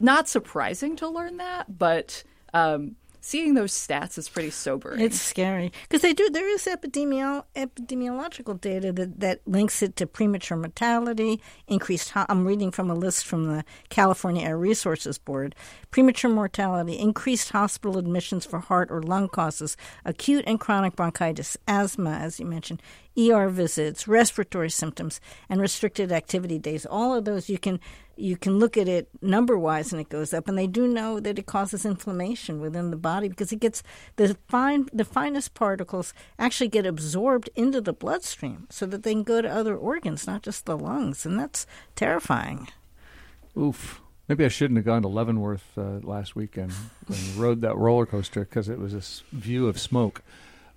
not 0.00 0.30
surprising 0.30 0.96
to 0.96 1.08
learn 1.08 1.36
that, 1.36 1.78
but 1.78 2.24
um, 2.54 2.96
seeing 3.22 3.54
those 3.54 3.72
stats 3.72 4.18
is 4.18 4.28
pretty 4.28 4.50
sobering. 4.50 5.00
It's 5.00 5.18
scary 5.20 5.72
because 5.82 6.02
they 6.02 6.12
do. 6.12 6.28
There 6.28 6.48
is 6.48 6.66
epidemiol, 6.66 7.44
epidemiological 7.56 8.60
data 8.60 8.92
that, 8.92 9.20
that 9.20 9.40
links 9.46 9.80
it 9.82 9.96
to 9.96 10.06
premature 10.06 10.58
mortality, 10.58 11.40
increased. 11.66 12.10
Ho- 12.10 12.26
I'm 12.28 12.44
reading 12.44 12.70
from 12.70 12.90
a 12.90 12.94
list 12.94 13.24
from 13.24 13.44
the 13.46 13.64
California 13.88 14.46
Air 14.46 14.58
Resources 14.58 15.16
Board. 15.18 15.54
Premature 15.90 16.30
mortality, 16.30 16.98
increased 16.98 17.50
hospital 17.50 17.96
admissions 17.96 18.44
for 18.44 18.58
heart 18.58 18.90
or 18.90 19.02
lung 19.02 19.28
causes, 19.28 19.76
acute 20.04 20.44
and 20.46 20.58
chronic 20.60 20.96
bronchitis, 20.96 21.56
asthma, 21.68 22.10
as 22.10 22.40
you 22.40 22.46
mentioned, 22.46 22.82
ER 23.18 23.48
visits, 23.48 24.08
respiratory 24.08 24.70
symptoms, 24.70 25.20
and 25.48 25.60
restricted 25.60 26.12
activity 26.12 26.58
days. 26.58 26.86
All 26.86 27.14
of 27.14 27.24
those 27.24 27.48
you 27.48 27.58
can 27.58 27.80
you 28.14 28.36
can 28.36 28.58
look 28.58 28.76
at 28.76 28.88
it 28.88 29.08
number 29.22 29.58
wise 29.58 29.90
and 29.90 30.00
it 30.00 30.10
goes 30.10 30.34
up 30.34 30.46
and 30.46 30.58
they 30.58 30.66
do 30.66 30.86
know 30.86 31.18
that 31.18 31.38
it 31.38 31.46
causes 31.46 31.86
inflammation 31.86 32.60
within 32.60 32.90
the 32.90 32.96
body 32.96 33.26
because 33.26 33.52
it 33.52 33.60
gets 33.60 33.82
the 34.16 34.36
fine 34.48 34.86
the 34.92 35.04
finest 35.04 35.54
particles 35.54 36.12
actually 36.38 36.68
get 36.68 36.84
absorbed 36.84 37.48
into 37.56 37.80
the 37.80 37.92
bloodstream 37.92 38.66
so 38.68 38.84
that 38.84 39.02
they 39.02 39.12
can 39.12 39.22
go 39.22 39.40
to 39.40 39.48
other 39.48 39.74
organs 39.74 40.26
not 40.26 40.42
just 40.42 40.66
the 40.66 40.76
lungs 40.76 41.24
and 41.24 41.38
that's 41.38 41.66
terrifying 41.96 42.68
Oof. 43.56 44.00
Maybe 44.28 44.44
I 44.44 44.48
shouldn't 44.48 44.78
have 44.78 44.86
gone 44.86 45.02
to 45.02 45.08
Leavenworth 45.08 45.76
uh, 45.76 45.98
last 46.02 46.34
weekend 46.36 46.72
and 47.08 47.36
rode 47.36 47.60
that 47.62 47.76
roller 47.76 48.06
coaster 48.06 48.40
because 48.40 48.68
it 48.68 48.78
was 48.78 48.92
this 48.92 49.24
view 49.32 49.66
of 49.66 49.78
smoke. 49.78 50.22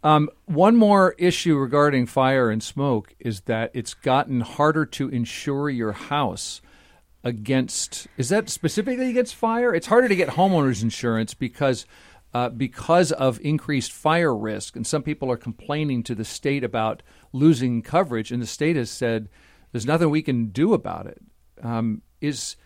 Um, 0.06 0.30
one 0.46 0.76
more 0.76 1.16
issue 1.18 1.58
regarding 1.58 2.06
fire 2.06 2.52
and 2.52 2.62
smoke 2.62 3.16
is 3.18 3.42
that 3.42 3.72
it's 3.74 3.96
gotten 3.96 4.42
harder 4.42 4.86
to 4.86 5.10
insure 5.10 5.68
your 5.68 5.94
house 5.94 6.62
against. 7.24 8.06
Is 8.16 8.30
that 8.30 8.48
specifically 8.48 9.10
against 9.10 9.34
fire? 9.34 9.74
It's 9.74 9.88
harder 9.88 10.08
to 10.08 10.16
get 10.16 10.30
homeowners 10.30 10.84
insurance 10.84 11.34
because 11.34 11.88
uh, 12.36 12.50
because 12.50 13.14
of 13.14 13.40
increased 13.42 13.92
fire 13.92 14.36
risk, 14.36 14.76
and 14.76 14.86
some 14.86 15.02
people 15.02 15.32
are 15.32 15.38
complaining 15.38 16.04
to 16.04 16.14
the 16.14 16.26
state 16.26 16.64
about 16.64 17.02
losing 17.34 17.82
coverage, 17.82 18.32
and 18.32 18.44
the 18.44 18.46
state 18.46 18.76
has 18.76 18.92
said 18.92 19.28
there's 19.72 19.88
nothing 19.88 20.12
we 20.12 20.22
can 20.22 20.50
do 20.50 20.76
about 20.76 21.08
it. 21.08 21.20
Um, 21.64 22.04
is 22.22 22.58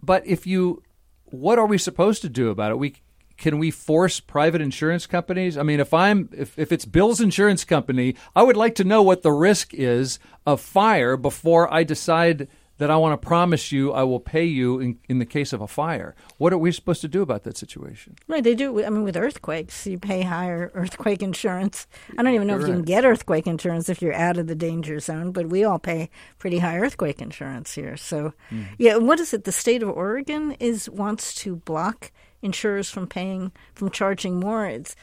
but 0.00 0.24
if 0.24 0.46
you, 0.46 0.84
what 1.24 1.58
are 1.58 1.66
we 1.66 1.78
supposed 1.78 2.22
to 2.22 2.28
do 2.28 2.50
about 2.50 2.70
it? 2.70 2.78
We 2.78 2.94
can 3.36 3.58
we 3.58 3.70
force 3.70 4.20
private 4.20 4.60
insurance 4.60 5.06
companies? 5.06 5.56
I 5.58 5.62
mean, 5.62 5.80
if 5.80 5.92
I'm 5.92 6.28
if, 6.32 6.58
if 6.58 6.70
it's 6.72 6.84
Bill's 6.84 7.20
insurance 7.20 7.64
company, 7.64 8.14
I 8.36 8.42
would 8.42 8.56
like 8.56 8.74
to 8.76 8.84
know 8.84 9.02
what 9.02 9.22
the 9.22 9.32
risk 9.32 9.74
is 9.74 10.18
of 10.46 10.60
fire 10.60 11.16
before 11.16 11.72
I 11.72 11.84
decide 11.84 12.48
that 12.78 12.90
I 12.90 12.96
want 12.96 13.12
to 13.20 13.24
promise 13.24 13.70
you 13.70 13.92
I 13.92 14.02
will 14.02 14.18
pay 14.18 14.44
you 14.44 14.80
in, 14.80 14.98
in 15.08 15.20
the 15.20 15.24
case 15.24 15.52
of 15.52 15.60
a 15.60 15.68
fire. 15.68 16.16
What 16.38 16.52
are 16.52 16.58
we 16.58 16.72
supposed 16.72 17.02
to 17.02 17.08
do 17.08 17.22
about 17.22 17.44
that 17.44 17.56
situation? 17.56 18.16
Right, 18.26 18.42
they 18.42 18.56
do. 18.56 18.84
I 18.84 18.90
mean, 18.90 19.04
with 19.04 19.16
earthquakes, 19.16 19.86
you 19.86 19.96
pay 19.96 20.22
higher 20.22 20.72
earthquake 20.74 21.22
insurance. 21.22 21.86
I 22.18 22.22
don't 22.24 22.34
even 22.34 22.48
know 22.48 22.56
if 22.58 22.66
you 22.66 22.74
can 22.74 22.82
get 22.82 23.04
earthquake 23.04 23.46
insurance 23.46 23.88
if 23.88 24.02
you're 24.02 24.12
out 24.12 24.38
of 24.38 24.48
the 24.48 24.56
danger 24.56 24.98
zone, 24.98 25.30
but 25.30 25.50
we 25.50 25.62
all 25.62 25.78
pay 25.78 26.10
pretty 26.38 26.58
high 26.58 26.76
earthquake 26.76 27.22
insurance 27.22 27.72
here. 27.74 27.96
So, 27.96 28.32
Hmm. 28.50 28.62
yeah, 28.76 28.96
what 28.96 29.20
is 29.20 29.32
it? 29.32 29.44
The 29.44 29.52
state 29.52 29.84
of 29.84 29.88
Oregon 29.90 30.56
is 30.58 30.90
wants 30.90 31.32
to 31.42 31.54
block 31.54 32.10
insurers 32.44 32.90
from 32.90 33.06
paying 33.08 33.50
from 33.74 33.90
charging 33.90 34.38
more. 34.38 34.66
It's 34.66 34.94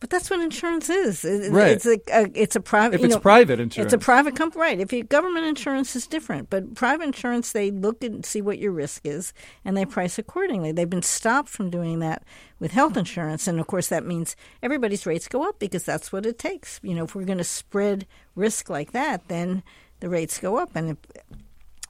but 0.00 0.08
that's 0.08 0.30
what 0.30 0.40
insurance 0.40 0.88
is. 0.88 1.26
It- 1.26 1.52
Right. 1.52 1.72
It's 1.72 1.84
a, 1.84 1.98
a 2.10 2.30
it's 2.34 2.56
a 2.56 2.60
private. 2.60 2.94
If 2.96 3.04
it's 3.04 3.14
know, 3.16 3.20
private 3.20 3.60
insurance, 3.60 3.92
it's 3.92 4.02
a 4.02 4.02
private 4.02 4.34
company, 4.34 4.62
right? 4.62 4.80
If 4.80 4.94
you 4.94 5.04
government 5.04 5.44
insurance 5.44 5.94
is 5.94 6.06
different, 6.06 6.48
but 6.48 6.74
private 6.74 7.04
insurance 7.04 7.52
they 7.52 7.70
look 7.70 8.02
and 8.02 8.24
see 8.24 8.40
what 8.40 8.58
your 8.58 8.72
risk 8.72 9.04
is 9.04 9.34
and 9.62 9.76
they 9.76 9.84
price 9.84 10.18
accordingly. 10.18 10.72
They've 10.72 10.88
been 10.88 11.02
stopped 11.02 11.50
from 11.50 11.68
doing 11.68 11.98
that 11.98 12.24
with 12.58 12.70
health 12.72 12.96
insurance, 12.96 13.46
and 13.46 13.60
of 13.60 13.66
course 13.66 13.88
that 13.88 14.06
means 14.06 14.36
everybody's 14.62 15.04
rates 15.04 15.28
go 15.28 15.46
up 15.46 15.58
because 15.58 15.84
that's 15.84 16.10
what 16.10 16.24
it 16.24 16.38
takes. 16.38 16.80
You 16.82 16.94
know, 16.94 17.04
if 17.04 17.14
we're 17.14 17.24
going 17.24 17.36
to 17.38 17.44
spread 17.44 18.06
risk 18.34 18.70
like 18.70 18.92
that, 18.92 19.28
then 19.28 19.62
the 20.00 20.08
rates 20.08 20.38
go 20.40 20.56
up, 20.56 20.70
and 20.74 20.96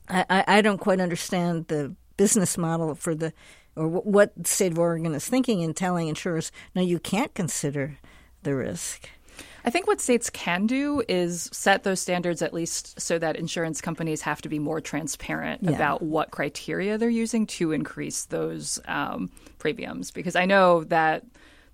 I 0.09 0.45
I 0.49 0.62
don't 0.62 0.78
quite 0.78 1.01
understand 1.01 1.68
the 1.68 1.95
business 2.16 2.59
model 2.59 2.95
for 2.97 3.14
the 3.14 3.32
or 3.81 3.89
wh- 3.89 4.07
what 4.07 4.33
the 4.37 4.49
state 4.49 4.72
of 4.72 4.78
Oregon 4.78 5.14
is 5.14 5.26
thinking 5.26 5.61
in 5.61 5.74
telling 5.74 6.09
insurers, 6.09 6.53
no, 6.74 6.83
you 6.83 6.99
can't 6.99 7.33
consider 7.35 7.99
the 8.43 8.55
risk. 8.55 9.09
I 9.64 9.70
think 9.70 9.87
what 9.87 10.01
states 10.01 10.31
can 10.31 10.66
do 10.66 11.03
is 11.09 11.51
set 11.53 11.83
those 11.83 12.01
standards 12.01 12.41
at 12.41 12.55
least 12.55 12.99
so 13.01 13.18
that 13.18 13.37
insurance 13.37 13.81
companies 13.83 14.22
have 14.22 14.41
to 14.43 14.49
be 14.49 14.59
more 14.59 14.81
transparent 14.81 15.62
Yeah. 15.62 15.72
about 15.72 16.01
what 16.03 16.31
criteria 16.31 16.97
they're 16.97 17.11
using 17.11 17.47
to 17.59 17.72
increase 17.72 18.24
those 18.26 18.78
um, 18.87 19.31
premiums. 19.59 20.11
Because 20.11 20.35
I 20.35 20.47
know 20.47 20.85
that 20.85 21.24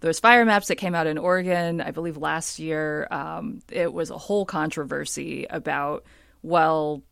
those 0.00 0.18
fire 0.18 0.44
maps 0.44 0.66
that 0.68 0.76
came 0.76 0.94
out 0.96 1.06
in 1.06 1.16
Oregon, 1.16 1.80
I 1.80 1.92
believe 1.92 2.16
last 2.16 2.58
year, 2.58 3.06
um, 3.12 3.62
it 3.70 3.92
was 3.92 4.10
a 4.10 4.18
whole 4.18 4.44
controversy 4.44 5.46
about, 5.48 6.04
well, 6.42 7.02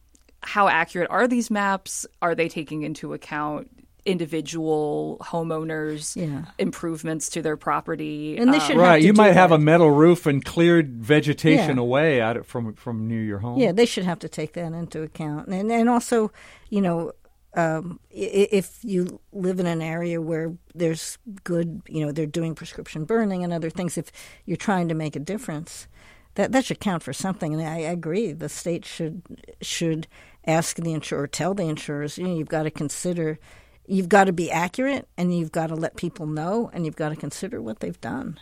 how 0.42 0.68
accurate 0.68 1.08
are 1.10 1.26
these 1.28 1.50
maps? 1.52 2.04
Are 2.20 2.34
they 2.34 2.48
taking 2.48 2.82
into 2.82 3.14
account 3.14 3.70
individual 4.06 5.18
homeowners' 5.22 6.16
Yeah. 6.16 6.46
improvements 6.58 7.28
to 7.30 7.42
their 7.42 7.56
property? 7.56 8.36
And 8.36 8.52
they 8.52 8.58
Um, 8.58 8.78
Right, 8.78 8.92
have 8.92 9.00
to 9.00 9.06
you 9.06 9.12
do 9.12 9.22
might 9.22 9.32
have 9.32 9.52
a 9.52 9.58
metal 9.58 9.90
roof 9.90 10.26
and 10.26 10.44
cleared 10.44 11.02
vegetation 11.02 11.76
Yeah. 11.76 11.82
away 11.82 12.20
out 12.20 12.36
of, 12.36 12.46
from 12.46 12.74
from 12.74 13.06
near 13.08 13.22
your 13.22 13.38
home. 13.38 13.58
Yeah, 13.58 13.72
they 13.72 13.86
should 13.86 14.04
have 14.04 14.18
to 14.20 14.28
take 14.28 14.52
that 14.54 14.72
into 14.72 15.02
account, 15.02 15.48
and 15.48 15.70
and 15.72 15.88
also, 15.88 16.30
you 16.70 16.80
know, 16.80 17.12
um, 17.56 18.00
if 18.10 18.78
you 18.82 19.20
live 19.32 19.60
in 19.60 19.66
an 19.66 19.80
area 19.80 20.20
where 20.20 20.52
there's 20.74 21.18
good, 21.44 21.82
you 21.88 22.04
know, 22.04 22.10
they're 22.12 22.26
doing 22.26 22.54
prescription 22.54 23.04
burning 23.04 23.44
and 23.44 23.52
other 23.52 23.70
things. 23.70 23.96
If 23.96 24.10
you're 24.44 24.56
trying 24.56 24.88
to 24.88 24.94
make 24.94 25.14
a 25.16 25.20
difference, 25.20 25.86
that 26.34 26.50
that 26.52 26.64
should 26.64 26.80
count 26.80 27.02
for 27.04 27.12
something. 27.12 27.54
And 27.54 27.62
I, 27.62 27.76
I 27.76 27.92
agree, 27.92 28.32
the 28.32 28.48
state 28.48 28.84
should 28.84 29.22
should 29.60 30.06
ask 30.46 30.76
the 30.76 30.92
insurer, 30.92 31.26
tell 31.28 31.54
the 31.54 31.62
insurers, 31.68 32.18
you 32.18 32.26
know, 32.26 32.36
you've 32.36 32.48
got 32.48 32.64
to 32.64 32.70
consider. 32.70 33.38
You've 33.86 34.08
got 34.08 34.24
to 34.24 34.32
be 34.32 34.50
accurate, 34.50 35.08
and 35.16 35.36
you've 35.36 35.52
got 35.52 35.66
to 35.68 35.74
let 35.74 35.96
people 35.96 36.26
know, 36.26 36.70
and 36.72 36.86
you've 36.86 36.96
got 36.96 37.10
to 37.10 37.16
consider 37.16 37.60
what 37.60 37.80
they've 37.80 38.00
done. 38.00 38.38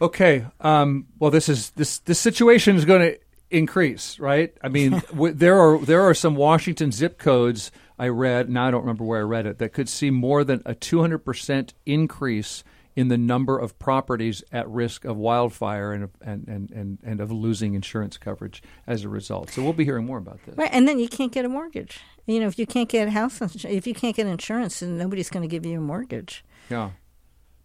Okay. 0.00 0.44
Um, 0.60 1.06
well, 1.18 1.30
this 1.30 1.48
is 1.48 1.70
this 1.70 2.00
this 2.00 2.18
situation 2.18 2.76
is 2.76 2.84
going 2.84 3.00
to 3.12 3.18
increase, 3.50 4.18
right? 4.18 4.56
I 4.62 4.68
mean, 4.68 4.90
w- 5.10 5.34
there 5.34 5.58
are 5.58 5.78
there 5.78 6.02
are 6.02 6.14
some 6.14 6.34
Washington 6.34 6.92
zip 6.92 7.18
codes 7.18 7.70
I 7.98 8.08
read. 8.08 8.50
Now 8.50 8.68
I 8.68 8.70
don't 8.70 8.82
remember 8.82 9.04
where 9.04 9.20
I 9.20 9.24
read 9.24 9.46
it 9.46 9.58
that 9.58 9.72
could 9.72 9.88
see 9.88 10.10
more 10.10 10.44
than 10.44 10.62
a 10.66 10.74
two 10.74 11.00
hundred 11.00 11.20
percent 11.20 11.74
increase 11.86 12.64
in 12.94 13.08
the 13.08 13.18
number 13.18 13.58
of 13.58 13.78
properties 13.78 14.42
at 14.50 14.68
risk 14.68 15.04
of 15.04 15.16
wildfire 15.16 15.92
and, 15.92 16.08
and 16.20 16.48
and 16.48 16.70
and 16.70 16.98
and 17.02 17.20
of 17.20 17.30
losing 17.30 17.74
insurance 17.74 18.16
coverage 18.18 18.62
as 18.86 19.04
a 19.04 19.08
result. 19.08 19.50
So 19.50 19.62
we'll 19.62 19.72
be 19.72 19.84
hearing 19.84 20.06
more 20.06 20.18
about 20.18 20.40
this. 20.44 20.56
Right, 20.56 20.70
and 20.72 20.88
then 20.88 20.98
you 20.98 21.08
can't 21.08 21.32
get 21.32 21.44
a 21.44 21.48
mortgage. 21.48 22.00
You 22.26 22.40
know, 22.40 22.48
if 22.48 22.58
you 22.58 22.66
can't 22.66 22.88
get 22.88 23.08
house, 23.10 23.40
ins- 23.40 23.64
if 23.64 23.86
you 23.86 23.94
can't 23.94 24.16
get 24.16 24.26
insurance, 24.26 24.80
then 24.80 24.98
nobody's 24.98 25.30
going 25.30 25.42
to 25.42 25.48
give 25.48 25.64
you 25.64 25.78
a 25.78 25.80
mortgage. 25.80 26.44
Yeah. 26.68 26.90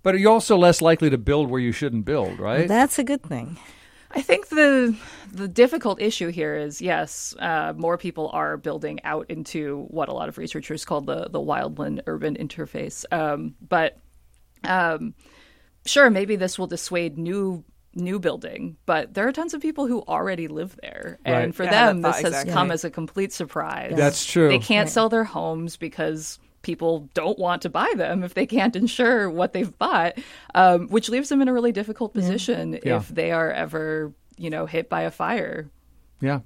But 0.03 0.15
are 0.15 0.17
you're 0.17 0.31
also 0.31 0.57
less 0.57 0.81
likely 0.81 1.09
to 1.09 1.17
build 1.17 1.49
where 1.49 1.59
you 1.59 1.71
shouldn't 1.71 2.05
build, 2.05 2.39
right? 2.39 2.67
That's 2.67 2.97
a 2.97 3.03
good 3.03 3.23
thing. 3.23 3.57
I 4.13 4.21
think 4.21 4.49
the 4.49 4.95
the 5.31 5.47
difficult 5.47 6.01
issue 6.01 6.29
here 6.29 6.55
is 6.55 6.81
yes, 6.81 7.33
uh, 7.39 7.73
more 7.75 7.97
people 7.97 8.29
are 8.33 8.57
building 8.57 8.99
out 9.03 9.29
into 9.29 9.85
what 9.89 10.09
a 10.09 10.13
lot 10.13 10.27
of 10.27 10.37
researchers 10.37 10.85
call 10.85 11.01
the 11.01 11.29
the 11.29 11.39
wildland 11.39 12.01
urban 12.07 12.35
interface. 12.35 13.05
Um, 13.11 13.55
but 13.67 13.97
um, 14.63 15.13
sure, 15.85 16.09
maybe 16.09 16.35
this 16.35 16.59
will 16.59 16.67
dissuade 16.67 17.17
new 17.17 17.63
new 17.95 18.19
building, 18.19 18.77
but 18.85 19.13
there 19.13 19.27
are 19.27 19.31
tons 19.33 19.53
of 19.53 19.61
people 19.61 19.85
who 19.87 20.01
already 20.07 20.47
live 20.47 20.77
there, 20.81 21.19
and 21.25 21.53
for 21.55 21.63
Yeah, 21.63 21.87
them, 21.87 22.01
this 22.01 22.15
has 22.17 22.25
exactly. 22.25 22.53
come 22.53 22.71
as 22.71 22.83
a 22.83 22.89
complete 22.89 23.33
surprise. 23.33 23.93
That's 23.95 24.25
true. 24.25 24.47
They 24.49 24.59
can't 24.59 24.87
Right. 24.87 24.93
sell 24.93 25.09
their 25.09 25.25
homes 25.25 25.75
because 25.77 26.39
people 26.61 27.09
don't 27.13 27.37
want 27.39 27.63
to 27.63 27.69
buy 27.69 27.91
them 27.95 28.23
if 28.23 28.33
they 28.33 28.45
can't 28.45 28.75
insure 28.75 29.29
what 29.29 29.51
they've 29.51 29.77
bought, 29.77 30.13
um, 30.55 30.87
which 30.89 31.09
leaves 31.09 31.27
them 31.29 31.41
in 31.41 31.47
a 31.47 31.53
really 31.53 31.71
difficult 31.71 32.13
position 32.13 32.79
Yeah. 32.83 32.97
if 32.97 33.09
they 33.09 33.31
are 33.31 33.51
ever, 33.51 34.13
you 34.37 34.49
know, 34.49 34.65
hit 34.67 34.87
by 34.87 35.01
a 35.01 35.11
fire. 35.11 35.67
Yeah, 36.21 36.41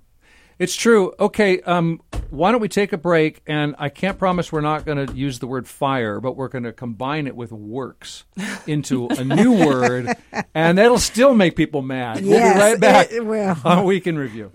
it's 0.58 0.76
true. 0.76 1.14
Okay, 1.20 1.60
um, 1.62 2.02
why 2.36 2.52
don't 2.52 2.62
we 2.62 2.68
take 2.68 2.94
a 2.94 2.98
break? 2.98 3.42
And 3.48 3.76
I 3.80 3.90
can't 3.90 4.18
promise 4.18 4.52
we're 4.52 4.62
not 4.62 4.86
going 4.86 5.06
to 5.06 5.14
use 5.14 5.40
the 5.40 5.48
word 5.48 5.68
fire, 5.68 6.20
but 6.20 6.36
we're 6.36 6.48
going 6.48 6.64
to 6.64 6.74
combine 6.74 7.28
it 7.28 7.36
with 7.36 7.52
works 7.52 8.26
into 8.68 9.08
a 9.08 9.24
new 9.24 9.66
word, 9.66 10.16
and 10.54 10.78
that'll 10.78 11.00
still 11.00 11.34
make 11.34 11.56
people 11.56 11.82
mad. 11.82 12.24
we'll 12.24 12.54
be 12.54 12.60
right 12.60 12.80
back 12.80 13.12
it 13.12 13.26
will. 13.26 13.56
on 13.64 13.86
Week 13.86 14.08
in 14.08 14.18
Review. 14.18 14.52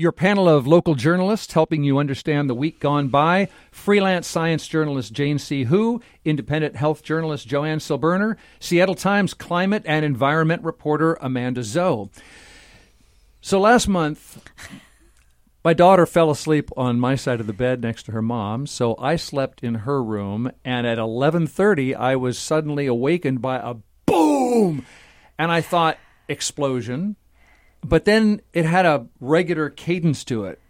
Your 0.00 0.12
panel 0.12 0.48
of 0.48 0.66
local 0.66 0.94
journalists 0.94 1.52
helping 1.52 1.84
you 1.84 1.98
understand 1.98 2.48
the 2.48 2.54
week 2.54 2.80
gone 2.80 3.08
by 3.08 3.48
freelance 3.70 4.26
science 4.26 4.66
journalist 4.66 5.12
Jane 5.12 5.38
C. 5.38 5.64
Hu, 5.64 6.00
independent 6.24 6.74
health 6.74 7.02
journalist 7.02 7.46
Joanne 7.46 7.80
Silberner, 7.80 8.36
Seattle 8.58 8.94
Times 8.94 9.34
climate 9.34 9.82
and 9.84 10.02
environment 10.02 10.62
reporter 10.62 11.18
Amanda 11.20 11.60
Zhou. 11.60 12.08
So 13.42 13.60
last 13.60 13.88
month, 13.88 14.42
my 15.62 15.74
daughter 15.74 16.06
fell 16.06 16.30
asleep 16.30 16.70
on 16.78 16.98
my 16.98 17.14
side 17.14 17.38
of 17.38 17.46
the 17.46 17.52
bed 17.52 17.82
next 17.82 18.04
to 18.04 18.12
her 18.12 18.22
mom, 18.22 18.66
so 18.66 18.96
I 18.98 19.16
slept 19.16 19.62
in 19.62 19.74
her 19.74 20.02
room, 20.02 20.50
and 20.64 20.86
at 20.86 20.96
11:30 20.96 21.94
I 21.94 22.16
was 22.16 22.38
suddenly 22.38 22.86
awakened 22.86 23.42
by 23.42 23.58
a 23.58 23.74
boom, 24.06 24.86
and 25.38 25.52
I 25.52 25.60
thought 25.60 25.98
explosion, 26.26 27.16
but 27.84 28.04
then 28.04 28.40
it 28.52 28.64
had 28.64 28.86
a 28.86 29.06
regular 29.20 29.70
cadence 29.70 30.24
to 30.24 30.44
it. 30.44 30.60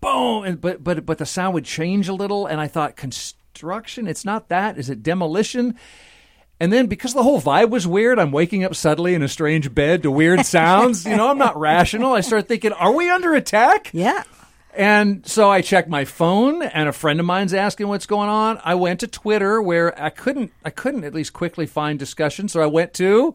Boom, 0.00 0.44
and, 0.44 0.60
but 0.60 0.84
but 0.84 1.06
but 1.06 1.18
the 1.18 1.26
sound 1.26 1.54
would 1.54 1.64
change 1.64 2.08
a 2.08 2.14
little, 2.14 2.46
and 2.46 2.60
I 2.60 2.68
thought 2.68 2.96
construction. 2.96 4.06
It's 4.06 4.24
not 4.24 4.48
that. 4.48 4.78
Is 4.78 4.90
it 4.90 5.02
demolition? 5.02 5.76
And 6.60 6.72
then 6.72 6.86
because 6.86 7.14
the 7.14 7.22
whole 7.22 7.40
vibe 7.40 7.70
was 7.70 7.86
weird, 7.86 8.18
I'm 8.18 8.30
waking 8.30 8.64
up 8.64 8.74
suddenly 8.74 9.14
in 9.14 9.22
a 9.22 9.28
strange 9.28 9.74
bed 9.74 10.02
to 10.02 10.10
weird 10.10 10.46
sounds. 10.46 11.04
you 11.04 11.16
know, 11.16 11.30
I'm 11.30 11.38
not 11.38 11.58
rational. 11.58 12.12
I 12.12 12.20
start 12.20 12.48
thinking, 12.48 12.72
are 12.72 12.92
we 12.92 13.10
under 13.10 13.34
attack? 13.34 13.90
Yeah. 13.92 14.22
And 14.76 15.26
so 15.26 15.50
I 15.50 15.60
checked 15.62 15.88
my 15.88 16.04
phone, 16.04 16.62
and 16.62 16.88
a 16.88 16.92
friend 16.92 17.20
of 17.20 17.26
mine's 17.26 17.54
asking 17.54 17.86
what's 17.88 18.06
going 18.06 18.28
on. 18.28 18.60
I 18.64 18.74
went 18.74 19.00
to 19.00 19.06
Twitter, 19.06 19.62
where 19.62 20.00
I 20.00 20.10
couldn't, 20.10 20.52
I 20.64 20.70
couldn't 20.70 21.04
at 21.04 21.14
least 21.14 21.32
quickly 21.32 21.66
find 21.66 21.96
discussion, 21.96 22.48
so 22.48 22.60
I 22.60 22.66
went 22.66 22.92
to 22.94 23.34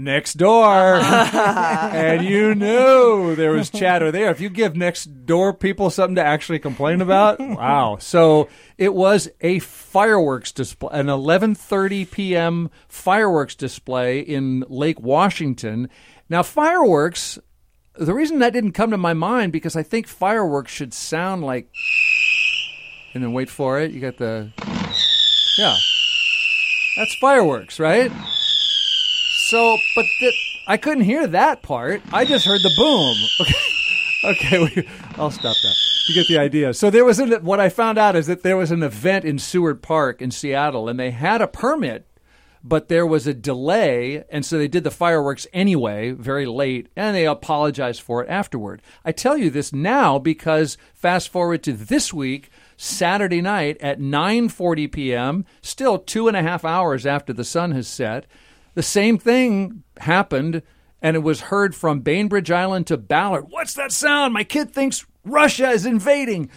next 0.00 0.34
door, 0.34 0.94
and 0.96 2.24
you 2.24 2.54
knew 2.54 3.34
there 3.36 3.52
was 3.52 3.70
chatter 3.70 4.10
there. 4.10 4.30
If 4.30 4.40
you 4.40 4.48
give 4.48 4.74
next 4.74 5.26
door 5.26 5.52
people 5.52 5.90
something 5.90 6.16
to 6.16 6.24
actually 6.24 6.58
complain 6.58 7.00
about, 7.00 7.38
wow! 7.40 7.98
So 8.00 8.48
it 8.78 8.94
was 8.94 9.28
a 9.40 9.58
fireworks 9.60 10.52
display, 10.52 10.90
an 10.98 11.06
11:30 11.06 12.10
p.m. 12.10 12.70
fireworks 12.88 13.54
display 13.54 14.20
in 14.20 14.64
Lake 14.68 15.00
Washington. 15.00 15.88
Now, 16.28 16.42
fireworks 16.42 17.38
the 17.94 18.14
reason 18.14 18.38
that 18.38 18.52
didn't 18.52 18.72
come 18.72 18.90
to 18.90 18.96
my 18.96 19.12
mind 19.12 19.52
because 19.52 19.76
I 19.76 19.82
think 19.82 20.06
fireworks 20.06 20.72
should 20.72 20.94
sound 20.94 21.44
like, 21.44 21.68
and 23.14 23.22
then 23.22 23.32
wait 23.32 23.50
for 23.50 23.80
it. 23.80 23.90
You 23.90 24.00
got 24.00 24.16
the, 24.16 24.50
yeah, 25.58 25.76
that's 26.96 27.14
fireworks, 27.20 27.78
right? 27.78 28.10
So, 29.50 29.78
but 29.96 30.06
I 30.68 30.76
couldn't 30.76 31.02
hear 31.02 31.26
that 31.26 31.60
part. 31.62 32.02
I 32.12 32.24
just 32.24 32.46
heard 32.46 32.62
the 32.62 32.70
boom. 32.76 33.16
Okay, 33.40 33.54
okay, 34.24 34.58
we, 34.76 34.88
I'll 35.18 35.32
stop 35.32 35.56
that. 35.60 35.74
You 36.06 36.14
get 36.14 36.28
the 36.28 36.38
idea. 36.38 36.72
So 36.72 36.88
there 36.88 37.04
was 37.04 37.18
an, 37.18 37.32
what 37.44 37.58
I 37.58 37.68
found 37.68 37.98
out 37.98 38.14
is 38.14 38.28
that 38.28 38.44
there 38.44 38.56
was 38.56 38.70
an 38.70 38.84
event 38.84 39.24
in 39.24 39.40
Seward 39.40 39.82
Park 39.82 40.22
in 40.22 40.30
Seattle, 40.30 40.88
and 40.88 41.00
they 41.00 41.10
had 41.10 41.42
a 41.42 41.48
permit 41.48 42.06
but 42.62 42.88
there 42.88 43.06
was 43.06 43.26
a 43.26 43.32
delay, 43.32 44.22
and 44.28 44.44
so 44.44 44.58
they 44.58 44.68
did 44.68 44.84
the 44.84 44.90
fireworks 44.90 45.46
anyway, 45.52 46.10
very 46.10 46.44
late, 46.44 46.88
and 46.94 47.16
they 47.16 47.26
apologized 47.26 48.02
for 48.02 48.22
it 48.22 48.28
afterward. 48.28 48.82
I 49.02 49.12
tell 49.12 49.36
you 49.36 49.48
this 49.48 49.72
now 49.72 50.18
because 50.18 50.76
fast 50.94 51.30
forward 51.30 51.62
to 51.62 51.72
this 51.72 52.12
week, 52.12 52.50
Saturday 52.76 53.40
night 53.40 53.78
at 53.80 53.98
9:40 53.98 54.92
p.m., 54.92 55.46
still 55.62 55.98
two 55.98 56.28
and 56.28 56.36
a 56.36 56.42
half 56.42 56.64
hours 56.64 57.06
after 57.06 57.32
the 57.32 57.44
sun 57.44 57.72
has 57.72 57.88
set, 57.88 58.26
the 58.74 58.82
same 58.82 59.18
thing 59.18 59.82
happened, 59.98 60.62
and 61.02 61.16
it 61.16 61.20
was 61.20 61.42
heard 61.42 61.74
from 61.74 62.00
Bainbridge 62.00 62.50
Island 62.50 62.86
to 62.88 62.96
Ballard. 62.96 63.46
What's 63.48 63.74
that 63.74 63.92
sound? 63.92 64.34
My 64.34 64.44
kid 64.44 64.72
thinks 64.72 65.06
Russia 65.24 65.70
is 65.70 65.86
invading. 65.86 66.50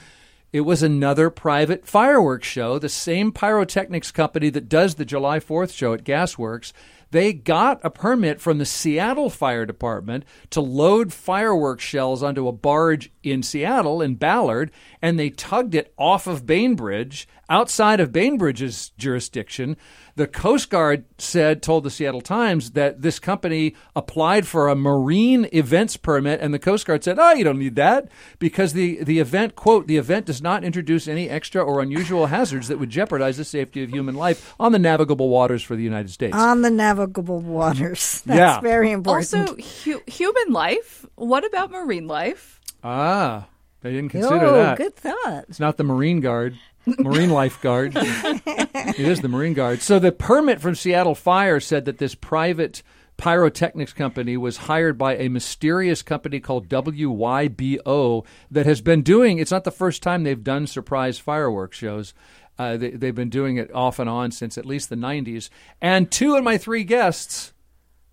It 0.51 0.61
was 0.61 0.83
another 0.83 1.31
private 1.31 1.87
fireworks 1.87 2.47
show, 2.47 2.77
the 2.77 2.87
same 2.87 3.31
pyrotechnics 3.31 4.11
company 4.11 4.49
that 4.51 4.69
does 4.69 4.95
the 4.95 5.05
July 5.05 5.39
4th 5.39 5.73
show 5.73 5.93
at 5.93 6.03
Gasworks. 6.03 6.73
They 7.09 7.33
got 7.33 7.79
a 7.83 7.89
permit 7.89 8.39
from 8.39 8.57
the 8.59 8.65
Seattle 8.65 9.29
Fire 9.29 9.65
Department 9.65 10.25
to 10.51 10.61
load 10.61 11.13
fireworks 11.13 11.83
shells 11.83 12.21
onto 12.21 12.47
a 12.47 12.51
barge 12.51 13.11
in 13.23 13.41
Seattle, 13.43 14.01
in 14.01 14.15
Ballard, 14.15 14.71
and 15.01 15.19
they 15.19 15.29
tugged 15.29 15.75
it 15.75 15.93
off 15.97 16.27
of 16.27 16.45
Bainbridge, 16.45 17.27
outside 17.49 17.99
of 17.99 18.11
Bainbridge's 18.11 18.89
jurisdiction. 18.97 19.77
The 20.15 20.27
Coast 20.27 20.69
Guard 20.69 21.05
said, 21.17 21.63
told 21.63 21.83
the 21.83 21.89
Seattle 21.89 22.21
Times 22.21 22.71
that 22.71 23.01
this 23.01 23.17
company 23.17 23.73
applied 23.95 24.45
for 24.45 24.67
a 24.67 24.75
marine 24.75 25.49
events 25.51 25.97
permit, 25.97 26.39
and 26.39 26.53
the 26.53 26.59
Coast 26.59 26.85
Guard 26.85 27.03
said, 27.03 27.17
"Oh, 27.17 27.33
you 27.33 27.43
don't 27.43 27.57
need 27.57 27.75
that 27.77 28.09
because 28.37 28.73
the 28.73 29.03
the 29.03 29.19
event 29.19 29.55
quote 29.55 29.87
the 29.87 29.97
event 29.97 30.27
does 30.27 30.39
not 30.41 30.63
introduce 30.63 31.07
any 31.07 31.27
extra 31.29 31.63
or 31.63 31.81
unusual 31.81 32.27
hazards 32.27 32.67
that 32.67 32.77
would 32.79 32.91
jeopardize 32.91 33.37
the 33.37 33.43
safety 33.45 33.81
of 33.83 33.89
human 33.89 34.13
life 34.15 34.53
on 34.59 34.71
the 34.71 34.77
navigable 34.79 35.29
waters 35.29 35.63
for 35.63 35.75
the 35.75 35.83
United 35.83 36.09
States." 36.11 36.35
On 36.37 36.61
the 36.61 36.69
navigable 36.69 37.39
waters. 37.39 38.21
That's 38.25 38.37
Yeah. 38.37 38.59
very 38.61 38.91
important. 38.91 39.33
Also, 39.33 39.55
hu- 39.83 40.01
human 40.05 40.51
life. 40.53 41.05
What 41.15 41.43
about 41.45 41.71
marine 41.71 42.07
life? 42.07 42.61
ah, 42.83 43.47
they 43.81 43.91
didn't 43.91 44.09
consider 44.09 44.45
oh, 44.45 44.53
that. 44.57 44.77
good 44.77 44.95
thought. 44.95 45.45
It's 45.49 45.59
not 45.59 45.77
the 45.77 45.83
Marine 45.83 46.19
Guard, 46.21 46.57
Marine 46.85 47.29
Life 47.31 47.61
Guard. 47.61 47.93
it 47.95 48.99
is 48.99 49.21
the 49.21 49.27
Marine 49.27 49.53
Guard. 49.53 49.81
So 49.81 49.99
the 49.99 50.11
permit 50.11 50.61
from 50.61 50.75
Seattle 50.75 51.15
Fire 51.15 51.59
said 51.59 51.85
that 51.85 51.97
this 51.97 52.15
private 52.15 52.83
pyrotechnics 53.17 53.93
company 53.93 54.35
was 54.37 54.57
hired 54.57 54.97
by 54.97 55.15
a 55.15 55.29
mysterious 55.29 56.01
company 56.01 56.39
called 56.39 56.67
WYBO 56.67 58.25
that 58.51 58.65
has 58.65 58.81
been 58.81 59.01
doing. 59.01 59.37
It's 59.37 59.51
not 59.51 59.63
the 59.63 59.71
first 59.71 60.01
time 60.03 60.23
they've 60.23 60.43
done 60.43 60.67
surprise 60.67 61.19
fireworks 61.19 61.77
shows. 61.77 62.13
Uh, 62.57 62.77
they, 62.77 62.91
they've 62.91 63.15
been 63.15 63.29
doing 63.29 63.57
it 63.57 63.73
off 63.73 63.99
and 63.99 64.09
on 64.09 64.31
since 64.31 64.57
at 64.57 64.65
least 64.65 64.89
the 64.89 64.95
90s. 64.95 65.49
And 65.81 66.11
two 66.11 66.35
of 66.35 66.43
my 66.43 66.57
three 66.57 66.83
guests 66.83 67.53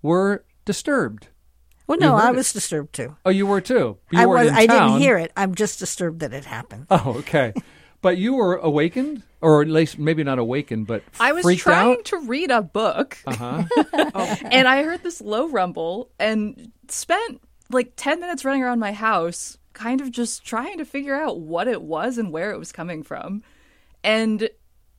were 0.03 0.45
disturbed. 0.65 1.29
Well, 1.87 1.99
no, 1.99 2.15
I 2.15 2.29
it. 2.31 2.37
was 2.37 2.53
disturbed 2.53 2.95
too. 2.95 3.17
Oh, 3.25 3.31
you 3.31 3.47
were 3.47 3.61
too. 3.61 3.99
You 4.13 4.21
I 4.21 4.27
was. 4.27 4.49
I 4.53 4.67
didn't 4.67 5.01
hear 5.01 5.19
it. 5.19 5.33
I'm 5.37 5.57
just 5.57 5.81
disturbed 5.81 6.21
that 6.21 6.33
it 6.33 6.45
happened. 6.45 6.87
Oh, 6.89 7.17
okay. 7.19 7.53
But 8.03 8.17
you 8.17 8.35
were 8.35 8.57
awakened, 8.57 9.23
or 9.43 9.61
at 9.63 9.69
least 9.69 9.99
maybe 9.99 10.25
not 10.25 10.39
awakened, 10.39 10.87
but 10.87 11.03
I 11.19 11.33
was 11.33 11.43
freaked 11.43 11.63
trying 11.63 11.99
out. 11.99 12.05
to 12.07 12.19
read 12.21 12.51
a 12.51 12.63
book, 12.63 13.19
Uh-huh. 13.27 13.65
and 14.51 14.67
I 14.67 14.83
heard 14.83 15.03
this 15.03 15.21
low 15.21 15.49
rumble, 15.49 16.11
and 16.19 16.73
spent 16.89 17.41
like 17.71 17.93
ten 17.97 18.19
minutes 18.21 18.45
running 18.45 18.63
around 18.63 18.79
my 18.79 18.93
house, 18.93 19.59
kind 19.75 20.01
of 20.01 20.11
just 20.11 20.45
trying 20.45 20.79
to 20.79 20.85
figure 20.85 21.15
out 21.15 21.41
what 21.41 21.69
it 21.69 21.83
was 21.83 22.17
and 22.19 22.33
where 22.33 22.51
it 22.53 22.59
was 22.59 22.73
coming 22.73 23.03
from. 23.03 23.43
And 24.03 24.49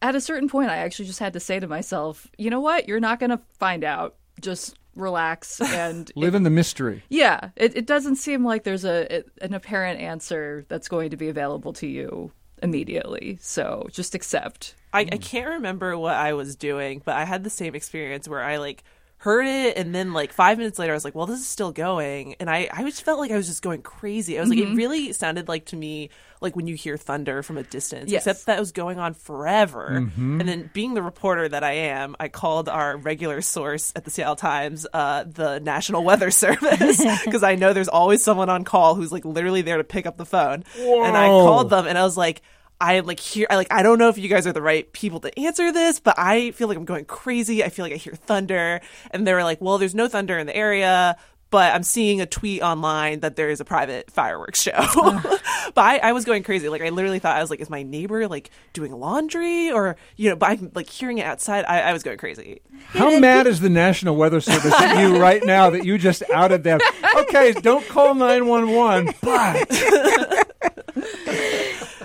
at 0.01 0.15
a 0.15 0.21
certain 0.21 0.47
point, 0.47 0.69
I 0.69 0.77
actually 0.77 1.05
just 1.05 1.19
had 1.19 1.33
to 1.33 1.39
say 1.39 1.59
to 1.59 1.67
myself, 1.67 2.27
"You 2.37 2.49
know 2.51 2.59
what? 2.61 2.87
You're 2.87 2.99
not 2.99 3.19
going 3.19 3.31
to 3.31 3.41
find 3.57 3.83
out. 3.83 4.15
Just 4.39 4.77
relax 4.95 5.59
and 5.73 6.11
Live 6.15 6.35
in 6.35 6.43
the 6.43 6.49
mystery. 6.49 7.03
yeah, 7.09 7.49
it, 7.55 7.75
it 7.75 7.85
doesn't 7.87 8.17
seem 8.17 8.43
like 8.45 8.63
there's 8.63 8.85
a 8.85 9.23
an 9.41 9.53
apparent 9.53 9.99
answer 9.99 10.65
that's 10.67 10.87
going 10.87 11.09
to 11.11 11.17
be 11.17 11.29
available 11.29 11.73
to 11.73 11.87
you 11.87 12.31
immediately. 12.61 13.37
So 13.41 13.87
just 13.91 14.15
accept. 14.15 14.75
I, 14.93 15.01
I 15.01 15.05
mm. 15.05 15.21
can't 15.21 15.49
remember 15.49 15.97
what 15.97 16.15
I 16.15 16.33
was 16.33 16.55
doing, 16.55 17.01
but 17.03 17.15
I 17.15 17.25
had 17.25 17.43
the 17.43 17.49
same 17.49 17.75
experience 17.75 18.27
where 18.27 18.43
I 18.43 18.57
like 18.57 18.83
heard 19.23 19.45
it 19.45 19.77
and 19.77 19.93
then 19.93 20.13
like 20.13 20.33
five 20.33 20.57
minutes 20.57 20.79
later 20.79 20.93
I 20.93 20.95
was 20.95 21.05
like, 21.05 21.13
well, 21.13 21.27
this 21.27 21.39
is 21.39 21.47
still 21.47 21.71
going. 21.71 22.33
And 22.39 22.49
I, 22.49 22.67
I 22.73 22.81
just 22.83 23.03
felt 23.03 23.19
like 23.19 23.29
I 23.29 23.37
was 23.37 23.45
just 23.45 23.61
going 23.61 23.83
crazy. 23.83 24.35
I 24.35 24.41
was 24.41 24.49
like, 24.49 24.57
Mhm. 24.57 24.71
it 24.71 24.75
really 24.75 25.13
sounded 25.13 25.47
like 25.47 25.65
to 25.67 25.75
me 25.75 26.09
like 26.41 26.55
when 26.55 26.65
you 26.65 26.73
hear 26.75 26.97
thunder 26.97 27.43
from 27.43 27.59
a 27.59 27.61
distance, 27.61 28.09
Yes. 28.11 28.25
except 28.25 28.47
that 28.47 28.59
was 28.59 28.71
going 28.71 28.97
on 28.97 29.13
forever. 29.13 29.89
Mhm. 29.91 30.39
And 30.39 30.49
then 30.49 30.71
being 30.73 30.95
the 30.95 31.03
reporter 31.03 31.47
that 31.47 31.63
I 31.63 31.73
am, 31.73 32.15
I 32.19 32.29
called 32.29 32.67
our 32.67 32.97
regular 32.97 33.41
source 33.41 33.93
at 33.95 34.05
the 34.05 34.09
Seattle 34.09 34.35
Times, 34.35 34.87
uh, 34.91 35.25
the 35.27 35.59
National 35.59 36.03
Weather 36.03 36.31
Service, 36.31 36.99
because 37.25 37.43
I 37.43 37.53
know 37.53 37.73
there's 37.73 37.89
always 37.89 38.23
someone 38.23 38.49
on 38.49 38.63
call 38.63 38.95
who's 38.95 39.11
like 39.11 39.23
literally 39.23 39.61
there 39.61 39.77
to 39.77 39.83
pick 39.83 40.07
up 40.07 40.17
the 40.17 40.25
phone. 40.25 40.63
And 40.79 41.15
I 41.15 41.27
called 41.27 41.69
them 41.69 41.85
and 41.85 41.95
I 41.95 42.01
was 42.03 42.17
like, 42.17 42.41
I 42.81 42.93
am 42.93 43.05
like 43.05 43.19
here. 43.19 43.45
I 43.49 43.55
like 43.55 43.71
I 43.71 43.83
don't 43.83 43.99
know 43.99 44.09
if 44.09 44.17
you 44.17 44.27
guys 44.27 44.47
are 44.47 44.53
the 44.53 44.61
right 44.61 44.91
people 44.91 45.19
to 45.21 45.39
answer 45.39 45.71
this, 45.71 45.99
but 45.99 46.17
I 46.17 46.49
feel 46.51 46.67
like 46.67 46.77
I'm 46.77 46.85
going 46.85 47.05
crazy. 47.05 47.63
I 47.63 47.69
feel 47.69 47.85
like 47.85 47.93
I 47.93 47.97
hear 47.97 48.15
thunder, 48.15 48.81
and 49.11 49.25
they 49.25 49.33
were 49.33 49.43
like, 49.43 49.61
"Well, 49.61 49.77
there's 49.77 49.93
no 49.93 50.07
thunder 50.07 50.37
in 50.37 50.47
the 50.47 50.55
area." 50.55 51.15
But 51.51 51.75
I'm 51.75 51.83
seeing 51.83 52.21
a 52.21 52.25
tweet 52.25 52.61
online 52.61 53.19
that 53.19 53.35
there 53.35 53.49
is 53.49 53.59
a 53.59 53.65
private 53.65 54.09
fireworks 54.09 54.61
show. 54.61 54.71
but 55.75 55.81
I, 55.81 55.97
I 55.97 56.13
was 56.13 56.23
going 56.23 56.43
crazy. 56.43 56.69
Like 56.69 56.81
I 56.81 56.89
literally 56.89 57.19
thought 57.19 57.35
I 57.35 57.41
was 57.41 57.49
like, 57.49 57.59
is 57.59 57.69
my 57.69 57.83
neighbor 57.83 58.25
like 58.29 58.49
doing 58.71 58.93
laundry 58.97 59.69
or 59.69 59.97
you 60.15 60.29
know? 60.29 60.37
But 60.37 60.51
I'm 60.51 60.71
like 60.73 60.89
hearing 60.89 61.17
it 61.17 61.25
outside. 61.25 61.65
I, 61.65 61.81
I 61.81 61.93
was 61.93 62.03
going 62.03 62.17
crazy. 62.17 62.61
How 62.85 63.19
mad 63.19 63.47
is 63.47 63.59
the 63.59 63.69
National 63.69 64.15
Weather 64.15 64.39
Service 64.39 64.73
at 64.73 65.01
you 65.01 65.21
right 65.21 65.43
now 65.43 65.69
that 65.71 65.83
you 65.83 65.97
just 65.97 66.23
outed 66.33 66.63
them? 66.63 66.79
Okay, 67.13 67.51
don't 67.51 67.85
call 67.87 68.15
911, 68.15 69.13
but 69.21 69.69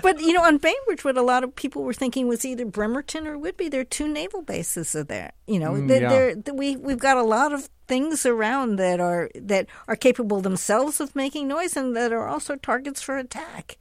But 0.07 0.21
you 0.21 0.31
know, 0.33 0.43
on 0.43 0.57
Bainbridge, 0.57 1.03
what 1.03 1.17
a 1.17 1.21
lot 1.21 1.43
of 1.43 1.53
people 1.55 1.83
were 1.83 1.93
thinking 1.93 2.27
was 2.29 2.45
either 2.45 2.65
Bremerton 2.65 3.27
or 3.27 3.37
Whidbey. 3.37 3.69
There 3.69 3.81
are 3.81 3.83
two 3.97 4.07
naval 4.07 4.41
bases 4.41 4.95
are 4.95 5.03
there. 5.03 5.33
You 5.47 5.59
know, 5.59 5.71
Mm, 5.73 5.87
There- 5.89 6.29
yeah. 6.31 6.53
we 6.53 6.77
we've 6.77 6.99
got 6.99 7.17
a 7.17 7.23
lot 7.23 7.51
of 7.53 7.67
things 7.87 8.25
around 8.25 8.77
that 8.77 8.99
are 8.99 9.29
that 9.35 9.67
are 9.87 9.95
capable 9.97 10.39
themselves 10.41 10.99
of 11.01 11.15
making 11.15 11.47
noise 11.47 11.75
and 11.75 11.95
that 11.95 12.13
are 12.13 12.27
also 12.27 12.55
targets 12.55 13.01
for 13.01 13.17
attack. 13.17 13.77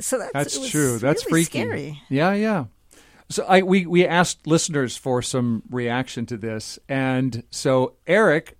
So 0.00 0.18
that's, 0.18 0.32
That's 0.32 0.56
it 0.56 0.60
was 0.60 0.70
true. 0.70 0.98
That's 0.98 1.24
really 1.26 1.44
freaky. 1.44 1.60
Scary. 1.66 2.02
Yeah, 2.10 2.32
yeah. 2.34 2.64
So 3.28 3.44
I 3.48 3.62
we 3.62 3.86
we 3.86 4.06
asked 4.06 4.46
listeners 4.46 4.96
for 4.96 5.20
some 5.22 5.62
reaction 5.70 6.26
to 6.26 6.36
this, 6.36 6.78
and 6.88 7.42
so 7.50 7.94
Eric 8.06 8.56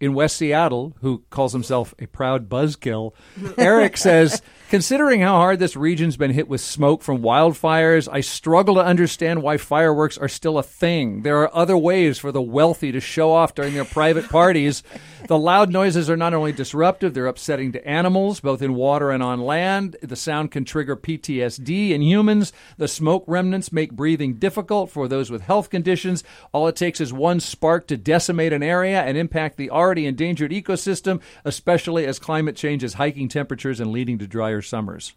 in 0.00 0.14
West 0.14 0.36
Seattle, 0.36 0.94
who 1.02 1.24
calls 1.30 1.52
himself 1.52 1.94
a 1.98 2.06
proud 2.06 2.48
buzzkill, 2.48 3.12
Eric 3.58 3.96
says, 3.96 4.40
considering 4.68 5.22
how 5.22 5.36
hard 5.36 5.58
this 5.58 5.76
region's 5.76 6.18
been 6.18 6.30
hit 6.30 6.46
with 6.46 6.60
smoke 6.60 7.02
from 7.02 7.22
wildfires, 7.22 8.06
I 8.10 8.20
struggle 8.20 8.74
to 8.74 8.84
understand 8.84 9.42
why 9.42 9.56
fireworks 9.56 10.18
are 10.18 10.28
still 10.28 10.58
a 10.58 10.62
thing. 10.62 11.22
There 11.22 11.38
are 11.38 11.54
other 11.56 11.76
ways 11.76 12.18
for 12.18 12.32
the 12.32 12.42
wealthy 12.42 12.92
to 12.92 13.00
show 13.00 13.32
off 13.32 13.54
during 13.54 13.72
their 13.74 13.86
private 13.86 14.28
parties. 14.28 14.82
The 15.26 15.38
loud 15.38 15.72
noises 15.72 16.10
are 16.10 16.16
not 16.16 16.34
only 16.34 16.52
disruptive, 16.52 17.14
they're 17.14 17.26
upsetting 17.26 17.72
to 17.72 17.88
animals, 17.88 18.40
both 18.40 18.60
in 18.60 18.74
water 18.74 19.10
and 19.10 19.22
on 19.22 19.40
land. 19.40 19.96
The 20.02 20.16
sound 20.16 20.50
can 20.50 20.64
trigger 20.64 20.96
PTSD 20.96 21.90
in 21.90 22.02
humans. 22.02 22.52
The 22.76 22.88
smoke 22.88 23.24
remnants 23.26 23.72
make 23.72 23.92
breathing 23.92 24.34
difficult 24.34 24.90
for 24.90 25.08
those 25.08 25.30
with 25.30 25.42
health 25.42 25.70
conditions. 25.70 26.22
All 26.52 26.68
it 26.68 26.76
takes 26.76 27.00
is 27.00 27.12
one 27.12 27.40
spark 27.40 27.86
to 27.88 27.96
decimate 27.96 28.52
an 28.52 28.62
area 28.62 29.02
and 29.02 29.16
impact 29.16 29.56
the 29.56 29.70
already 29.70 30.04
endangered 30.06 30.50
ecosystem, 30.50 31.22
especially 31.44 32.04
as 32.06 32.18
climate 32.18 32.56
change 32.56 32.84
is 32.84 32.94
hiking 32.94 33.28
temperatures 33.28 33.80
and 33.80 33.90
leading 33.90 34.18
to 34.18 34.26
drier 34.26 34.57
summers. 34.62 35.14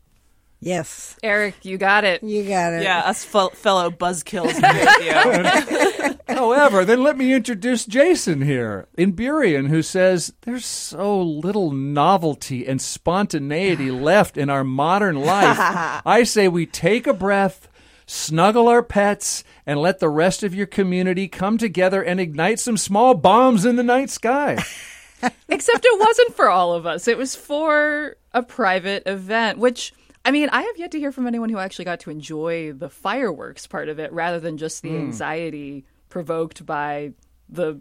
Yes, 0.63 1.17
Eric, 1.23 1.65
you 1.65 1.79
got 1.79 2.03
it. 2.03 2.21
You 2.21 2.47
got 2.47 2.73
it. 2.73 2.83
Yeah, 2.83 2.99
us 2.99 3.25
fel- 3.25 3.49
fellow 3.49 3.89
buzzkills 3.89 4.53
in. 4.53 6.17
However, 6.37 6.85
then 6.85 7.01
let 7.01 7.17
me 7.17 7.33
introduce 7.33 7.83
Jason 7.83 8.43
here 8.43 8.87
in 8.95 9.13
Burien, 9.13 9.69
who 9.69 9.81
says 9.81 10.33
there's 10.41 10.65
so 10.65 11.19
little 11.19 11.71
novelty 11.71 12.67
and 12.67 12.79
spontaneity 12.79 13.89
left 13.91 14.37
in 14.37 14.51
our 14.51 14.63
modern 14.63 15.15
life. 15.15 15.57
I 16.05 16.21
say 16.23 16.47
we 16.47 16.67
take 16.67 17.07
a 17.07 17.13
breath, 17.13 17.67
snuggle 18.05 18.67
our 18.67 18.83
pets, 18.83 19.43
and 19.65 19.81
let 19.81 19.99
the 19.99 20.09
rest 20.09 20.43
of 20.43 20.53
your 20.53 20.67
community 20.67 21.27
come 21.27 21.57
together 21.57 22.03
and 22.03 22.19
ignite 22.19 22.59
some 22.59 22.77
small 22.77 23.15
bombs 23.15 23.65
in 23.65 23.77
the 23.77 23.83
night 23.83 24.11
sky. 24.11 24.63
Except 25.49 25.85
it 25.85 25.99
wasn't 25.99 26.35
for 26.35 26.49
all 26.49 26.73
of 26.73 26.85
us. 26.85 27.07
It 27.07 27.17
was 27.17 27.35
for 27.35 28.15
a 28.34 28.43
private 28.43 29.03
event, 29.05 29.57
which 29.59 29.93
I 30.23 30.29
mean, 30.32 30.49
I 30.49 30.61
have 30.61 30.77
yet 30.77 30.91
to 30.91 30.99
hear 30.99 31.11
from 31.11 31.25
anyone 31.25 31.49
who 31.49 31.57
actually 31.57 31.86
got 31.86 31.99
to 32.01 32.11
enjoy 32.11 32.73
the 32.73 32.89
fireworks 32.89 33.65
part 33.65 33.89
of 33.89 33.97
it 33.99 34.11
rather 34.13 34.39
than 34.39 34.57
just 34.57 34.84
the 34.84 34.89
Mm. 34.91 34.99
anxiety 34.99 35.84
provoked 36.09 36.63
by 36.65 37.13
the 37.49 37.79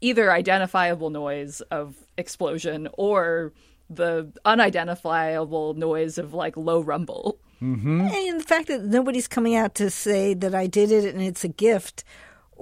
either 0.00 0.32
identifiable 0.32 1.10
noise 1.10 1.60
of 1.70 1.96
explosion 2.16 2.88
or 2.94 3.52
the 3.90 4.32
unidentifiable 4.44 5.74
noise 5.74 6.18
of 6.18 6.34
like 6.34 6.56
low 6.56 6.80
rumble. 6.80 7.38
Mm-hmm. 7.62 8.00
And 8.00 8.40
the 8.40 8.44
fact 8.44 8.68
that 8.68 8.82
nobody's 8.84 9.28
coming 9.28 9.54
out 9.54 9.74
to 9.76 9.90
say 9.90 10.34
that 10.34 10.54
I 10.54 10.66
did 10.66 10.90
it 10.90 11.04
and 11.14 11.22
it's 11.22 11.44
a 11.44 11.48
gift, 11.48 12.02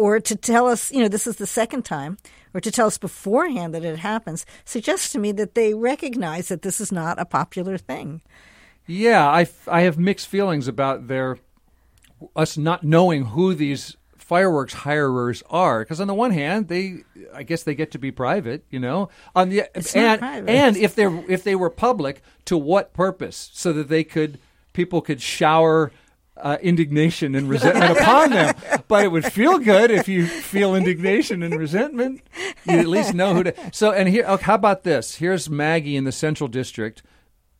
or 0.03 0.19
to 0.19 0.35
tell 0.35 0.67
us, 0.67 0.91
you 0.91 1.01
know, 1.01 1.07
this 1.07 1.29
is 1.29 1.37
the 1.37 1.47
second 1.47 1.85
time, 1.85 2.19
or 2.53 2.61
to 2.61 2.73
tell 2.73 2.89
us 2.89 2.99
beforehand 2.99 3.73
that 3.73 3.85
it 3.85 4.01
happens, 4.01 4.45
suggests 4.65 5.13
to 5.13 5.19
me 5.21 5.31
that 5.31 5.55
they 5.55 5.75
recognize 5.75 6.49
that 6.49 6.63
this 6.63 6.81
is 6.81 6.91
not 6.91 7.21
a 7.21 7.25
popular 7.25 7.79
thing. 7.79 8.21
Yeah, 8.85 9.29
I, 9.29 9.43
f- 9.43 9.69
I 9.69 9.83
have 9.83 9.99
mixed 9.99 10.27
feelings 10.27 10.67
about 10.67 11.07
their 11.07 11.39
us 12.35 12.59
not 12.59 12.83
knowing 12.83 13.27
who 13.27 13.55
these 13.55 13.97
fireworks 14.17 14.75
hirers 14.75 15.43
are 15.51 15.81
because 15.81 16.01
on 16.01 16.07
the 16.07 16.15
one 16.15 16.31
hand 16.31 16.69
they 16.69 17.03
i 17.35 17.43
guess 17.43 17.65
they 17.65 17.75
get 17.75 17.91
to 17.91 17.99
be 17.99 18.13
private 18.13 18.65
you 18.71 18.79
know? 18.79 19.09
On 19.35 19.49
the 19.49 19.65
It's 19.75 19.95
and 19.97 20.23
and 20.49 20.77
if 20.77 20.95
they're 20.95 21.13
if 21.29 21.43
they 21.43 21.57
were 21.57 21.69
public 21.69 22.23
to 22.45 22.57
what 22.57 22.95
purpose? 22.95 23.51
So 23.53 23.73
that 23.73 23.89
they 23.89 24.05
could 24.05 24.39
people 24.73 25.03
could 25.03 25.21
shower 25.21 25.91
uh, 26.43 26.59
indignation 26.63 27.35
and 27.35 27.49
resentment 27.49 27.97
upon 27.99 28.31
them 28.31 28.55
but 28.89 29.05
it 29.05 29.09
would 29.13 29.25
feel 29.25 29.59
good 29.59 29.91
if 29.91 30.09
you 30.09 30.27
feel 30.27 30.75
indignation 30.75 31.43
and 31.43 31.57
resentment 31.59 32.21
you 32.65 32.79
at 32.79 32.87
least 32.89 33.15
know 33.15 33.35
who 33.35 33.45
to 33.45 33.55
so 33.73 33.93
and 33.93 34.09
here 34.09 34.25
okay, 34.27 34.45
how 34.45 34.55
about 34.55 34.83
this 34.83 35.17
here's 35.17 35.49
maggie 35.49 35.97
in 35.97 36.05
the 36.05 36.13
central 36.13 36.49
district 36.49 37.03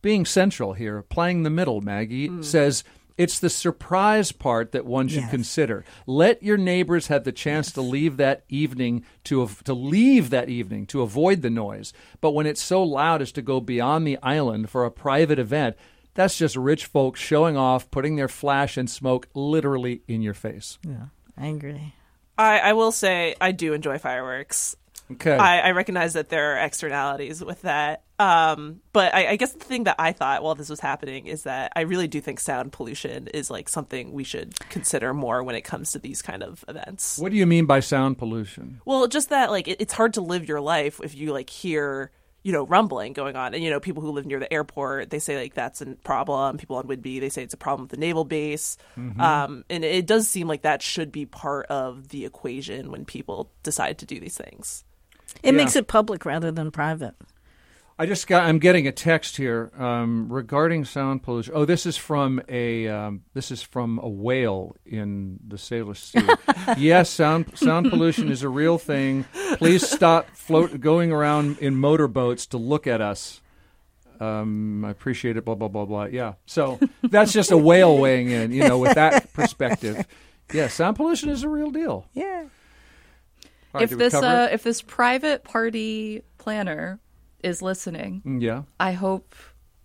being 0.01 0.25
central 0.25 0.73
here, 0.73 1.01
playing 1.01 1.43
the 1.43 1.49
middle, 1.49 1.79
Maggie, 1.79 2.29
says 2.43 2.83
it's 3.17 3.39
the 3.39 3.49
surprise 3.49 4.33
part 4.33 4.73
that 4.73 4.85
one 4.85 5.07
should 5.07 5.21
Yes. 5.21 5.31
consider. 5.31 5.85
Let 6.05 6.43
your 6.43 6.57
neighbors 6.57 7.07
have 7.07 7.23
the 7.23 7.31
chance 7.31 7.71
to 7.71 7.81
leave 7.81 8.17
that 8.17 8.43
evening 8.49 9.05
to 9.23 9.47
to 9.63 9.73
leave 9.73 10.29
that 10.29 10.49
evening 10.49 10.87
to 10.87 11.03
avoid 11.03 11.41
the 11.41 11.49
noise. 11.49 11.93
But 12.19 12.31
when 12.31 12.45
it's 12.45 12.61
so 12.61 12.83
loud 12.83 13.21
as 13.21 13.31
to 13.31 13.41
go 13.41 13.61
beyond 13.61 14.05
the 14.05 14.17
island 14.21 14.69
for 14.69 14.83
a 14.83 14.91
private 14.91 15.39
event, 15.39 15.77
that's 16.13 16.37
just 16.37 16.55
rich 16.55 16.85
folks 16.85 17.19
showing 17.19 17.57
off, 17.57 17.89
putting 17.91 18.15
their 18.15 18.27
flash 18.27 18.77
and 18.77 18.89
smoke 18.89 19.27
literally 19.33 20.01
in 20.07 20.21
your 20.21 20.33
face. 20.33 20.77
Yeah, 20.83 21.07
I 21.37 21.47
agree. 21.47 21.93
I, 22.37 22.59
I 22.59 22.73
will 22.73 22.91
say 22.91 23.35
I 23.39 23.51
do 23.51 23.73
enjoy 23.73 23.97
fireworks. 23.99 24.75
Okay. 25.11 25.35
I, 25.35 25.59
I 25.59 25.71
recognize 25.71 26.13
that 26.13 26.29
there 26.29 26.53
are 26.53 26.65
externalities 26.65 27.43
with 27.43 27.61
that. 27.63 28.03
Um, 28.19 28.79
but 28.93 29.13
I, 29.13 29.31
I 29.31 29.35
guess 29.35 29.51
the 29.51 29.63
thing 29.63 29.83
that 29.83 29.97
I 29.99 30.13
thought 30.13 30.43
while 30.43 30.55
this 30.55 30.69
was 30.69 30.79
happening 30.79 31.27
is 31.27 31.43
that 31.43 31.73
I 31.75 31.81
really 31.81 32.07
do 32.07 32.21
think 32.21 32.39
sound 32.39 32.71
pollution 32.71 33.27
is 33.27 33.51
like 33.51 33.67
something 33.67 34.13
we 34.13 34.23
should 34.23 34.57
consider 34.69 35.13
more 35.13 35.43
when 35.43 35.55
it 35.55 35.61
comes 35.61 35.91
to 35.91 35.99
these 35.99 36.21
kind 36.21 36.41
of 36.41 36.63
events. 36.67 37.19
What 37.19 37.31
do 37.31 37.37
you 37.37 37.45
mean 37.45 37.65
by 37.65 37.81
sound 37.81 38.17
pollution? 38.17 38.81
Well, 38.85 39.07
just 39.07 39.29
that 39.29 39.51
like 39.51 39.67
it, 39.67 39.81
it's 39.81 39.93
hard 39.93 40.13
to 40.13 40.21
live 40.21 40.47
your 40.47 40.61
life 40.61 41.01
if 41.03 41.15
you 41.15 41.33
like 41.33 41.49
hear 41.49 42.11
you 42.43 42.51
know 42.51 42.65
rumbling 42.65 43.13
going 43.13 43.35
on, 43.35 43.53
and 43.53 43.63
you 43.63 43.69
know 43.69 43.79
people 43.79 44.01
who 44.03 44.11
live 44.11 44.25
near 44.25 44.39
the 44.39 44.51
airport 44.53 45.09
they 45.09 45.19
say 45.19 45.35
like 45.41 45.53
that's 45.53 45.81
a 45.81 45.87
problem. 46.03 46.57
People 46.57 46.75
on 46.75 46.85
Whidbey 46.85 47.19
they 47.19 47.29
say 47.29 47.41
it's 47.43 47.53
a 47.53 47.57
problem 47.57 47.83
with 47.85 47.91
the 47.91 47.97
naval 47.97 48.25
base, 48.25 48.77
Mm-hmm. 48.97 49.19
Mhm. 49.19 49.23
um, 49.23 49.65
and 49.69 49.83
it 49.83 50.05
does 50.05 50.27
seem 50.27 50.47
like 50.47 50.61
that 50.63 50.81
should 50.81 51.11
be 51.11 51.25
part 51.25 51.65
of 51.67 52.09
the 52.09 52.25
equation 52.25 52.91
when 52.91 53.05
people 53.05 53.49
decide 53.63 53.97
to 53.99 54.05
do 54.05 54.19
these 54.19 54.37
things. 54.37 54.83
It 55.41 55.53
Yeah. 55.53 55.57
makes 55.57 55.75
it 55.75 55.87
public 55.87 56.25
rather 56.25 56.51
than 56.51 56.69
private. 56.69 57.15
I 57.97 58.05
just 58.07 58.25
got. 58.25 58.45
I'm 58.45 58.59
getting 58.59 58.87
a 58.87 58.91
text 58.91 59.37
here 59.37 59.71
um, 59.77 60.31
regarding 60.31 60.83
sound 60.83 61.21
pollution. 61.21 61.53
Oh, 61.55 61.65
this 61.65 61.85
is 61.85 61.95
from 61.95 62.41
a. 62.49 62.87
Um, 62.87 63.23
this 63.33 63.51
is 63.51 63.61
from 63.61 63.99
a 63.99 64.09
whale 64.09 64.75
in 64.85 65.39
the 65.47 65.57
Salish 65.57 65.97
Sea. 65.97 66.73
yes, 66.81 67.09
sound 67.09 67.57
sound 67.57 67.89
pollution 67.89 68.31
is 68.31 68.41
a 68.41 68.49
real 68.49 68.77
thing. 68.77 69.25
Please 69.57 69.87
stop 69.87 70.29
float 70.31 70.79
going 70.79 71.11
around 71.11 71.59
in 71.59 71.75
motorboats 71.75 72.47
to 72.47 72.57
look 72.57 72.87
at 72.87 72.99
us. 72.99 73.41
Um, 74.19 74.83
I 74.85 74.89
appreciate 74.89 75.37
it. 75.37 75.45
Blah 75.45 75.55
blah 75.55 75.67
blah 75.67 75.85
blah. 75.85 76.05
Yeah. 76.05 76.33
So 76.47 76.79
that's 77.03 77.31
just 77.31 77.51
a 77.51 77.57
whale 77.57 77.97
weighing 77.97 78.31
in. 78.31 78.51
You 78.51 78.67
know, 78.67 78.79
with 78.79 78.95
that 78.95 79.33
perspective. 79.33 80.05
Yeah, 80.51 80.67
sound 80.67 80.97
pollution 80.97 81.29
is 81.29 81.41
a 81.43 81.49
real 81.49 81.71
deal. 81.71 82.05
Yeah. 82.13 82.43
All 83.73 83.81
right, 83.81 83.91
if 83.91 83.97
this 83.97 84.13
uh, 84.13 84.49
if 84.51 84.61
this 84.61 84.81
private 84.81 85.43
party 85.43 86.21
planner 86.37 86.99
is 87.43 87.61
listening, 87.61 88.21
Mm, 88.25 88.41
yeah. 88.41 88.63
I 88.79 88.93
hope 88.93 89.35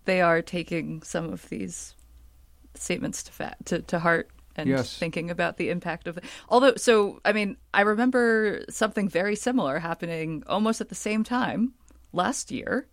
they 0.05 0.21
are 0.21 0.41
taking 0.41 1.01
some 1.03 1.31
of 1.31 1.47
these 1.49 1.93
statements 2.73 3.23
to 3.23 3.31
fa- 3.31 3.55
to, 3.65 3.81
to 3.83 3.99
heart 3.99 4.29
and 4.55 4.67
Yes. 4.69 4.97
thinking 4.97 5.29
about 5.29 5.57
the 5.57 5.69
impact 5.69 6.07
of 6.07 6.17
it. 6.17 6.23
Although, 6.49 6.75
so 6.75 7.19
I 7.23 7.33
mean, 7.33 7.57
I 7.73 7.81
remember 7.81 8.63
something 8.69 9.07
very 9.09 9.35
similar 9.35 9.79
happening 9.79 10.43
almost 10.47 10.81
at 10.81 10.89
the 10.89 10.95
same 10.95 11.23
time 11.23 11.73
last 12.13 12.51
year. 12.51 12.87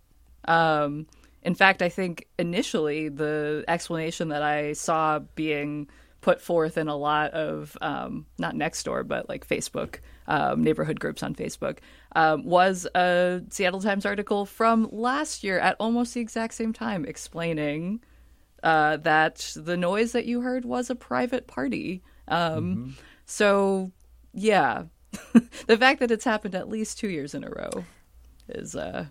Um, 0.45 1.07
in 1.43 1.55
fact, 1.55 1.81
I 1.81 1.89
think 1.89 2.27
initially 2.37 3.09
the 3.09 3.63
explanation 3.67 4.29
that 4.29 4.43
I 4.43 4.73
saw 4.73 5.19
being 5.35 5.87
put 6.21 6.41
forth 6.41 6.77
in 6.77 6.87
a 6.87 6.95
lot 6.95 7.31
of 7.31 7.77
um, 7.81 8.25
not 8.37 8.55
next 8.55 8.83
door, 8.83 9.03
but 9.03 9.29
like 9.29 9.47
Facebook 9.47 9.99
um, 10.27 10.63
neighborhood 10.63 10.99
groups 10.99 11.23
on 11.23 11.35
Facebook 11.35 11.77
um, 12.17 12.43
was 12.43 12.87
a 12.95 13.43
Seattle 13.51 13.79
Times 13.79 14.03
article 14.03 14.47
from 14.47 14.89
last 14.91 15.43
year 15.43 15.59
at 15.59 15.75
almost 15.79 16.15
the 16.15 16.19
exact 16.19 16.55
same 16.55 16.73
time 16.73 17.05
explaining 17.05 18.01
uh, 18.63 18.97
that 18.97 19.53
the 19.55 19.77
noise 19.77 20.13
that 20.13 20.25
you 20.25 20.41
heard 20.41 20.65
was 20.65 20.89
a 20.89 20.95
private 20.95 21.45
party. 21.45 22.01
Um, 22.27 22.95
So, 23.27 23.91
yeah, 24.33 24.85
the 25.67 25.77
fact 25.77 25.99
that 25.99 26.09
it's 26.09 26.25
happened 26.25 26.55
at 26.55 26.67
least 26.67 26.97
two 26.97 27.07
years 27.09 27.35
in 27.35 27.43
a 27.43 27.49
row 27.51 27.85
is 28.49 28.75
uh, 28.75 29.05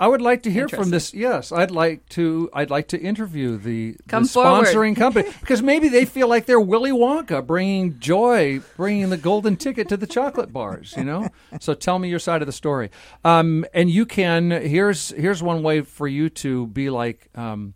I 0.00 0.08
would 0.08 0.22
like 0.22 0.42
to 0.44 0.50
hear 0.50 0.68
from 0.68 0.90
this. 0.90 1.12
Yes, 1.12 1.52
I'd 1.52 1.70
like 1.70 2.08
to. 2.10 2.48
I'd 2.54 2.70
like 2.70 2.88
to 2.88 2.98
interview 2.98 3.58
the, 3.58 3.96
the 4.06 4.16
sponsoring 4.20 4.96
company 4.96 5.28
because 5.40 5.62
maybe 5.62 5.88
they 5.88 6.06
feel 6.06 6.28
like 6.28 6.46
they're 6.46 6.60
Willy 6.60 6.92
Wonka, 6.92 7.46
bringing 7.46 7.98
joy, 7.98 8.60
bringing 8.76 9.10
the 9.10 9.18
golden 9.18 9.56
ticket 9.56 9.88
to 9.90 9.96
the 9.96 10.06
chocolate 10.06 10.52
bars. 10.52 10.94
You 10.96 11.04
know. 11.04 11.28
So 11.60 11.74
tell 11.74 11.98
me 11.98 12.08
your 12.08 12.18
side 12.18 12.40
of 12.40 12.46
the 12.46 12.52
story. 12.52 12.90
Um, 13.24 13.66
and 13.74 13.90
you 13.90 14.06
can. 14.06 14.50
Here's 14.50 15.10
here's 15.10 15.42
one 15.42 15.62
way 15.62 15.82
for 15.82 16.08
you 16.08 16.30
to 16.30 16.66
be 16.68 16.90
like. 16.90 17.28
Um, 17.34 17.74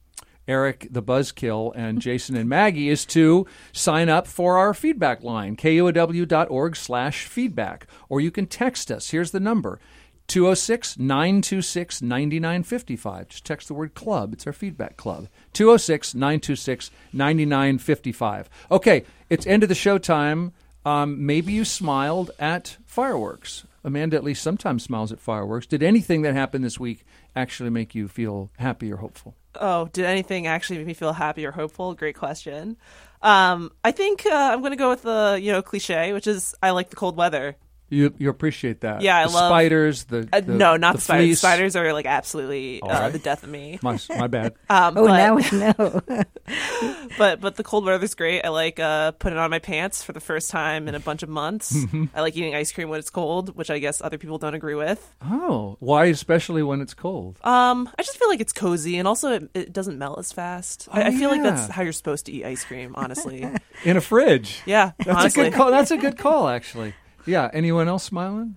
Eric 0.48 0.86
the 0.92 1.02
Buzzkill 1.02 1.72
and 1.74 2.00
Jason 2.00 2.36
and 2.36 2.48
Maggie 2.48 2.88
is 2.88 3.04
to 3.06 3.46
sign 3.72 4.08
up 4.08 4.28
for 4.28 4.58
our 4.58 4.74
feedback 4.74 5.24
line, 5.24 5.56
kuow.org 5.56 6.76
slash 6.76 7.26
feedback. 7.26 7.88
Or 8.08 8.20
you 8.20 8.30
can 8.30 8.46
text 8.46 8.90
us. 8.92 9.10
Here's 9.10 9.32
the 9.32 9.40
number 9.40 9.80
206 10.26 10.98
926 10.98 12.02
9955. 12.02 13.28
Just 13.28 13.44
text 13.44 13.68
the 13.68 13.74
word 13.74 13.94
club. 13.94 14.32
It's 14.32 14.46
our 14.46 14.52
feedback 14.52 14.96
club. 14.96 15.28
206 15.52 16.14
926 16.14 16.90
9955. 17.12 18.50
Okay, 18.70 19.04
it's 19.30 19.46
end 19.46 19.62
of 19.62 19.68
the 19.68 19.74
show 19.74 19.98
time. 19.98 20.52
Um, 20.84 21.26
maybe 21.26 21.52
you 21.52 21.64
smiled 21.64 22.30
at 22.38 22.76
fireworks. 22.84 23.64
Amanda 23.82 24.16
at 24.16 24.24
least 24.24 24.42
sometimes 24.42 24.82
smiles 24.82 25.12
at 25.12 25.20
fireworks. 25.20 25.66
Did 25.66 25.82
anything 25.82 26.22
that 26.22 26.34
happened 26.34 26.64
this 26.64 26.78
week 26.78 27.04
actually 27.36 27.70
make 27.70 27.94
you 27.94 28.08
feel 28.08 28.50
happy 28.58 28.92
or 28.92 28.96
hopeful? 28.96 29.36
Oh, 29.60 29.88
did 29.92 30.04
anything 30.04 30.46
actually 30.46 30.78
make 30.78 30.86
me 30.86 30.94
feel 30.94 31.12
happy 31.12 31.46
or 31.46 31.52
hopeful? 31.52 31.94
Great 31.94 32.16
question. 32.16 32.76
Um, 33.22 33.72
I 33.84 33.92
think 33.92 34.26
uh, 34.26 34.50
I'm 34.52 34.60
going 34.60 34.72
to 34.72 34.76
go 34.76 34.90
with 34.90 35.02
the 35.02 35.38
you 35.40 35.52
know 35.52 35.62
cliche, 35.62 36.12
which 36.12 36.26
is 36.26 36.54
I 36.62 36.70
like 36.70 36.90
the 36.90 36.96
cold 36.96 37.16
weather. 37.16 37.56
You 37.88 38.12
you 38.18 38.30
appreciate 38.30 38.80
that? 38.80 39.00
Yeah, 39.02 39.16
I 39.18 39.26
the 39.26 39.32
love 39.32 39.48
spiders. 39.50 40.04
The, 40.04 40.28
Uh, 40.32 40.40
the- 40.40 40.54
no, 40.54 40.76
not 40.76 40.96
the, 40.96 41.00
spiders. 41.00 41.24
fleece. 41.26 41.38
Spiders 41.38 41.76
are 41.76 41.92
like 41.92 42.04
absolutely 42.06 42.82
uh, 42.82 42.88
right. 42.88 43.12
the 43.12 43.20
death 43.20 43.44
of 43.44 43.48
me. 43.48 43.78
My 43.82 43.98
my 44.10 44.26
bad. 44.26 44.54
Um, 44.70 44.96
Oh, 44.98 45.06
but, 45.06 45.16
now 45.16 45.34
we 45.36 45.42
know. 45.52 46.02
but 47.18 47.40
but 47.40 47.56
the 47.56 47.62
cold 47.62 47.84
weather's 47.84 48.14
great. 48.14 48.42
I 48.44 48.48
like 48.48 48.80
uh, 48.80 49.12
putting 49.12 49.38
on 49.38 49.50
my 49.50 49.58
pants 49.60 50.02
for 50.02 50.12
the 50.12 50.20
first 50.20 50.50
time 50.50 50.88
in 50.88 50.94
a 50.94 51.00
bunch 51.00 51.22
of 51.22 51.28
months. 51.28 51.76
I 52.14 52.20
like 52.22 52.36
eating 52.36 52.54
ice 52.54 52.72
cream 52.72 52.88
when 52.88 52.98
it's 52.98 53.10
cold, 53.10 53.56
which 53.56 53.70
I 53.70 53.78
guess 53.78 54.02
other 54.02 54.18
people 54.18 54.38
don't 54.38 54.54
agree 54.54 54.74
with. 54.74 55.14
Oh, 55.22 55.76
why 55.80 56.06
especially 56.06 56.62
when 56.64 56.80
it's 56.80 56.94
cold? 56.94 57.38
Um, 57.44 57.88
I 57.98 58.02
just 58.02 58.18
feel 58.18 58.28
like 58.28 58.40
it's 58.40 58.52
cozy, 58.52 58.98
and 58.98 59.06
also 59.06 59.32
it, 59.32 59.50
it 59.54 59.72
doesn't 59.72 59.98
melt 59.98 60.18
as 60.18 60.32
fast. 60.32 60.88
I, 60.90 61.02
Oh, 61.02 61.06
I 61.06 61.10
feel 61.16 61.30
like 61.30 61.42
that's 61.42 61.68
how 61.70 61.82
you're 61.82 61.92
supposed 61.92 62.26
to 62.26 62.32
eat 62.32 62.44
ice 62.44 62.64
cream, 62.64 62.94
honestly. 62.96 63.46
In 63.84 63.96
a 63.96 64.00
fridge. 64.00 64.60
Yeah, 64.66 64.92
that's 64.98 65.08
honestly. 65.08 65.42
a 65.42 65.50
good 65.50 65.56
call. 65.56 65.70
That's 65.70 65.90
a 65.92 65.96
good 65.96 66.18
call, 66.18 66.48
actually. 66.48 66.94
Yeah. 67.26 67.50
Anyone 67.52 67.88
else 67.88 68.04
smiling? 68.04 68.56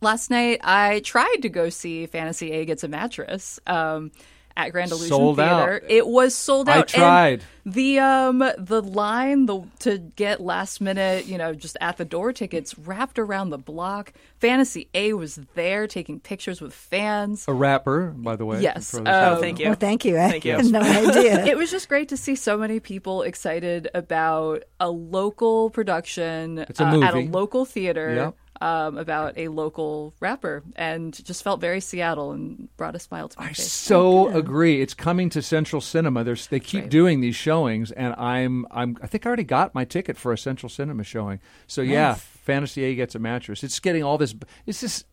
Last 0.00 0.30
night, 0.30 0.60
I 0.64 1.00
tried 1.00 1.38
to 1.42 1.48
go 1.48 1.68
see 1.68 2.06
Fantasy 2.06 2.50
A 2.52 2.64
Gets 2.64 2.82
a 2.82 2.88
Mattress 2.88 3.60
um, 3.66 4.10
at 4.56 4.70
Grand 4.72 4.90
Illusion 4.90 5.08
Sold 5.08 5.36
Theater. 5.36 5.80
out. 5.84 5.90
It 5.90 6.06
was 6.06 6.34
sold 6.34 6.68
I 6.68 6.78
out. 6.78 6.94
and 6.94 7.02
tried. 7.02 7.44
the 7.66 7.98
um 7.98 8.38
the 8.58 8.80
line 8.82 9.46
the 9.46 9.60
to 9.80 9.98
get 9.98 10.40
last 10.40 10.80
minute, 10.80 11.26
you 11.26 11.36
know, 11.38 11.52
just 11.54 11.76
at 11.80 11.96
the 11.98 12.04
door 12.04 12.32
tickets 12.32 12.76
wrapped 12.78 13.18
around 13.18 13.50
the 13.50 13.58
block. 13.58 14.12
Fantasy 14.38 14.88
A 14.94 15.12
was 15.12 15.38
there 15.54 15.86
taking 15.86 16.20
pictures 16.20 16.60
with 16.60 16.72
fans. 16.74 17.44
A 17.48 17.52
rapper, 17.52 18.14
by 18.16 18.36
the 18.36 18.44
way. 18.46 18.60
Yes. 18.62 18.90
Throw 18.90 19.00
this 19.00 19.08
out 19.08 19.28
Oh, 19.28 19.30
there. 19.34 19.40
thank 19.42 19.58
you. 19.60 19.70
I 19.70 19.74
Thank 19.74 20.44
you. 20.44 20.52
had 20.56 20.66
no 20.66 20.80
idea. 20.80 21.44
it 21.46 21.56
was 21.56 21.70
just 21.70 21.88
great 21.88 22.08
to 22.10 22.16
see 22.16 22.34
so 22.34 22.56
many 22.56 22.80
people 22.80 23.22
excited 23.22 23.88
about 23.94 24.62
a 24.80 24.90
local 24.90 25.70
production 25.70 26.58
It's 26.58 26.80
a 26.80 26.84
uh, 26.86 27.00
at 27.02 27.14
a 27.14 27.20
local 27.20 27.64
theater. 27.64 28.14
Yep. 28.14 28.36
Um, 28.60 28.98
about 28.98 29.36
a 29.36 29.48
local 29.48 30.14
rapper, 30.20 30.62
and 30.76 31.12
just 31.24 31.42
felt 31.42 31.60
very 31.60 31.80
Seattle 31.80 32.32
and 32.32 32.68
brought 32.76 32.94
a 32.94 32.98
smile 32.98 33.28
to 33.28 33.38
my 33.38 33.46
I 33.46 33.48
face. 33.48 33.60
I 33.60 33.62
so 33.64 34.28
agree. 34.28 34.80
It's 34.80 34.94
coming 34.94 35.30
to 35.30 35.42
Central 35.42 35.80
Cinema. 35.80 36.24
There's 36.24 36.46
they 36.48 36.60
keep 36.60 36.82
Right. 36.82 36.90
doing 36.90 37.20
these 37.20 37.36
showings, 37.36 37.90
and 37.92 38.14
I'm 38.14 38.66
I'm 38.70 38.96
I 39.02 39.06
think 39.06 39.26
I 39.26 39.28
already 39.28 39.44
got 39.44 39.74
my 39.74 39.84
ticket 39.84 40.16
for 40.16 40.32
a 40.32 40.38
Central 40.38 40.68
Cinema 40.70 41.04
showing. 41.04 41.40
So 41.66 41.82
yeah, 41.82 42.14
Fantasy 42.14 42.84
A 42.84 42.94
gets 42.94 43.14
a 43.14 43.18
mattress. 43.18 43.64
It's 43.64 43.80
getting 43.80 44.02
all 44.02 44.18
this. 44.18 44.34
It's 44.66 44.80
just 44.80 45.04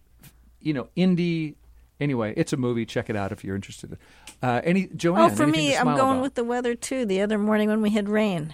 you 0.60 0.74
know 0.74 0.90
indie. 0.96 1.56
Anyway, 2.00 2.34
it's 2.36 2.52
a 2.52 2.58
movie. 2.58 2.86
Check 2.86 3.10
it 3.10 3.16
out 3.16 3.32
if 3.32 3.44
you're 3.44 3.56
interested. 3.56 3.98
Uh, 4.42 4.60
any 4.64 4.88
Joanne? 4.88 5.32
Oh, 5.32 5.36
for 5.36 5.48
me, 5.48 5.76
I'm 5.78 5.86
going 5.86 6.00
about? 6.18 6.22
with 6.22 6.34
the 6.36 6.44
weather 6.44 6.76
too. 6.76 7.06
The 7.06 7.22
other 7.22 7.38
morning 7.38 7.70
when 7.70 7.82
we 7.82 7.92
had 7.92 8.10
rain, 8.10 8.54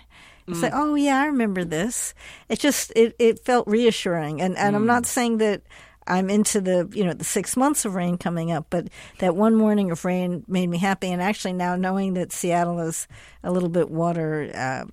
it's 0.49 0.59
Mm. 0.59 0.63
like, 0.63 0.73
oh 0.75 0.95
yeah, 0.95 1.19
I 1.21 1.25
remember 1.27 1.63
this. 1.63 2.13
It 2.49 2.59
just 2.59 2.91
it, 2.95 3.15
it 3.19 3.45
felt 3.45 3.67
reassuring, 3.67 4.41
and 4.41 4.57
and 4.57 4.75
I'm 4.75 4.83
Mm. 4.83 4.87
not 4.87 5.05
saying 5.05 5.37
that 5.39 5.61
I'm 6.07 6.29
into 6.29 6.59
the 6.59 6.89
you 6.91 7.03
know 7.05 7.13
the 7.13 7.23
six 7.23 7.55
months 7.55 7.85
of 7.85 7.93
rain 7.93 8.17
coming 8.17 8.51
up, 8.51 8.65
but 8.71 8.87
that 9.19 9.35
one 9.35 9.55
morning 9.55 9.91
of 9.91 10.03
rain 10.05 10.43
made 10.47 10.67
me 10.67 10.77
happy. 10.79 11.11
And 11.11 11.21
actually, 11.21 11.53
now 11.53 11.75
knowing 11.75 12.15
that 12.15 12.31
Seattle 12.31 12.79
is 12.79 13.07
a 13.43 13.51
little 13.51 13.69
bit 13.69 13.91
water 13.91 14.49
uh, 14.55 14.85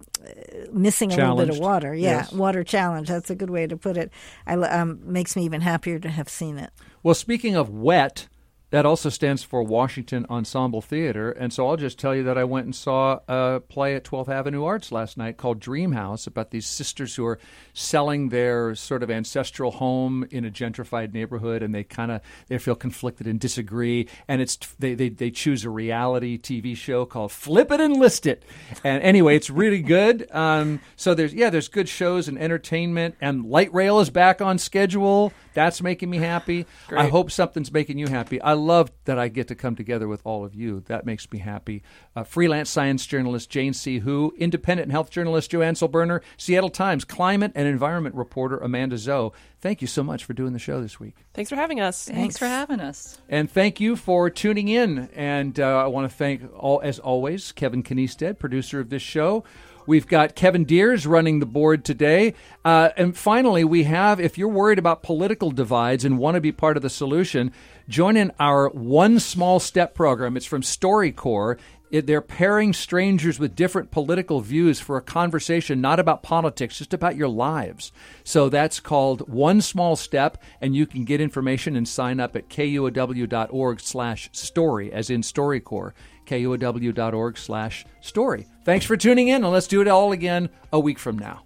missing 0.72 1.12
a 1.12 1.16
little 1.16 1.36
bit 1.36 1.48
of 1.48 1.58
water, 1.58 1.94
yeah, 1.94 2.10
Yes. 2.18 2.32
water 2.32 2.62
challenge. 2.64 3.08
That's 3.08 3.30
a 3.30 3.34
good 3.34 3.50
way 3.50 3.66
to 3.66 3.76
put 3.76 3.96
it. 3.96 4.10
I 4.46 4.54
um, 4.54 5.00
makes 5.04 5.36
me 5.36 5.44
even 5.44 5.62
happier 5.62 5.98
to 6.00 6.08
have 6.10 6.28
seen 6.28 6.58
it. 6.58 6.70
Well, 7.02 7.14
speaking 7.14 7.56
of 7.56 7.70
wet, 7.70 8.26
that 8.70 8.84
also 8.84 9.08
stands 9.08 9.44
for 9.44 9.62
Washington 9.62 10.26
Ensemble 10.28 10.80
Theater. 10.80 11.30
And 11.30 11.52
so 11.52 11.68
I'll 11.68 11.76
just 11.76 11.98
tell 11.98 12.16
you 12.16 12.24
that 12.24 12.36
I 12.36 12.42
went 12.44 12.66
and 12.66 12.74
saw 12.74 13.20
a 13.28 13.60
play 13.60 13.94
at 13.94 14.04
12th 14.04 14.28
Avenue 14.28 14.64
Arts 14.64 14.90
last 14.90 15.16
night 15.16 15.36
called 15.36 15.60
Dream 15.60 15.92
House 15.92 16.26
about 16.26 16.50
these 16.50 16.66
sisters 16.66 17.14
who 17.14 17.24
are 17.26 17.38
selling 17.74 18.30
their 18.30 18.74
sort 18.74 19.04
of 19.04 19.10
ancestral 19.10 19.70
home 19.70 20.26
in 20.30 20.44
a 20.44 20.50
gentrified 20.50 21.14
neighborhood 21.14 21.62
and 21.62 21.72
they 21.72 21.84
kind 21.84 22.10
of 22.10 22.20
they 22.48 22.58
feel 22.58 22.74
conflicted 22.74 23.26
and 23.28 23.38
disagree 23.38 24.08
and 24.26 24.40
it's 24.42 24.56
they, 24.78 24.94
they 24.94 25.10
they 25.10 25.30
choose 25.30 25.64
a 25.64 25.70
reality 25.70 26.36
TV 26.36 26.76
show 26.76 27.04
called 27.06 27.30
Flip 27.30 27.70
It 27.70 27.80
and 27.80 27.96
List 27.96 28.26
It. 28.26 28.42
And 28.82 29.00
anyway, 29.02 29.36
it's 29.36 29.48
really 29.50 29.82
good. 29.82 30.28
Um, 30.32 30.80
so 30.96 31.14
there's 31.14 31.32
yeah, 31.32 31.50
there's 31.50 31.68
good 31.68 31.88
shows 31.88 32.26
and 32.26 32.36
entertainment 32.36 33.14
and 33.20 33.46
Light 33.46 33.72
Rail 33.72 34.00
is 34.00 34.10
back 34.10 34.42
on 34.42 34.58
schedule. 34.58 35.32
That's 35.54 35.80
making 35.80 36.10
me 36.10 36.18
happy. 36.18 36.66
I 36.94 37.08
hope 37.08 37.30
something's 37.30 37.72
making 37.72 37.98
you 37.98 38.08
happy. 38.08 38.40
I 38.42 38.55
love 38.56 38.90
that 39.04 39.18
I 39.18 39.28
get 39.28 39.48
to 39.48 39.54
come 39.54 39.76
together 39.76 40.08
with 40.08 40.20
all 40.24 40.44
of 40.44 40.54
you. 40.54 40.80
That 40.86 41.06
makes 41.06 41.30
me 41.30 41.38
happy. 41.38 41.82
Uh, 42.14 42.24
freelance 42.24 42.70
science 42.70 43.06
journalist 43.06 43.50
Jane 43.50 43.72
C. 43.72 44.00
Hu, 44.00 44.34
independent 44.36 44.90
health 44.90 45.10
journalist 45.10 45.50
Joanne 45.50 45.74
Silberner, 45.74 46.20
Seattle 46.36 46.70
Times 46.70 47.04
climate 47.04 47.52
and 47.54 47.68
environment 47.68 48.14
reporter 48.14 48.58
Amanda 48.58 48.96
Zhou. 48.96 49.32
Thank 49.60 49.80
you 49.80 49.88
so 49.88 50.02
much 50.02 50.24
for 50.24 50.32
doing 50.32 50.52
the 50.52 50.58
show 50.58 50.80
this 50.80 51.00
week. 51.00 51.16
Thanks 51.34 51.50
for 51.50 51.56
having 51.56 51.80
us. 51.80 52.04
Thanks 52.06 52.36
for 52.38 52.46
having 52.46 52.80
us. 52.80 53.18
And 53.28 53.50
thank 53.50 53.80
you 53.80 53.96
for 53.96 54.30
tuning 54.30 54.68
in. 54.68 55.08
And 55.14 55.58
uh, 55.58 55.84
I 55.84 55.86
want 55.86 56.10
to 56.10 56.16
thank, 56.16 56.42
all, 56.54 56.80
as 56.82 56.98
always, 56.98 57.52
Kevin 57.52 57.82
Kniestead, 57.82 58.38
producer 58.38 58.80
of 58.80 58.90
this 58.90 59.02
show. 59.02 59.44
We've 59.86 60.06
got 60.06 60.34
Kevin 60.34 60.64
Deers 60.64 61.06
running 61.06 61.38
the 61.38 61.46
board 61.46 61.84
today. 61.84 62.34
Uh, 62.64 62.88
and 62.96 63.16
finally, 63.16 63.62
we 63.62 63.84
have, 63.84 64.18
if 64.18 64.36
you're 64.36 64.48
worried 64.48 64.80
about 64.80 65.04
political 65.04 65.52
divides 65.52 66.04
and 66.04 66.18
want 66.18 66.34
to 66.34 66.40
be 66.40 66.50
part 66.50 66.76
of 66.76 66.82
the 66.82 66.90
solution, 66.90 67.52
join 67.88 68.16
in 68.16 68.32
our 68.38 68.68
One 68.68 69.18
Small 69.18 69.60
Step 69.60 69.94
program. 69.94 70.36
It's 70.36 70.46
from 70.46 70.62
StoryCorps. 70.62 71.58
It, 71.88 72.06
they're 72.06 72.20
pairing 72.20 72.72
strangers 72.72 73.38
with 73.38 73.54
different 73.54 73.92
political 73.92 74.40
views 74.40 74.80
for 74.80 74.96
a 74.96 75.02
conversation 75.02 75.80
not 75.80 76.00
about 76.00 76.22
politics, 76.22 76.78
just 76.78 76.92
about 76.92 77.14
your 77.14 77.28
lives. 77.28 77.92
So 78.24 78.48
that's 78.48 78.80
called 78.80 79.28
One 79.28 79.60
Small 79.60 79.94
Step, 79.94 80.42
and 80.60 80.74
you 80.74 80.86
can 80.86 81.04
get 81.04 81.20
information 81.20 81.76
and 81.76 81.86
sign 81.86 82.18
up 82.18 82.34
at 82.34 82.48
kuow.org 82.48 83.80
slash 83.80 84.28
story, 84.32 84.92
as 84.92 85.10
in 85.10 85.20
StoryCorps, 85.20 85.92
kuow.org 86.26 87.38
slash 87.38 87.84
story. 88.00 88.46
Thanks 88.64 88.84
for 88.84 88.96
tuning 88.96 89.28
in, 89.28 89.44
and 89.44 89.52
let's 89.52 89.68
do 89.68 89.80
it 89.80 89.86
all 89.86 90.10
again 90.10 90.48
a 90.72 90.80
week 90.80 90.98
from 90.98 91.18
now. 91.18 91.44